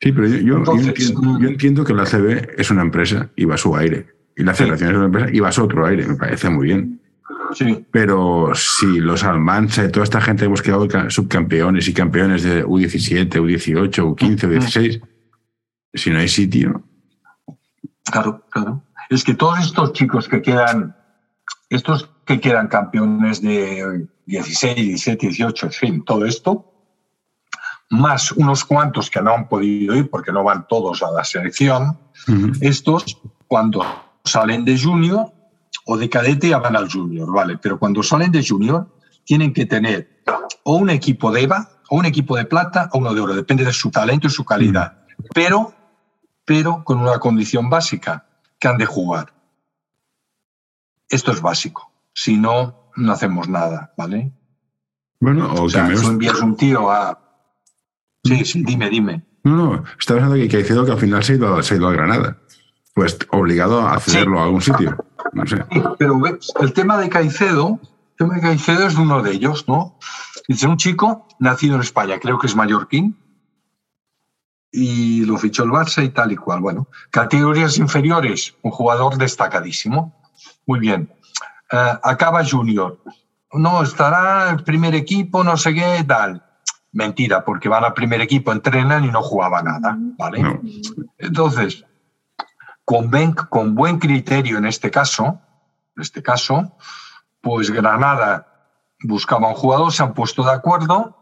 Sí, 0.00 0.12
pero 0.12 0.26
yo, 0.26 0.58
mm. 0.60 1.46
entiendo, 1.46 1.84
que 1.84 1.92
la 1.92 2.04
CB 2.04 2.58
es 2.58 2.70
una 2.70 2.82
empresa 2.82 3.30
y 3.36 3.44
va 3.44 3.54
a 3.54 3.58
su 3.58 3.76
aire. 3.76 4.08
Y 4.36 4.44
la 4.44 4.54
Federación 4.54 4.90
es 4.90 4.96
una 4.96 5.06
empresa 5.06 5.28
y 5.30 5.40
va 5.40 5.48
a 5.48 5.52
su 5.52 5.62
otro 5.62 5.86
aire. 5.86 6.06
Me 6.06 6.16
parece 6.16 6.48
muy 6.48 6.68
bien. 6.68 7.00
Pero 7.90 8.52
si 8.54 9.00
los 9.00 9.24
Almanza 9.24 9.84
y 9.84 9.90
toda 9.90 10.04
esta 10.04 10.20
gente 10.20 10.44
hemos 10.44 10.62
quedado 10.62 10.88
subcampeones 11.10 11.88
y 11.88 11.94
campeones 11.94 12.42
de 12.42 12.64
U17, 12.64 13.28
U18, 13.28 14.14
U15, 14.14 14.38
U16, 14.48 15.02
si 15.94 16.10
no 16.10 16.18
hay 16.18 16.28
sitio. 16.28 16.82
Claro, 18.04 18.44
claro. 18.50 18.82
Es 19.08 19.24
que 19.24 19.34
todos 19.34 19.58
estos 19.60 19.92
chicos 19.92 20.28
que 20.28 20.40
quedan, 20.42 20.96
estos 21.68 22.10
que 22.24 22.40
quedan 22.40 22.68
campeones 22.68 23.42
de 23.42 24.06
16, 24.26 24.76
17, 24.76 25.26
18, 25.26 25.66
en 25.66 25.72
fin, 25.72 26.04
todo 26.04 26.24
esto, 26.26 26.66
más 27.90 28.30
unos 28.32 28.64
cuantos 28.64 29.10
que 29.10 29.20
no 29.20 29.34
han 29.34 29.48
podido 29.48 29.96
ir 29.96 30.08
porque 30.08 30.32
no 30.32 30.44
van 30.44 30.66
todos 30.68 31.02
a 31.02 31.10
la 31.10 31.24
selección, 31.24 31.98
estos 32.60 33.20
cuando 33.48 33.84
salen 34.24 34.64
de 34.64 34.78
junior 34.78 35.32
o 35.92 35.96
de 35.96 36.08
cadete 36.08 36.48
ya 36.48 36.58
van 36.58 36.76
al 36.76 36.88
junior, 36.88 37.32
¿vale? 37.32 37.58
Pero 37.58 37.76
cuando 37.76 38.00
salen 38.04 38.30
de 38.30 38.46
junior 38.46 38.86
tienen 39.24 39.52
que 39.52 39.66
tener 39.66 40.22
o 40.62 40.76
un 40.76 40.88
equipo 40.88 41.32
de 41.32 41.42
EVA, 41.42 41.68
o 41.88 41.96
un 41.96 42.06
equipo 42.06 42.36
de 42.36 42.44
plata, 42.44 42.88
o 42.92 42.98
uno 42.98 43.12
de 43.12 43.20
oro, 43.20 43.34
depende 43.34 43.64
de 43.64 43.72
su 43.72 43.90
talento 43.90 44.28
y 44.28 44.30
su 44.30 44.44
calidad. 44.44 45.02
Pero, 45.34 45.74
pero 46.44 46.84
con 46.84 47.00
una 47.00 47.18
condición 47.18 47.68
básica, 47.68 48.24
que 48.60 48.68
han 48.68 48.78
de 48.78 48.86
jugar. 48.86 49.34
Esto 51.08 51.32
es 51.32 51.42
básico. 51.42 51.92
Si 52.14 52.36
no, 52.36 52.92
no 52.94 53.12
hacemos 53.12 53.48
nada, 53.48 53.92
¿vale? 53.96 54.32
Bueno, 55.18 55.52
o, 55.54 55.68
sea, 55.68 55.92
tú 55.92 56.06
envías 56.06 56.40
un 56.40 56.56
tío 56.56 56.88
a... 56.88 57.18
Sí, 58.22 58.44
sí, 58.44 58.62
dime, 58.62 58.88
dime. 58.88 59.26
No, 59.42 59.56
no, 59.56 59.84
está 59.98 60.14
pensando 60.14 60.36
que 60.36 60.46
Caicedo 60.46 60.84
que 60.84 60.92
al 60.92 60.98
final 60.98 61.24
se 61.24 61.32
ha 61.32 61.36
ido, 61.36 61.60
se 61.64 61.74
ha 61.74 61.76
ido 61.78 61.88
a 61.88 61.92
Granada. 61.92 62.38
Pues 62.94 63.18
obligado 63.30 63.88
a 63.88 63.98
cederlo 63.98 64.38
a 64.38 64.44
algún 64.44 64.62
sitio 64.62 64.96
pero 65.98 66.20
el 66.60 66.72
tema 66.72 66.98
de 66.98 67.08
Caicedo, 67.08 67.80
el 67.82 68.16
tema 68.16 68.34
de 68.34 68.40
Caicedo 68.40 68.86
es 68.86 68.96
uno 68.96 69.22
de 69.22 69.32
ellos, 69.32 69.66
¿no? 69.68 69.98
Dice 70.48 70.66
un 70.66 70.76
chico 70.76 71.26
nacido 71.38 71.76
en 71.76 71.82
España, 71.82 72.18
creo 72.20 72.38
que 72.38 72.46
es 72.46 72.56
mallorquín, 72.56 73.16
y 74.72 75.24
lo 75.24 75.36
fichó 75.36 75.64
el 75.64 75.70
Barça 75.70 76.04
y 76.04 76.10
tal 76.10 76.32
y 76.32 76.36
cual. 76.36 76.60
Bueno, 76.60 76.88
categorías 77.10 77.78
inferiores, 77.78 78.54
un 78.62 78.70
jugador 78.70 79.16
destacadísimo. 79.16 80.14
Muy 80.66 80.80
bien. 80.80 81.12
Eh, 81.70 81.98
acaba 82.02 82.44
Junior. 82.44 82.98
No, 83.52 83.82
estará 83.82 84.50
el 84.50 84.62
primer 84.62 84.94
equipo, 84.94 85.42
no 85.42 85.56
sé 85.56 85.74
qué, 85.74 86.04
tal. 86.06 86.44
Mentira, 86.92 87.44
porque 87.44 87.68
van 87.68 87.84
al 87.84 87.94
primer 87.94 88.20
equipo, 88.20 88.52
entrenan 88.52 89.04
y 89.04 89.08
no 89.08 89.22
jugaba 89.22 89.62
nada, 89.62 89.96
¿vale? 90.18 90.60
Entonces, 91.18 91.84
con, 92.84 93.74
buen 93.74 93.98
criterio 93.98 94.58
en 94.58 94.66
este 94.66 94.90
caso, 94.90 95.40
en 95.96 96.02
este 96.02 96.22
caso, 96.22 96.76
pues 97.40 97.70
Granada 97.70 98.46
buscaba 99.02 99.48
un 99.48 99.54
jugador, 99.54 99.92
se 99.92 100.02
han 100.02 100.14
puesto 100.14 100.42
de 100.42 100.52
acuerdo 100.52 101.16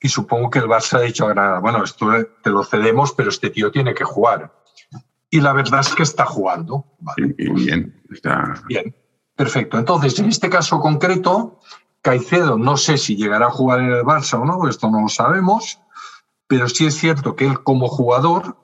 y 0.00 0.08
supongo 0.08 0.50
que 0.50 0.60
el 0.60 0.66
Barça 0.66 0.98
ha 0.98 1.02
dicho 1.02 1.26
a 1.26 1.28
Granada, 1.28 1.58
bueno, 1.60 1.84
esto 1.84 2.08
te 2.42 2.50
lo 2.50 2.64
cedemos, 2.64 3.12
pero 3.12 3.28
este 3.28 3.50
tío 3.50 3.70
tiene 3.70 3.94
que 3.94 4.04
jugar. 4.04 4.52
Y 5.28 5.40
la 5.40 5.52
verdad 5.52 5.80
es 5.80 5.94
que 5.94 6.02
está 6.02 6.24
jugando. 6.24 6.86
Bien, 7.16 8.02
está... 8.10 8.54
Bien, 8.66 8.96
perfecto. 9.36 9.78
Entonces, 9.78 10.18
en 10.18 10.28
este 10.28 10.50
caso 10.50 10.80
concreto, 10.80 11.60
Caicedo 12.02 12.56
no 12.58 12.76
sé 12.76 12.96
si 12.96 13.16
llegará 13.16 13.46
a 13.46 13.50
jugar 13.50 13.80
en 13.80 13.92
el 13.92 14.02
Barça 14.02 14.40
o 14.40 14.44
no, 14.44 14.68
esto 14.68 14.90
no 14.90 15.02
lo 15.02 15.08
sabemos, 15.08 15.80
pero 16.46 16.68
sí 16.68 16.86
es 16.86 16.96
cierto 16.96 17.36
que 17.36 17.46
él 17.46 17.62
como 17.62 17.86
jugador, 17.86 18.56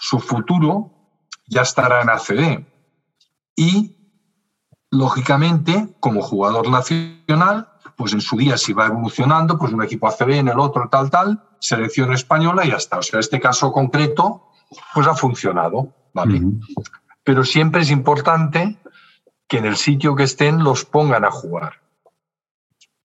su 0.00 0.20
futuro 0.20 0.95
ya 1.46 1.62
estará 1.62 2.02
en 2.02 2.10
ACB. 2.10 2.64
Y, 3.56 3.96
lógicamente, 4.90 5.96
como 6.00 6.22
jugador 6.22 6.68
nacional, 6.68 7.68
pues 7.96 8.12
en 8.12 8.20
su 8.20 8.36
día 8.36 8.58
si 8.58 8.72
va 8.72 8.86
evolucionando, 8.86 9.58
pues 9.58 9.72
un 9.72 9.82
equipo 9.82 10.08
ACB, 10.08 10.30
en 10.32 10.48
el 10.48 10.58
otro 10.58 10.88
tal, 10.88 11.10
tal, 11.10 11.42
selección 11.60 12.12
española 12.12 12.64
y 12.64 12.70
ya 12.70 12.76
está. 12.76 12.98
O 12.98 13.02
sea, 13.02 13.20
este 13.20 13.40
caso 13.40 13.72
concreto, 13.72 14.50
pues 14.94 15.06
ha 15.06 15.14
funcionado, 15.14 15.94
¿vale? 16.12 16.42
Pero 17.24 17.44
siempre 17.44 17.82
es 17.82 17.90
importante 17.90 18.78
que 19.48 19.58
en 19.58 19.66
el 19.66 19.76
sitio 19.76 20.14
que 20.14 20.24
estén 20.24 20.62
los 20.62 20.84
pongan 20.84 21.24
a 21.24 21.30
jugar. 21.30 21.80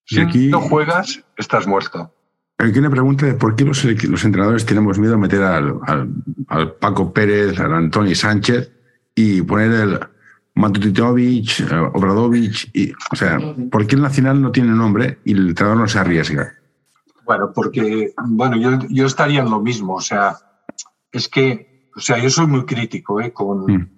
Si 0.06 0.50
no 0.50 0.60
juegas, 0.60 1.24
estás 1.38 1.68
muerto. 1.68 2.14
Aquí 2.62 2.78
una 2.78 2.91
pregunta 2.91 3.26
de 3.26 3.34
por 3.34 3.55
qué 3.55 3.66
los, 3.66 3.84
los 3.84 4.24
entrenadores 4.24 4.68
tenemos 4.68 4.99
miedo 4.99 5.16
a 5.16 5.18
meter 5.18 5.41
al, 5.41 5.80
al, 6.47 6.74
Paco 6.74 7.12
Pérez, 7.12 7.59
al 7.59 7.74
Antoni 7.74 8.14
Sánchez 8.14 8.72
y 9.16 9.41
poner 9.41 9.72
el 9.72 9.99
Matutitovic, 10.53 11.59
eh, 11.62 11.89
Obradovich. 11.93 12.70
Y, 12.72 12.91
o 13.12 13.16
sea, 13.16 13.39
¿por 13.72 13.88
qué 13.88 13.95
el 13.95 14.03
Nacional 14.03 14.39
no 14.39 14.51
tiene 14.51 14.74
nombre 14.74 15.18
y 15.26 15.32
el 15.32 15.49
entrenador 15.49 15.80
no 15.80 15.88
se 15.88 15.97
arriesga? 15.97 16.53
Bueno, 17.26 17.51
porque 17.51 18.14
bueno, 18.28 18.57
yo, 18.57 18.78
yo 18.89 19.07
estaría 19.07 19.41
en 19.41 19.49
lo 19.49 19.59
mismo. 19.59 19.95
O 19.95 20.01
sea, 20.01 20.36
es 21.12 21.28
que, 21.28 21.89
o 21.95 21.99
sea, 21.99 22.20
yo 22.20 22.30
soy 22.30 22.45
muy 22.45 22.66
crítico 22.66 23.20
¿eh? 23.22 23.34
con, 23.34 23.66
mm. 23.66 23.89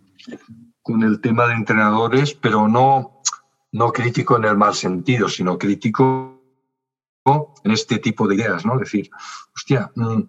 con 0.81 1.03
el 1.03 1.19
tema 1.19 1.47
de 1.47 1.55
entrenadores, 1.55 2.33
pero 2.33 2.69
no, 2.69 3.21
no 3.73 3.91
crítico 3.91 4.37
en 4.37 4.45
el 4.45 4.55
mal 4.55 4.73
sentido, 4.73 5.27
sino 5.27 5.57
crítico 5.57 6.42
en 7.25 7.71
este 7.71 7.99
tipo 7.99 8.27
de 8.27 8.35
ideas, 8.35 8.65
¿no? 8.65 8.73
Es 8.75 8.81
decir, 8.81 9.09
hostia, 9.55 9.91
mm, 9.95 10.21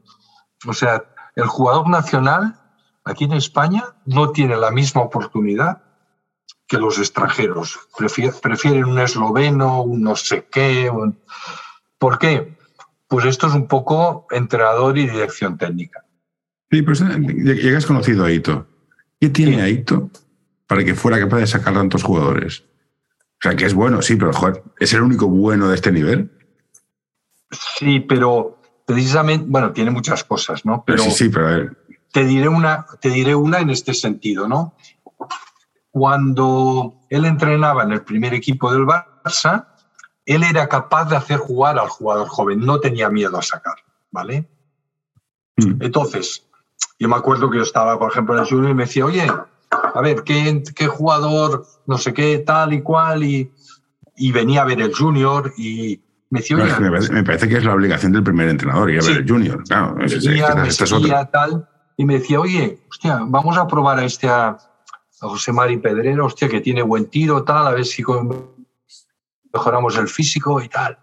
o 0.67 0.73
sea, 0.73 1.05
el 1.35 1.47
jugador 1.47 1.89
nacional 1.89 2.61
aquí 3.05 3.25
en 3.25 3.33
España 3.33 3.85
no 4.07 4.31
tiene 4.31 4.57
la 4.57 4.71
misma 4.71 5.03
oportunidad 5.03 5.83
que 6.67 6.79
los 6.79 6.99
extranjeros. 6.99 7.79
prefieren 8.43 8.85
un 8.85 8.99
esloveno, 8.99 9.83
un 9.83 10.03
no 10.03 10.17
sé 10.17 10.47
qué. 10.51 10.91
¿Por 11.99 12.19
qué? 12.19 12.57
Pues 13.07 13.27
esto 13.27 13.49
es 13.49 13.55
un 13.55 13.69
poco 13.69 14.27
entrenador 14.31 14.97
y 14.97 15.09
dirección 15.09 15.59
técnica. 15.59 16.05
Sí, 16.71 16.83
pues 16.83 17.03
eh, 17.03 17.71
ya 17.71 17.77
has 17.77 17.87
conocido 17.87 18.25
a 18.25 18.33
Ito. 18.33 18.67
¿Qué 19.21 19.29
tiene 19.29 19.63
a 19.63 19.69
Ito 19.69 20.11
para 20.67 20.85
que 20.85 20.95
fuera 20.95 21.19
capaz 21.19 21.39
de 21.39 21.47
sacar 21.47 21.75
tantos 21.75 22.03
jugadores? 22.03 22.65
O 23.21 23.43
sea, 23.43 23.55
que 23.55 23.67
es 23.67 23.75
bueno, 23.75 24.01
sí, 24.01 24.17
pero 24.17 24.33
joder, 24.33 24.63
¿es 24.79 24.95
el 24.95 25.03
único 25.03 25.29
bueno 25.29 25.69
de 25.69 25.75
este 25.75 25.93
nivel? 25.93 26.31
Sí, 27.51 28.01
pero 28.01 28.59
precisamente, 28.85 29.47
bueno, 29.49 29.73
tiene 29.73 29.91
muchas 29.91 30.25
cosas, 30.25 30.65
¿no? 30.65 30.85
Pero 30.87 31.03
sí, 31.03 31.11
sí, 31.11 31.29
pero 31.29 31.71
Te 32.13 32.25
diré 32.25 32.49
una, 32.49 32.87
te 33.01 33.11
diré 33.11 33.35
una 33.35 33.59
en 33.59 33.71
este 33.71 33.95
sentido, 33.95 34.49
¿no? 34.49 34.75
Cuando 35.91 36.95
él 37.09 37.25
entrenaba 37.25 37.85
en 37.85 37.93
el 37.93 38.03
primer 38.03 38.35
equipo 38.35 38.73
del 38.73 38.87
Barça, 38.87 39.67
él 40.27 40.43
era 40.43 40.69
capaz 40.69 41.07
de 41.07 41.17
hacer 41.17 41.39
jugar 41.39 41.79
al 41.79 41.89
jugador 41.89 42.29
joven, 42.29 42.61
no 42.61 42.81
tenía 42.81 43.09
miedo 43.11 43.39
a 43.39 43.43
sacar, 43.43 43.77
¿vale? 44.11 44.49
Mm. 45.57 45.83
Entonces, 45.83 46.47
yo 46.99 47.09
me 47.09 47.17
acuerdo 47.17 47.51
que 47.51 47.59
yo 47.59 47.63
estaba, 47.63 47.99
por 47.99 48.11
ejemplo, 48.11 48.35
en 48.35 48.41
el 48.41 48.49
Junior 48.49 48.71
y 48.71 48.75
me 48.75 48.85
decía, 48.85 49.05
oye, 49.05 49.31
a 49.71 50.01
ver, 50.01 50.25
¿qué, 50.25 50.63
qué 50.75 50.87
jugador, 50.89 51.67
no 51.87 51.99
sé 51.99 52.13
qué, 52.13 52.39
tal 52.39 52.73
y 52.73 52.83
cual? 52.83 53.23
Y, 53.23 53.53
y 54.17 54.33
venía 54.33 54.63
a 54.63 54.65
ver 54.65 54.81
el 54.81 54.95
Junior 54.95 55.53
y, 55.57 56.01
me, 56.31 56.41
parece, 57.23 57.49
que 57.49 57.59
es 57.59 57.65
la 57.65 57.75
obligación 57.75 58.13
del 58.13 58.23
primer 58.23 58.49
entrenador, 58.49 58.91
y 58.91 58.99
a 58.99 59.03
ver 59.03 59.19
el 59.19 59.29
junior. 59.29 59.63
Claro, 59.65 59.97
tal, 61.31 61.69
y 61.97 62.05
me 62.05 62.15
decía, 62.15 62.41
oye, 62.41 62.81
hostia, 62.91 63.21
vamos 63.25 63.57
a 63.57 63.67
probar 63.67 63.99
a 63.99 64.05
este 64.05 64.29
a, 64.29 64.57
José 65.21 65.53
Mari 65.53 65.79
Pedrero, 65.79 66.27
hostia, 66.27 66.49
que 66.49 66.61
tiene 66.61 66.83
buen 66.83 67.07
tiro, 67.07 67.45
tal, 67.45 67.67
a 67.67 67.71
ver 67.71 67.87
si 67.87 68.05
mejoramos 69.53 69.97
el 69.97 70.09
físico 70.09 70.61
y 70.61 70.69
tal. 70.69 70.99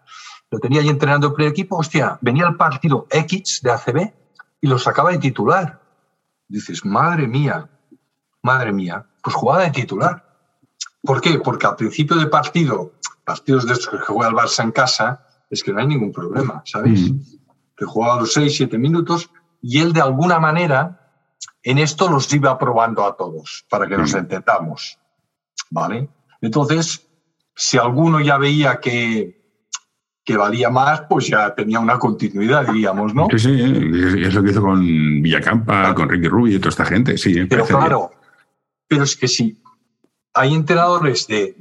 Lo 0.51 0.59
tenía 0.59 0.81
ahí 0.81 0.89
entrenando 0.89 1.27
el 1.27 1.33
primer 1.33 1.51
equipo, 1.51 1.77
hostia, 1.77 2.19
venía 2.21 2.45
el 2.45 2.55
partido 2.55 3.07
X 3.09 3.61
de 3.63 3.71
ACB 3.71 4.13
y 4.59 4.67
lo 4.67 4.77
sacaba 4.77 5.11
de 5.11 5.17
titular. 5.17 5.81
Dices, 6.47 6.85
madre 6.85 7.27
mía, 7.27 7.69
madre 8.43 8.73
mía, 8.73 9.05
pues 9.23 9.35
jugaba 9.35 9.63
de 9.63 9.71
titular. 9.71 10.23
¿Por 11.01 11.21
qué? 11.21 11.39
Porque 11.39 11.65
al 11.65 11.77
principio 11.77 12.17
de 12.17 12.27
partido 12.27 12.93
partidos 13.23 13.65
de 13.65 13.73
estos 13.73 13.89
que 13.89 13.97
juega 13.97 14.29
el 14.29 14.35
Barça 14.35 14.63
en 14.63 14.71
casa, 14.71 15.25
es 15.49 15.63
que 15.63 15.73
no 15.73 15.79
hay 15.79 15.87
ningún 15.87 16.11
problema, 16.11 16.61
¿sabéis? 16.65 17.11
Mm. 17.11 17.19
Que 17.75 17.85
jugaba 17.85 18.21
los 18.21 18.33
6, 18.33 18.55
7 18.55 18.77
minutos 18.77 19.29
y 19.61 19.79
él 19.79 19.93
de 19.93 20.01
alguna 20.01 20.39
manera 20.39 20.97
en 21.63 21.77
esto 21.77 22.09
los 22.09 22.31
iba 22.33 22.57
probando 22.57 23.05
a 23.05 23.15
todos 23.15 23.65
para 23.69 23.87
que 23.87 23.97
nos 23.97 24.13
mm. 24.13 24.17
entendamos, 24.17 24.97
¿vale? 25.69 26.09
Entonces, 26.41 27.07
si 27.55 27.77
alguno 27.77 28.19
ya 28.19 28.37
veía 28.37 28.79
que, 28.79 29.39
que 30.23 30.37
valía 30.37 30.69
más, 30.69 31.01
pues 31.09 31.27
ya 31.27 31.53
tenía 31.53 31.79
una 31.79 31.99
continuidad, 31.99 32.65
diríamos, 32.67 33.13
¿no? 33.13 33.27
Sí, 33.31 33.39
sí, 33.39 33.51
es 33.51 34.33
lo 34.33 34.43
que 34.43 34.51
hizo 34.51 34.61
con 34.61 35.21
Villacampa, 35.21 35.93
con 35.93 36.09
Ricky 36.09 36.27
Rubio 36.27 36.55
y 36.55 36.59
toda 36.59 36.69
esta 36.69 36.85
gente, 36.85 37.17
sí. 37.17 37.45
Pero 37.45 37.65
claro, 37.65 38.11
pero 38.87 39.03
es 39.03 39.15
que 39.15 39.27
sí, 39.27 39.61
hay 40.33 40.53
entrenadores 40.53 41.27
de 41.27 41.55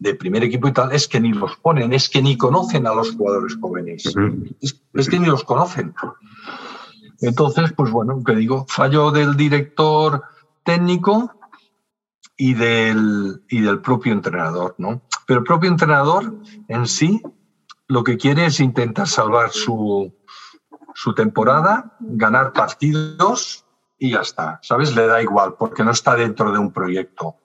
de 0.00 0.14
primer 0.14 0.42
equipo 0.42 0.66
y 0.66 0.72
tal, 0.72 0.92
es 0.92 1.06
que 1.06 1.20
ni 1.20 1.32
los 1.32 1.56
ponen, 1.56 1.92
es 1.92 2.08
que 2.08 2.22
ni 2.22 2.36
conocen 2.36 2.86
a 2.86 2.94
los 2.94 3.14
jugadores 3.14 3.56
jóvenes. 3.60 4.04
Es, 4.60 5.08
que 5.08 5.18
ni 5.20 5.26
los 5.26 5.44
conocen. 5.44 5.94
Entonces, 7.20 7.72
pues 7.76 7.90
bueno, 7.90 8.24
que 8.24 8.34
digo, 8.34 8.64
fallo 8.66 9.10
del 9.10 9.36
director 9.36 10.24
técnico 10.64 11.34
y 12.34 12.54
del, 12.54 13.42
y 13.50 13.60
del 13.60 13.80
propio 13.80 14.14
entrenador, 14.14 14.74
¿no? 14.78 15.02
Pero 15.26 15.40
el 15.40 15.44
propio 15.44 15.68
entrenador 15.68 16.34
en 16.68 16.86
sí 16.86 17.22
lo 17.86 18.02
que 18.02 18.16
quiere 18.16 18.46
es 18.46 18.58
intentar 18.58 19.06
salvar 19.06 19.50
su, 19.50 20.14
su 20.94 21.14
temporada, 21.14 21.94
ganar 22.00 22.54
partidos 22.54 23.66
y 23.98 24.12
ya 24.12 24.20
está, 24.20 24.60
¿sabes? 24.62 24.96
Le 24.96 25.06
da 25.06 25.20
igual 25.20 25.56
porque 25.58 25.84
no 25.84 25.90
está 25.90 26.14
dentro 26.14 26.52
de 26.52 26.58
un 26.58 26.72
proyecto. 26.72 27.36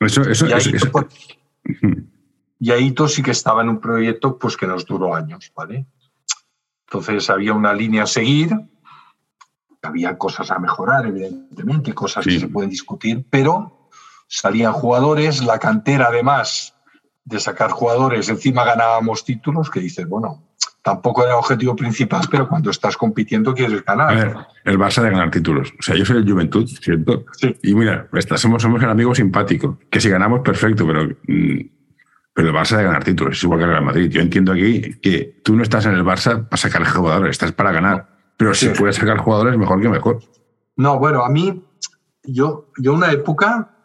Eso, 0.00 0.22
eso, 0.22 0.46
y 2.58 2.70
Aito 2.70 3.08
sí 3.08 3.22
que 3.22 3.30
estaba 3.30 3.62
en 3.62 3.70
un 3.70 3.80
proyecto 3.80 4.38
pues, 4.38 4.56
que 4.56 4.66
nos 4.66 4.84
duró 4.84 5.14
años, 5.14 5.50
¿vale? 5.54 5.86
Entonces 6.86 7.30
había 7.30 7.54
una 7.54 7.72
línea 7.72 8.02
a 8.02 8.06
seguir, 8.06 8.50
había 9.82 10.18
cosas 10.18 10.50
a 10.50 10.58
mejorar, 10.58 11.06
evidentemente, 11.06 11.94
cosas 11.94 12.24
que 12.24 12.38
se 12.38 12.48
pueden 12.48 12.70
discutir, 12.70 13.24
pero 13.30 13.88
salían 14.28 14.72
jugadores, 14.72 15.42
la 15.42 15.58
cantera 15.58 16.06
además 16.08 16.74
de 17.24 17.40
sacar 17.40 17.70
jugadores, 17.70 18.28
encima 18.28 18.64
ganábamos 18.64 19.24
títulos, 19.24 19.70
que 19.70 19.80
dices, 19.80 20.08
bueno, 20.08 20.42
tampoco 20.82 21.22
era 21.22 21.32
el 21.32 21.38
objetivo 21.38 21.76
principal, 21.76 22.22
pero 22.30 22.48
cuando 22.48 22.70
estás 22.70 22.96
compitiendo 22.96 23.54
quieres 23.54 23.84
ganar. 23.84 24.10
A 24.10 24.14
ver, 24.14 24.36
el 24.64 24.78
Barça 24.78 25.02
de 25.02 25.10
ganar 25.10 25.30
títulos. 25.30 25.72
O 25.78 25.82
sea, 25.82 25.94
yo 25.94 26.04
soy 26.04 26.18
el 26.18 26.30
Juventud, 26.30 26.66
¿cierto? 26.66 27.24
Sí. 27.32 27.56
Y 27.62 27.74
mira, 27.74 28.08
somos, 28.36 28.62
somos 28.62 28.82
el 28.82 28.88
amigo 28.88 29.14
simpático, 29.14 29.78
que 29.90 30.00
si 30.00 30.08
ganamos, 30.08 30.40
perfecto, 30.40 30.86
pero, 30.86 31.04
mm, 31.04 31.60
pero 32.32 32.48
el 32.48 32.54
Barça 32.54 32.76
de 32.76 32.84
ganar 32.84 33.04
títulos 33.04 33.36
es 33.36 33.44
igual 33.44 33.60
que 33.60 33.64
el 33.64 33.70
Real 33.70 33.84
Madrid. 33.84 34.10
Yo 34.10 34.20
entiendo 34.20 34.52
aquí 34.52 34.98
que 35.00 35.40
tú 35.44 35.56
no 35.56 35.62
estás 35.62 35.86
en 35.86 35.92
el 35.92 36.04
Barça 36.04 36.48
para 36.48 36.56
sacar 36.56 36.84
jugadores, 36.86 37.32
estás 37.32 37.52
para 37.52 37.72
ganar. 37.72 38.08
Pero 38.36 38.54
si 38.54 38.70
puedes 38.70 38.96
sacar 38.96 39.18
jugadores, 39.18 39.58
mejor 39.58 39.82
que 39.82 39.88
mejor. 39.88 40.20
No, 40.76 40.98
bueno, 40.98 41.22
a 41.24 41.28
mí, 41.28 41.62
yo, 42.24 42.70
yo 42.78 42.94
una 42.94 43.12
época, 43.12 43.76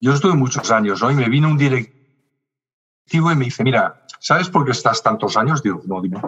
yo 0.00 0.14
estuve 0.14 0.34
muchos 0.34 0.70
años, 0.70 1.02
¿no? 1.02 1.10
Y 1.10 1.14
me 1.14 1.28
vino 1.28 1.48
un 1.48 1.58
directivo 1.58 3.32
y 3.32 3.34
me 3.34 3.46
dice, 3.46 3.64
mira, 3.64 4.06
¿Sabes 4.20 4.48
por 4.48 4.64
qué 4.64 4.72
estás 4.72 5.02
tantos 5.02 5.36
años? 5.36 5.62
Digo, 5.62 5.80
no, 5.86 6.00
dime. 6.00 6.20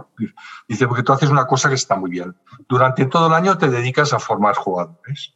Dice, 0.69 0.87
porque 0.87 1.03
tú 1.03 1.13
haces 1.13 1.31
una 1.31 1.47
cosa 1.47 1.69
que 1.69 1.75
está 1.75 1.97
muy 1.97 2.11
bien. 2.11 2.37
Durante 2.69 3.07
todo 3.07 3.27
el 3.27 3.35
año 3.35 3.59
te 3.59 3.69
dedicas 3.69 4.13
a 4.13 4.19
formar 4.19 4.55
jugadores. 4.55 5.35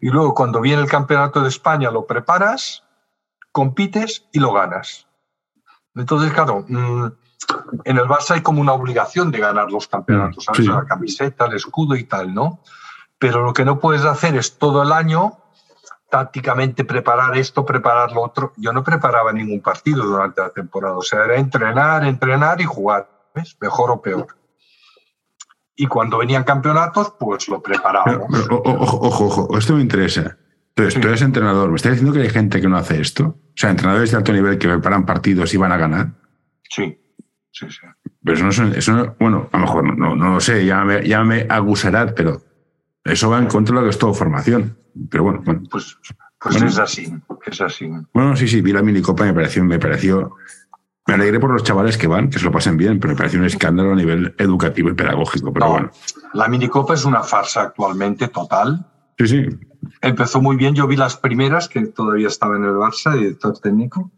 Y 0.00 0.08
luego 0.08 0.34
cuando 0.34 0.60
viene 0.60 0.82
el 0.82 0.88
campeonato 0.88 1.42
de 1.42 1.48
España 1.48 1.90
lo 1.90 2.06
preparas, 2.06 2.84
compites 3.52 4.26
y 4.32 4.40
lo 4.40 4.52
ganas. 4.52 5.06
Entonces, 5.94 6.32
claro, 6.32 6.64
mm, 6.66 7.06
en 7.84 7.98
el 7.98 8.04
Barça 8.04 8.34
hay 8.34 8.42
como 8.42 8.60
una 8.60 8.72
obligación 8.72 9.30
de 9.30 9.38
ganar 9.38 9.70
los 9.70 9.88
campeonatos, 9.88 10.44
¿sabes? 10.44 10.66
La 10.66 10.84
camiseta, 10.84 11.46
el 11.46 11.54
escudo 11.54 11.96
y 11.96 12.04
tal, 12.04 12.32
¿no? 12.32 12.60
Pero 13.18 13.44
lo 13.44 13.52
que 13.52 13.64
no 13.64 13.78
puedes 13.78 14.04
hacer 14.04 14.36
es 14.36 14.58
todo 14.58 14.82
el 14.82 14.92
año 14.92 15.39
tácticamente 16.10 16.84
preparar 16.84 17.36
esto, 17.36 17.64
preparar 17.64 18.12
lo 18.12 18.22
otro. 18.22 18.52
Yo 18.56 18.72
no 18.72 18.82
preparaba 18.84 19.32
ningún 19.32 19.60
partido 19.60 20.04
durante 20.04 20.40
la 20.40 20.50
temporada, 20.50 20.96
o 20.96 21.02
sea, 21.02 21.24
era 21.24 21.36
entrenar, 21.36 22.04
entrenar 22.04 22.60
y 22.60 22.64
jugar, 22.64 23.08
¿ves? 23.34 23.56
Mejor 23.60 23.90
o 23.92 24.02
peor. 24.02 24.26
Y 25.76 25.86
cuando 25.86 26.18
venían 26.18 26.44
campeonatos, 26.44 27.14
pues 27.18 27.48
lo 27.48 27.62
preparábamos. 27.62 28.48
ojo, 28.50 28.98
ojo, 29.00 29.24
ojo, 29.24 29.58
esto 29.58 29.74
me 29.74 29.80
interesa. 29.80 30.36
Entonces, 30.76 31.00
tú 31.00 31.08
eres 31.08 31.22
entrenador, 31.22 31.70
¿me 31.70 31.76
estás 31.76 31.92
diciendo 31.92 32.12
que 32.12 32.22
hay 32.22 32.30
gente 32.30 32.60
que 32.60 32.68
no 32.68 32.76
hace 32.76 33.00
esto? 33.00 33.24
O 33.24 33.52
sea, 33.54 33.70
entrenadores 33.70 34.10
de 34.10 34.16
alto 34.16 34.32
nivel 34.32 34.58
que 34.58 34.68
preparan 34.68 35.06
partidos 35.06 35.52
y 35.54 35.56
van 35.56 35.72
a 35.72 35.76
ganar. 35.76 36.12
Sí, 36.68 36.98
sí, 37.50 37.66
sí. 37.70 37.86
Pero 38.22 38.48
eso 38.48 38.62
no, 38.62 38.74
eso 38.74 38.92
no 38.92 39.16
bueno, 39.18 39.48
a 39.52 39.58
lo 39.58 39.62
mejor 39.62 39.98
no, 39.98 40.14
no, 40.14 40.34
lo 40.34 40.40
sé, 40.40 40.64
ya 40.66 40.84
me, 40.84 41.06
ya 41.06 41.24
me 41.24 41.46
pero 42.14 42.42
eso 43.04 43.30
va 43.30 43.38
en 43.38 43.46
contra 43.46 43.74
de 43.74 43.80
lo 43.80 43.86
que 43.86 43.90
es 43.90 43.98
todo 43.98 44.14
formación. 44.14 44.76
Pero 45.10 45.24
bueno, 45.24 45.40
bueno. 45.44 45.62
Pues, 45.70 45.98
pues 46.40 46.62
es 46.62 46.78
así, 46.78 47.12
es 47.46 47.60
así. 47.60 47.90
Bueno, 48.12 48.36
sí, 48.36 48.48
sí, 48.48 48.60
vi 48.60 48.72
la 48.72 48.82
minicopa 48.82 49.24
y 49.24 49.28
me 49.28 49.34
pareció, 49.34 49.64
me 49.64 49.78
pareció. 49.78 50.36
Me 51.06 51.14
alegré 51.14 51.40
por 51.40 51.50
los 51.50 51.64
chavales 51.64 51.96
que 51.98 52.06
van, 52.06 52.30
que 52.30 52.38
se 52.38 52.44
lo 52.44 52.52
pasen 52.52 52.76
bien, 52.76 53.00
pero 53.00 53.14
me 53.14 53.18
pareció 53.18 53.40
un 53.40 53.46
escándalo 53.46 53.92
a 53.92 53.96
nivel 53.96 54.34
educativo 54.38 54.90
y 54.90 54.94
pedagógico. 54.94 55.52
Pero 55.52 55.70
bueno. 55.70 55.90
La 56.34 56.46
minicopa 56.48 56.94
es 56.94 57.04
una 57.04 57.22
farsa 57.22 57.62
actualmente 57.62 58.28
total. 58.28 58.86
Sí, 59.18 59.26
sí. 59.26 59.46
Empezó 60.00 60.40
muy 60.40 60.56
bien. 60.56 60.74
Yo 60.74 60.86
vi 60.86 60.96
las 60.96 61.16
primeras, 61.16 61.68
que 61.68 61.86
todavía 61.86 62.28
estaba 62.28 62.56
en 62.56 62.64
el 62.64 62.72
Barça, 62.72 63.14
director 63.14 63.58
técnico. 63.58 64.12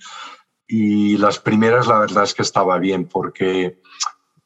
Y 0.67 1.17
las 1.19 1.39
primeras, 1.39 1.87
la 1.87 1.99
verdad 1.99 2.25
es 2.25 2.35
que 2.35 2.43
estaba 2.43 2.79
bien, 2.79 3.07
porque 3.07 3.81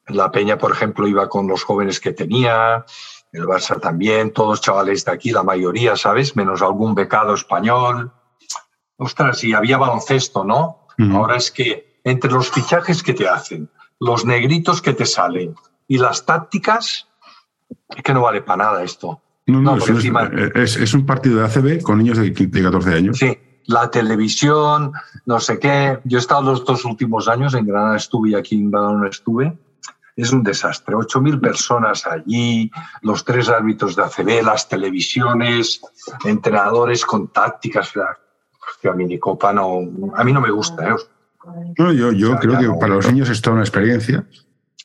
La 0.08 0.30
Peña, 0.30 0.58
por 0.58 0.72
ejemplo, 0.72 1.08
iba 1.08 1.28
con 1.28 1.46
los 1.48 1.64
jóvenes 1.64 2.00
que 2.00 2.12
tenía, 2.12 2.84
el 3.32 3.44
Barça 3.44 3.80
también, 3.80 4.32
todos 4.32 4.60
chavales 4.60 5.04
de 5.04 5.12
aquí, 5.12 5.30
la 5.30 5.42
mayoría, 5.42 5.96
¿sabes? 5.96 6.36
Menos 6.36 6.62
algún 6.62 6.94
becado 6.94 7.34
español. 7.34 8.12
Ostras, 8.96 9.44
y 9.44 9.52
había 9.52 9.78
baloncesto, 9.78 10.44
¿no? 10.44 10.86
Ahora 11.12 11.36
es 11.36 11.50
que 11.50 12.00
entre 12.04 12.30
los 12.30 12.50
fichajes 12.50 13.02
que 13.02 13.12
te 13.12 13.28
hacen, 13.28 13.68
los 14.00 14.24
negritos 14.24 14.80
que 14.80 14.94
te 14.94 15.04
salen 15.04 15.54
y 15.86 15.98
las 15.98 16.24
tácticas, 16.24 17.08
es 17.94 18.02
que 18.02 18.14
no 18.14 18.22
vale 18.22 18.40
para 18.42 18.64
nada 18.64 18.82
esto. 18.82 19.20
No, 19.46 19.60
no, 19.60 19.76
es, 19.76 20.94
un 20.94 21.06
partido 21.06 21.38
de 21.38 21.44
ACB 21.44 21.82
con 21.82 21.98
niños 21.98 22.18
de, 22.18 22.30
de 22.30 22.62
14 22.62 22.94
años. 22.94 23.18
Sí, 23.18 23.38
la 23.66 23.90
televisión, 23.90 24.92
no 25.24 25.40
sé 25.40 25.58
qué. 25.58 25.98
Yo 26.04 26.18
he 26.18 26.20
estado 26.20 26.42
los 26.42 26.64
dos 26.64 26.84
últimos 26.84 27.28
años, 27.28 27.54
en 27.54 27.66
Granada 27.66 27.96
estuve 27.96 28.30
y 28.30 28.34
aquí 28.34 28.56
en 28.56 28.70
Badalona 28.70 29.08
estuve. 29.08 29.56
Es 30.16 30.32
un 30.32 30.42
desastre. 30.42 30.94
8.000 30.94 31.40
personas 31.40 32.06
allí, 32.06 32.70
los 33.02 33.22
tres 33.24 33.50
árbitros 33.50 33.94
de 33.94 34.02
ACB, 34.02 34.42
las 34.42 34.66
televisiones, 34.66 35.82
entrenadores 36.24 37.04
con 37.04 37.28
tácticas. 37.28 37.92
Hostia, 38.68 38.92
minicopa 38.94 39.52
no, 39.52 39.80
a 40.16 40.24
mí 40.24 40.32
no 40.32 40.40
me 40.40 40.50
gusta. 40.50 40.88
¿eh? 40.88 40.94
No, 41.78 41.92
yo, 41.92 42.12
yo 42.12 42.36
creo 42.38 42.58
que 42.58 42.78
para 42.80 42.94
los 42.94 43.06
niños 43.12 43.28
es 43.28 43.42
toda 43.42 43.54
una 43.54 43.62
experiencia. 43.62 44.24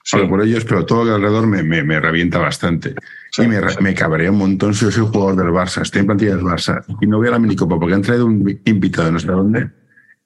Sí. 0.04 0.18
por 0.28 0.42
ellos, 0.42 0.66
pero 0.66 0.84
todo 0.84 1.14
alrededor 1.14 1.46
me, 1.46 1.62
me, 1.62 1.84
me 1.84 2.00
revienta 2.00 2.40
bastante. 2.40 2.96
y 3.38 3.48
me, 3.48 3.62
me 3.82 3.94
cabrea 3.94 4.32
un 4.32 4.40
montón 4.40 4.74
si 4.74 4.86
yo 4.86 4.92
soy 4.92 5.06
jugador 5.06 5.36
del 5.36 5.54
Barça, 5.54 5.84
estoy 5.84 6.02
en 6.02 6.08
plantilla 6.08 6.36
del 6.36 6.44
Barça 6.44 6.84
y 7.00 7.06
no 7.06 7.18
voy 7.18 7.28
a 7.28 7.32
la 7.32 7.40
minicopa 7.40 7.80
porque 7.80 7.94
han 7.94 8.02
traído 8.02 8.26
un 8.26 8.60
invitado 8.66 9.12
no 9.12 9.20
sé 9.20 9.28
dónde. 9.28 9.70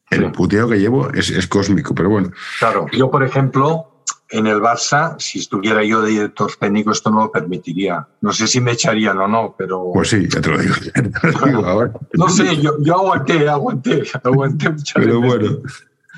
El 0.10 0.32
puteo 0.32 0.70
que 0.70 0.80
llevo 0.80 1.12
es, 1.12 1.30
es 1.30 1.48
cósmico, 1.48 1.94
pero 1.94 2.10
bueno. 2.10 2.32
Claro, 2.60 2.86
yo, 2.92 3.12
por 3.12 3.24
ejemplo, 3.24 3.95
en 4.30 4.48
el 4.48 4.60
Barça, 4.60 5.16
si 5.20 5.40
estuviera 5.40 5.84
yo 5.84 6.02
de 6.02 6.10
director 6.12 6.52
técnico, 6.60 6.92
esto 6.92 7.12
no 7.12 7.22
lo 7.26 7.32
permitiría. 7.32 8.08
No 8.22 8.34
sé 8.34 8.48
si 8.48 8.60
me 8.62 8.72
echarían 8.72 9.18
o 9.20 9.28
no, 9.28 9.56
pero. 9.58 9.92
Pues 9.94 10.10
sí, 10.10 10.28
ya 10.30 10.42
te 10.42 10.50
lo 10.50 10.58
digo, 10.58 10.76
te 10.94 11.38
lo 11.40 11.46
digo 11.48 11.66
ahora. 11.66 11.92
No 12.14 12.28
sé, 12.30 12.60
yo, 12.62 12.76
yo 12.82 12.96
aguanté, 12.98 13.48
aguanté, 13.48 14.04
aguanté 14.24 14.70
muchas 14.72 14.94
Pero 14.96 15.22
veces. 15.22 15.40
bueno, 15.40 15.58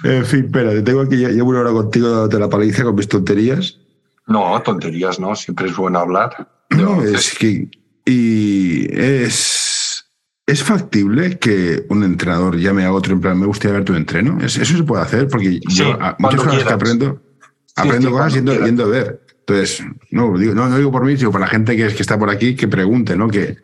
en 0.03 0.25
fin, 0.25 0.45
espera, 0.45 0.69
te 0.71 0.81
tengo 0.83 1.01
aquí, 1.01 1.17
llevo 1.17 1.49
una 1.49 1.59
hora 1.61 1.71
contigo 1.71 2.09
dándote 2.09 2.39
la 2.39 2.49
paliza 2.49 2.83
con 2.83 2.95
mis 2.95 3.07
tonterías. 3.07 3.79
No, 4.27 4.61
tonterías, 4.61 5.19
¿no? 5.19 5.35
Siempre 5.35 5.67
es 5.69 5.75
bueno 5.75 5.99
hablar. 5.99 6.49
No, 6.69 7.01
es 7.03 7.33
que. 7.37 7.69
Y 8.05 8.87
es. 8.93 10.05
¿Es 10.45 10.63
factible 10.63 11.37
que 11.39 11.85
un 11.89 12.05
entrenador 12.05 12.55
llame 12.57 12.85
a 12.85 12.93
otro 12.93 13.11
en 13.13 13.19
plan, 13.19 13.37
me 13.37 13.45
gustaría 13.45 13.73
ver 13.75 13.83
tu 13.83 13.95
entreno? 13.95 14.37
¿Es- 14.41 14.55
¿Eso 14.57 14.77
se 14.77 14.83
puede 14.83 15.03
hacer? 15.03 15.27
Porque 15.27 15.59
Sí, 15.67 15.79
yo, 15.79 15.97
muchas 16.19 16.35
cosas 16.39 16.51
que 16.51 16.55
quieras. 16.57 16.73
aprendo, 16.73 17.21
Sí, 17.21 17.26
aprendo 17.77 18.09
sí, 18.09 18.13
cosas 18.13 18.33
yendo, 18.33 18.83
a 18.83 18.87
ver. 18.87 19.21
Entonces, 19.39 19.85
no 20.11 20.37
digo, 20.37 20.53
no, 20.53 20.67
no 20.67 20.77
digo 20.77 20.91
por 20.91 21.05
mí, 21.05 21.15
sino 21.15 21.31
por 21.31 21.39
la 21.39 21.47
gente 21.47 21.77
que, 21.77 21.85
es, 21.85 21.93
que 21.93 22.01
está 22.01 22.19
por 22.19 22.29
aquí, 22.29 22.55
que 22.55 22.67
pregunte, 22.67 23.15
¿no? 23.15 23.29
Que, 23.29 23.57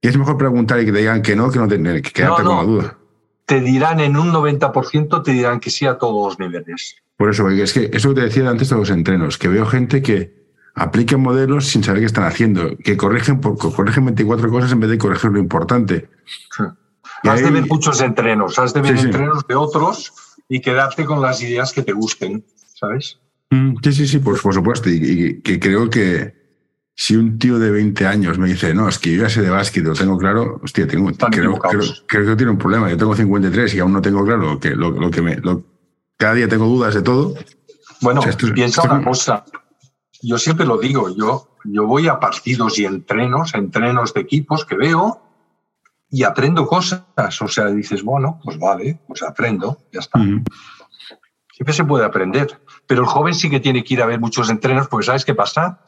que 0.00 0.08
es 0.08 0.16
mejor 0.16 0.38
preguntar 0.38 0.80
y 0.80 0.84
que 0.86 0.92
te 0.92 0.98
digan 0.98 1.22
que 1.22 1.34
no, 1.34 1.50
que 1.50 1.58
no 1.58 1.66
tener 1.66 2.00
que 2.02 2.12
quedarte 2.12 2.42
No, 2.42 2.48
con 2.48 2.56
la 2.56 2.62
duda. 2.62 2.98
Te 3.44 3.60
dirán 3.60 3.98
en 4.00 4.16
un 4.16 4.32
90%, 4.32 5.22
te 5.22 5.32
dirán 5.32 5.58
que 5.58 5.70
sí 5.70 5.86
a 5.86 5.98
todos 5.98 6.38
los 6.38 6.38
niveles. 6.38 6.96
Por 7.16 7.30
eso, 7.30 7.42
porque 7.44 7.62
es 7.62 7.72
que 7.72 7.90
eso 7.92 8.10
que 8.10 8.16
te 8.16 8.20
decía 8.22 8.48
antes 8.48 8.68
de 8.68 8.76
los 8.76 8.90
entrenos, 8.90 9.38
que 9.38 9.48
veo 9.48 9.66
gente 9.66 10.02
que 10.02 10.34
aplica 10.74 11.16
modelos 11.16 11.66
sin 11.66 11.82
saber 11.82 12.00
qué 12.00 12.06
están 12.06 12.24
haciendo, 12.24 12.76
que 12.76 12.96
corrigen, 12.96 13.40
por, 13.40 13.56
corrigen 13.56 14.04
24 14.04 14.50
cosas 14.50 14.72
en 14.72 14.80
vez 14.80 14.90
de 14.90 14.98
corregir 14.98 15.30
lo 15.30 15.38
importante. 15.38 16.08
Y 17.22 17.28
Has 17.28 17.42
de 17.42 17.50
ver 17.50 17.66
muchos 17.66 18.00
entrenos, 18.00 18.58
has 18.58 18.74
de 18.74 18.82
ver 18.82 18.92
Sí, 18.92 18.98
sí. 18.98 19.06
entrenos 19.06 19.46
de 19.46 19.54
otros 19.54 20.12
y 20.48 20.60
quedarte 20.60 21.04
con 21.04 21.22
las 21.22 21.42
ideas 21.42 21.72
que 21.72 21.82
te 21.82 21.92
gusten, 21.92 22.44
¿sabes? 22.74 23.18
Mm, 23.50 23.76
Sí, 23.82 23.92
sí, 23.92 24.06
sí, 24.08 24.18
por, 24.18 24.40
por 24.40 24.52
supuesto. 24.54 24.88
Y, 24.90 24.94
y 24.96 25.40
que 25.42 25.58
creo 25.60 25.88
que 25.88 26.34
si 26.94 27.14
un 27.16 27.38
tío 27.38 27.58
de 27.58 27.70
20 27.70 28.06
años 28.06 28.38
me 28.38 28.48
dice, 28.48 28.74
no, 28.74 28.88
es 28.88 28.98
que 28.98 29.14
yo 29.14 29.22
ya 29.22 29.28
sé 29.28 29.42
de 29.42 29.50
básquet, 29.50 29.84
lo 29.84 29.92
tengo 29.94 30.16
claro, 30.18 30.60
hostia, 30.62 30.86
tengo, 30.86 31.10
creo, 31.30 31.58
creo, 31.58 31.82
creo 32.06 32.26
que 32.26 32.36
tiene 32.36 32.52
un 32.52 32.58
problema. 32.58 32.88
Yo 32.90 32.96
tengo 32.96 33.14
53 33.14 33.74
y 33.74 33.78
aún 33.80 33.92
no 33.92 34.00
tengo 34.02 34.24
claro 34.24 34.58
que 34.58 34.70
lo, 34.70 34.90
lo 34.90 35.10
que 35.10 35.22
me. 35.22 35.36
lo- 35.36 35.62
cada 36.16 36.32
día 36.34 36.48
tengo 36.48 36.64
dudas 36.66 36.94
de 36.94 37.02
todo. 37.02 37.34
Bueno, 38.00 38.20
O 38.20 38.22
sea, 38.22 38.30
esto- 38.30 38.52
piensa 38.54 38.82
esto- 38.82 38.94
una 38.94 39.04
cosa. 39.04 39.44
Yo 40.22 40.38
siempre 40.38 40.64
lo 40.66 40.78
digo, 40.78 41.14
yo, 41.14 41.54
yo 41.64 41.86
voy 41.86 42.08
a 42.08 42.18
partidos 42.18 42.78
y 42.78 42.86
entrenos, 42.86 43.54
entrenos 43.54 44.14
de 44.14 44.22
equipos 44.22 44.64
que 44.64 44.76
veo 44.76 45.22
y 46.10 46.22
aprendo 46.22 46.66
cosas. 46.66 47.02
O 47.42 47.48
sea, 47.48 47.66
dices, 47.66 48.02
bueno, 48.02 48.40
pues 48.42 48.58
vale, 48.58 48.98
pues 49.06 49.22
aprendo, 49.22 49.78
ya 49.92 50.00
está. 50.00 50.18
Mm. 50.18 50.42
Siempre 51.52 51.74
se 51.74 51.84
puede 51.84 52.04
aprender. 52.06 52.58
Pero 52.86 53.02
el 53.02 53.06
joven 53.06 53.34
sí 53.34 53.50
que 53.50 53.60
tiene 53.60 53.82
que 53.82 53.94
ir 53.94 54.02
a 54.02 54.06
ver 54.06 54.20
muchos 54.20 54.48
entrenos, 54.50 54.88
porque 54.88 55.06
¿sabes 55.06 55.24
qué 55.24 55.34
pasa? 55.34 55.80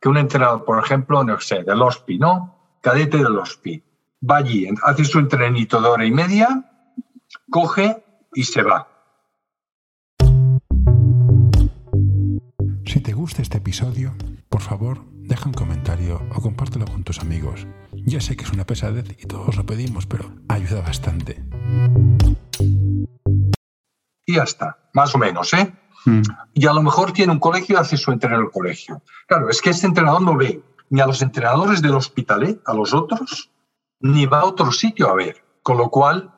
Que 0.00 0.08
un 0.08 0.16
entrenador, 0.16 0.64
por 0.64 0.82
ejemplo, 0.82 1.22
no 1.22 1.38
sé, 1.40 1.62
del 1.64 1.82
OSPI, 1.82 2.18
¿no? 2.18 2.56
Cadete 2.80 3.18
del 3.18 3.36
OSPI. 3.38 3.82
Va 4.28 4.38
allí, 4.38 4.68
hace 4.82 5.04
su 5.04 5.18
entrenito 5.18 5.80
de 5.80 5.88
hora 5.88 6.04
y 6.06 6.10
media, 6.10 6.64
coge 7.50 8.02
y 8.34 8.44
se 8.44 8.62
va. 8.62 8.88
Si 12.86 13.00
te 13.00 13.12
gusta 13.12 13.42
este 13.42 13.58
episodio, 13.58 14.14
por 14.48 14.62
favor, 14.62 15.04
deja 15.12 15.46
un 15.46 15.52
comentario 15.52 16.22
o 16.34 16.40
compártelo 16.40 16.86
con 16.86 17.04
tus 17.04 17.20
amigos. 17.20 17.66
Ya 17.92 18.20
sé 18.20 18.36
que 18.36 18.44
es 18.44 18.52
una 18.52 18.64
pesadez 18.64 19.16
y 19.22 19.26
todos 19.26 19.56
lo 19.56 19.66
pedimos, 19.66 20.06
pero 20.06 20.32
ayuda 20.48 20.80
bastante. 20.80 21.42
Y 24.24 24.34
ya 24.34 24.44
está, 24.44 24.78
más 24.94 25.14
o 25.14 25.18
menos, 25.18 25.52
¿eh? 25.52 25.72
Mm. 26.06 26.22
y 26.54 26.66
a 26.66 26.72
lo 26.72 26.82
mejor 26.82 27.12
tiene 27.12 27.32
un 27.32 27.38
colegio 27.40 27.74
y 27.76 27.78
hace 27.80 27.96
su 27.96 28.12
entreno 28.12 28.36
en 28.36 28.42
el 28.44 28.50
colegio. 28.50 29.02
Claro, 29.26 29.48
es 29.50 29.60
que 29.60 29.70
este 29.70 29.86
entrenador 29.86 30.22
no 30.22 30.36
ve 30.36 30.62
ni 30.88 31.00
a 31.00 31.06
los 31.06 31.20
entrenadores 31.20 31.82
del 31.82 31.94
hospitalet, 31.96 32.60
a 32.64 32.72
los 32.74 32.94
otros, 32.94 33.50
ni 34.00 34.24
va 34.26 34.40
a 34.40 34.44
otro 34.44 34.70
sitio 34.70 35.10
a 35.10 35.14
ver. 35.14 35.42
Con 35.62 35.78
lo 35.78 35.90
cual, 35.90 36.30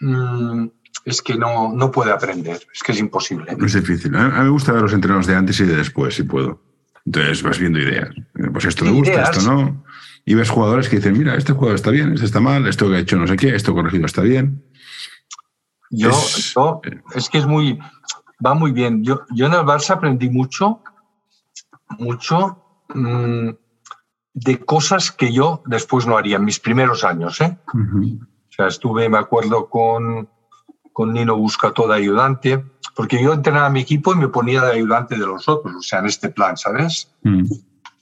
mm, 0.00 0.66
es 1.06 1.22
que 1.22 1.34
no, 1.36 1.72
no 1.72 1.90
puede 1.90 2.12
aprender, 2.12 2.60
es 2.74 2.82
que 2.82 2.92
es 2.92 2.98
imposible. 2.98 3.56
Es 3.58 3.72
difícil. 3.72 4.14
A 4.16 4.28
mí 4.28 4.38
me 4.44 4.48
gusta 4.50 4.72
ver 4.72 4.82
los 4.82 4.92
entrenos 4.92 5.26
de 5.26 5.34
antes 5.34 5.58
y 5.60 5.64
de 5.64 5.76
después, 5.76 6.14
si 6.14 6.24
puedo. 6.24 6.60
Entonces 7.06 7.42
vas 7.42 7.58
viendo 7.58 7.78
ideas. 7.78 8.10
Eh, 8.16 8.50
Pues 8.52 8.66
esto 8.66 8.84
me 8.84 8.90
Sí, 8.90 8.96
gusta, 8.98 9.14
ideas. 9.14 9.30
esto 9.38 9.50
no. 9.50 9.82
Y 10.26 10.34
ves 10.34 10.50
jugadores 10.50 10.90
que 10.90 10.96
dicen, 10.96 11.16
mira, 11.18 11.34
este 11.36 11.54
jugador 11.54 11.76
está 11.76 11.90
bien, 11.90 12.12
este 12.12 12.26
está 12.26 12.40
mal, 12.40 12.66
esto 12.68 12.86
que 12.88 12.96
ha 12.96 12.98
hecho 12.98 13.16
no 13.16 13.26
sé 13.26 13.36
qué, 13.36 13.54
esto 13.56 13.72
corregido 13.72 14.04
está 14.04 14.20
bien. 14.20 14.62
Yo, 15.90 16.10
Es- 16.10 16.52
yo- 16.54 16.80
es 17.14 17.28
que 17.30 17.38
es 17.38 17.46
muy, 17.46 17.78
va 18.44 18.54
muy 18.54 18.72
bien. 18.72 19.04
Yo, 19.04 19.22
yo 19.30 19.46
en 19.46 19.54
el 19.54 19.60
Barça 19.60 19.90
aprendí 19.90 20.30
mucho, 20.30 20.82
mucho 21.98 22.62
mm, 22.94 23.50
de 24.34 24.64
cosas 24.64 25.12
que 25.12 25.32
yo 25.32 25.62
después 25.66 26.06
no 26.06 26.16
haría 26.16 26.36
en 26.36 26.44
mis 26.44 26.60
primeros 26.60 27.04
años, 27.04 27.40
¿eh? 27.40 27.58
O 27.74 28.52
sea, 28.52 28.66
estuve, 28.66 29.08
me 29.08 29.18
acuerdo, 29.18 29.68
con, 29.68 30.28
con 30.92 31.12
Nino 31.12 31.36
Buscató 31.36 31.88
de 31.88 31.96
ayudante, 31.96 32.64
porque 32.94 33.22
yo 33.22 33.32
entrenaba 33.32 33.66
a 33.66 33.70
mi 33.70 33.80
equipo 33.80 34.12
y 34.12 34.16
me 34.16 34.28
ponía 34.28 34.62
de 34.62 34.72
ayudante 34.72 35.16
de 35.16 35.26
los 35.26 35.48
otros, 35.48 35.74
o 35.76 35.82
sea, 35.82 36.00
en 36.00 36.06
este 36.06 36.30
plan, 36.30 36.56
¿sabes? 36.56 37.12
Mm. 37.22 37.44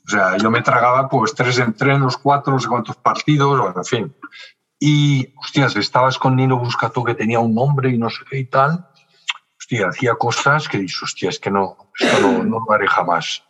O 0.09 0.11
sea, 0.11 0.39
yo 0.39 0.51
me 0.51 0.63
tragaba 0.63 1.09
pues 1.09 1.35
tres 1.35 1.59
entrenos, 1.59 2.17
cuatro, 2.17 2.55
no 2.55 2.59
sé 2.59 2.69
cuántos 2.69 2.97
partidos, 2.97 3.61
bueno, 3.61 3.75
en 3.77 3.85
fin. 3.85 4.15
Y, 4.81 5.35
hostias, 5.37 5.77
estabas 5.77 6.19
con 6.19 6.37
Nino 6.37 6.59
Buscató 6.59 7.05
que 7.05 7.15
tenía 7.15 7.41
un 7.41 7.55
nombre 7.55 7.91
y 7.91 7.99
no 7.99 8.09
sé 8.09 8.25
qué 8.31 8.39
y 8.39 8.45
tal. 8.47 8.89
Hostia, 9.59 9.89
hacía 9.89 10.15
cosas 10.15 10.69
que 10.69 10.79
dices, 10.79 11.03
hostia, 11.03 11.29
es 11.31 11.39
que 11.39 11.51
no, 11.51 11.77
esto 11.99 12.21
no, 12.23 12.45
no 12.45 12.65
lo 12.67 12.73
haré 12.73 12.87
jamás. 12.89 13.43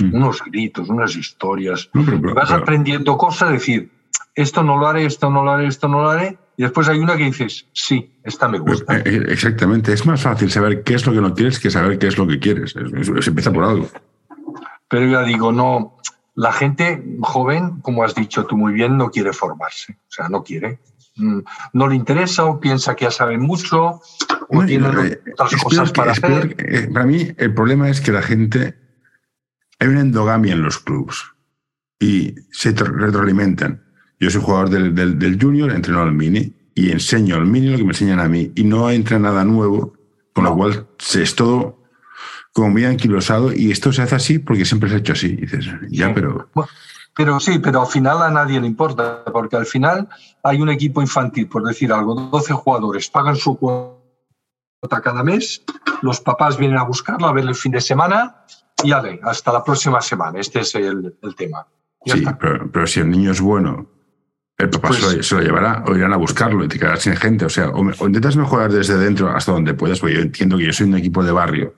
Mm. 0.00 0.14
Unos 0.14 0.42
gritos, 0.44 0.88
unas 0.88 1.14
historias. 1.16 1.88
No, 1.92 2.04
pero- 2.04 2.16
Y 2.18 2.32
vas 2.34 2.48
pero- 2.48 2.62
aprendiendo 2.62 3.16
cosas, 3.16 3.52
decir, 3.52 3.90
esto 4.34 4.62
no 4.62 4.76
lo 4.78 4.86
haré, 4.88 5.04
esto 5.06 5.30
no 5.30 5.44
lo 5.44 5.52
haré, 5.52 5.66
esto 5.66 5.88
no 5.88 6.02
lo 6.02 6.10
haré. 6.10 6.38
Y 6.56 6.62
después 6.62 6.88
hay 6.88 6.98
una 6.98 7.16
que 7.16 7.24
dices, 7.24 7.66
sí, 7.72 8.18
esta 8.24 8.46
me 8.48 8.58
gusta. 8.58 8.98
Eh, 8.98 9.02
eh, 9.06 9.24
Exactamente. 9.28 9.92
Es 9.92 10.04
más 10.04 10.20
fácil 10.22 10.50
saber 10.50 10.82
qué 10.82 10.94
es 10.94 11.06
lo 11.06 11.12
que 11.12 11.20
no 11.20 11.32
quieres 11.34 11.58
que 11.58 11.70
saber 11.70 11.98
qué 11.98 12.08
es 12.08 12.18
lo 12.18 12.26
que 12.26 12.38
quieres. 12.38 12.76
Es- 12.76 12.92
es- 13.08 13.24
Se 13.24 13.30
empieza 13.30 13.52
por 13.52 13.64
algo. 13.64 13.88
Pero 14.88 15.06
ya 15.06 15.22
digo, 15.22 15.52
no, 15.52 15.96
la 16.34 16.52
gente 16.52 17.02
joven, 17.22 17.80
como 17.80 18.04
has 18.04 18.14
dicho 18.14 18.44
tú 18.44 18.56
muy 18.56 18.72
bien, 18.74 18.96
no 18.98 19.10
quiere 19.10 19.32
formarse. 19.32 19.94
O 20.08 20.10
sea, 20.12 20.28
no 20.28 20.42
quiere. 20.42 20.78
Mm, 21.16 21.40
No 21.72 21.88
le 21.88 21.94
interesa 21.96 22.44
o 22.44 22.60
piensa 22.60 22.94
que 22.94 23.04
ya 23.06 23.10
saben 23.10 23.40
mucho 23.40 24.00
o 24.52 24.60
No, 24.60 24.66
tienen 24.66 24.92
eh, 25.06 25.20
otras 25.38 25.62
cosas 25.62 25.90
que- 25.92 25.96
para 25.98 26.12
hacer. 26.12 26.54
que- 26.56 26.78
eh, 26.78 26.88
para 26.92 27.06
mí, 27.06 27.28
el 27.36 27.54
problema 27.54 27.88
es 27.88 28.00
que 28.00 28.12
la 28.12 28.22
gente. 28.22 28.76
Hay 29.78 29.88
una 29.88 30.00
endogamia 30.00 30.52
en 30.52 30.62
los 30.62 30.78
clubs 30.78 31.24
y 31.98 32.34
se 32.52 32.74
tr- 32.74 32.92
retroalimentan. 32.92 33.82
Yo 34.20 34.30
soy 34.30 34.40
jugador 34.40 34.70
del, 34.70 34.94
del, 34.94 35.18
del 35.18 35.38
junior, 35.42 35.72
entreno 35.72 36.02
al 36.02 36.12
mini 36.12 36.54
y 36.74 36.90
enseño 36.92 37.34
al 37.36 37.46
mini 37.46 37.68
lo 37.70 37.76
que 37.78 37.82
me 37.84 37.90
enseñan 37.90 38.20
a 38.20 38.28
mí 38.28 38.52
y 38.54 38.62
no 38.64 38.88
entra 38.90 39.18
nada 39.18 39.44
nuevo, 39.44 39.94
con 40.32 40.44
lo 40.44 40.50
No. 40.50 40.56
cual 40.56 40.86
se, 40.98 41.22
es 41.22 41.34
todo 41.34 41.82
como 42.52 42.70
muy 42.70 42.84
anquilosado 42.84 43.52
y 43.52 43.72
esto 43.72 43.92
se 43.92 44.02
hace 44.02 44.14
así 44.14 44.38
porque 44.38 44.64
siempre 44.64 44.88
se 44.88 44.94
ha 44.96 44.98
hecho 44.98 45.14
así. 45.14 45.28
Y 45.32 45.36
dices, 45.36 45.64
ya, 45.90 46.06
Sí. 46.08 46.12
pero. 46.14 46.48
Pero 47.14 47.40
sí, 47.40 47.58
pero 47.58 47.80
al 47.82 47.88
final 47.88 48.22
a 48.22 48.30
nadie 48.30 48.60
le 48.60 48.66
importa, 48.66 49.22
porque 49.32 49.56
al 49.56 49.66
final 49.66 50.08
hay 50.44 50.62
un 50.62 50.68
equipo 50.70 51.02
infantil, 51.02 51.46
por 51.48 51.62
decir 51.64 51.92
algo, 51.92 52.14
12 52.14 52.52
jugadores, 52.54 53.08
pagan 53.10 53.36
su 53.36 53.56
cuota 53.58 54.00
cada 54.88 55.22
mes, 55.22 55.64
los 56.02 56.20
papás 56.20 56.58
vienen 56.58 56.78
a 56.78 56.82
buscarlo 56.84 57.26
a 57.26 57.32
ver 57.32 57.44
el 57.44 57.54
fin 57.54 57.72
de 57.72 57.80
semana 57.80 58.36
ya 58.84 59.00
ve, 59.00 59.20
hasta 59.22 59.52
la 59.52 59.62
próxima 59.62 60.00
semana. 60.00 60.40
Este 60.40 60.60
es 60.60 60.74
el, 60.74 61.16
el 61.22 61.34
tema. 61.36 61.66
Ya 62.04 62.14
Sí, 62.16 62.24
pero, 62.40 62.68
pero 62.70 62.86
si 62.88 62.98
el 62.98 63.10
niño 63.10 63.30
es 63.30 63.40
bueno, 63.40 63.86
el 64.58 64.70
papá 64.70 64.88
Pues- 64.88 65.00
se, 65.00 65.16
lo, 65.18 65.22
se 65.22 65.34
lo 65.36 65.40
llevará 65.42 65.84
o 65.86 65.94
irán 65.96 66.12
a 66.12 66.16
buscarlo 66.16 66.64
y 66.64 66.68
te 66.68 66.78
quedarás 66.80 67.02
sin 67.02 67.14
gente. 67.14 67.44
O 67.44 67.48
sea, 67.48 67.68
o, 67.68 67.84
me- 67.84 67.94
o 67.96 68.06
intentas 68.08 68.34
mejorar 68.36 68.72
desde 68.72 68.96
dentro 68.98 69.30
hasta 69.30 69.52
donde 69.52 69.74
puedas, 69.74 70.00
porque 70.00 70.16
yo 70.16 70.20
entiendo 70.22 70.58
que 70.58 70.66
yo 70.66 70.72
soy 70.72 70.88
un 70.88 70.96
equipo 70.96 71.22
de 71.22 71.30
barrio. 71.30 71.74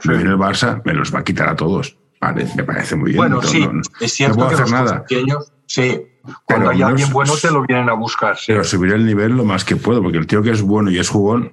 Si 0.00 0.08
Sí. 0.08 0.14
viene 0.14 0.30
el 0.30 0.36
Barça, 0.36 0.82
me 0.84 0.94
los 0.94 1.14
va 1.14 1.20
a 1.20 1.24
quitar 1.24 1.48
a 1.48 1.54
todos. 1.56 1.96
Vale, 2.20 2.48
me 2.56 2.64
parece 2.64 2.96
muy 2.96 3.10
bien. 3.12 3.18
Bueno, 3.18 3.36
no- 3.36 3.42
sí, 3.42 3.60
no- 3.64 3.74
no- 3.74 3.82
es 4.00 4.12
cierto 4.12 4.34
no 4.36 4.46
puedo 4.46 4.48
que 4.56 4.62
hacer 4.64 4.72
los 4.80 4.84
nada. 4.90 5.04
pequeños, 5.04 5.52
sí, 5.66 6.02
cuando 6.44 6.66
Pero 6.66 6.70
hay 6.70 6.82
alguien 6.82 7.12
bueno 7.12 7.34
te 7.40 7.50
lo 7.52 7.62
vienen 7.64 7.88
a 7.88 7.92
buscar. 7.92 8.36
sí. 8.36 8.46
Pero 8.48 8.64
subiré 8.64 8.96
el 8.96 9.06
nivel 9.06 9.36
lo 9.36 9.44
más 9.44 9.64
que 9.64 9.76
puedo, 9.76 10.02
porque 10.02 10.18
el 10.18 10.26
tío 10.26 10.42
que 10.42 10.50
es 10.50 10.60
bueno 10.62 10.90
y 10.90 10.98
es 10.98 11.08
jugón, 11.08 11.52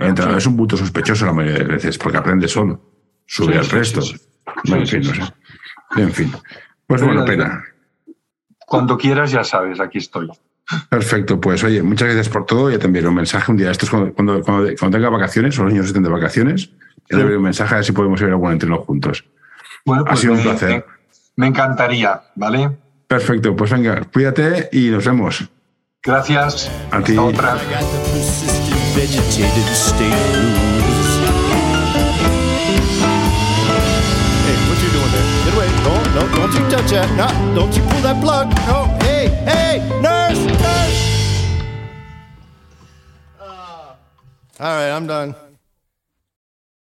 el 0.00 0.08
entrenador 0.08 0.38
es 0.38 0.46
un 0.46 0.56
punto 0.56 0.76
sospechoso 0.76 1.26
la 1.26 1.32
mayoría 1.32 1.58
de 1.58 1.64
veces, 1.74 1.98
porque 1.98 2.18
aprende 2.18 2.48
solo. 2.48 2.80
Sube 3.26 3.52
Sí, 3.52 3.58
al 3.58 3.64
sí, 3.64 3.70
resto. 3.72 4.02
sí, 4.02 4.16
sí. 4.16 4.72
En 4.74 4.86
fin, 4.86 5.04
sí, 5.04 5.08
no 5.10 5.14
sé. 5.26 5.32
En 6.02 6.12
fin. 6.12 6.32
Pues 6.86 7.02
bueno, 7.02 7.24
pena. 7.24 7.62
Cuando 8.66 8.96
quieras, 8.98 9.30
ya 9.30 9.44
sabes, 9.44 9.80
aquí 9.80 9.98
estoy. 9.98 10.28
Perfecto, 10.88 11.40
pues 11.40 11.62
oye, 11.64 11.82
muchas 11.82 12.06
gracias 12.08 12.28
por 12.28 12.46
todo. 12.46 12.70
Ya 12.70 12.78
te 12.78 12.86
enviaré 12.86 13.08
un 13.08 13.14
mensaje 13.14 13.50
un 13.50 13.56
día. 13.58 13.70
Esto 13.70 13.86
es 13.86 13.90
cuando, 13.90 14.12
cuando, 14.12 14.40
cuando- 14.42 14.70
cuando 14.78 14.96
tenga 14.96 15.08
vacaciones, 15.10 15.58
o 15.58 15.64
los 15.64 15.72
niños 15.72 15.86
estén 15.86 16.02
de 16.04 16.08
vacaciones, 16.08 16.70
ya 16.70 16.76
te 17.08 17.14
enviaré 17.16 17.36
un 17.36 17.42
mensaje 17.44 17.74
a 17.74 17.78
ver 17.78 17.84
si 17.84 17.92
podemos 17.92 18.20
ir 18.20 18.28
a 18.28 18.30
algún 18.30 18.52
entreno 18.52 18.78
juntos. 18.78 19.24
Bueno, 19.84 20.04
Ha 20.06 20.16
sido 20.16 20.34
un 20.34 20.42
placer. 20.42 20.70
Me, 20.70 20.84
me 21.36 21.46
encantaría, 21.48 22.20
¿vale? 22.36 22.70
Perfecto, 23.08 23.56
pues 23.56 23.70
venga, 23.72 24.02
cuídate 24.12 24.68
y 24.72 24.90
nos 24.90 25.04
vemos. 25.04 25.48
Gracias. 26.02 26.70
A 26.92 27.02
ti. 27.02 27.12
Hasta 27.16 27.22
otra. 27.22 28.59
Vegetative 29.00 29.74
state 29.74 30.12
blues. 30.28 31.10
Hey, 34.44 34.56
what 34.68 34.76
you 34.82 34.90
doing 34.92 35.10
there? 35.10 35.26
Get 35.46 35.54
away. 35.54 35.68
No, 35.84 35.94
no, 36.12 36.22
don't 36.36 36.52
you 36.52 36.60
touch 36.68 36.90
that. 36.90 37.08
No, 37.16 37.54
don't 37.54 37.74
you 37.74 37.82
pull 37.84 38.02
that 38.02 38.20
plug. 38.22 38.50
No, 38.68 38.84
hey, 39.00 39.28
hey, 39.48 39.78
nurse, 40.02 40.44
nurse. 40.44 41.00
Uh, 43.40 43.94
all 44.60 44.74
right, 44.74 44.90
I'm 44.90 45.06
done. 45.06 45.34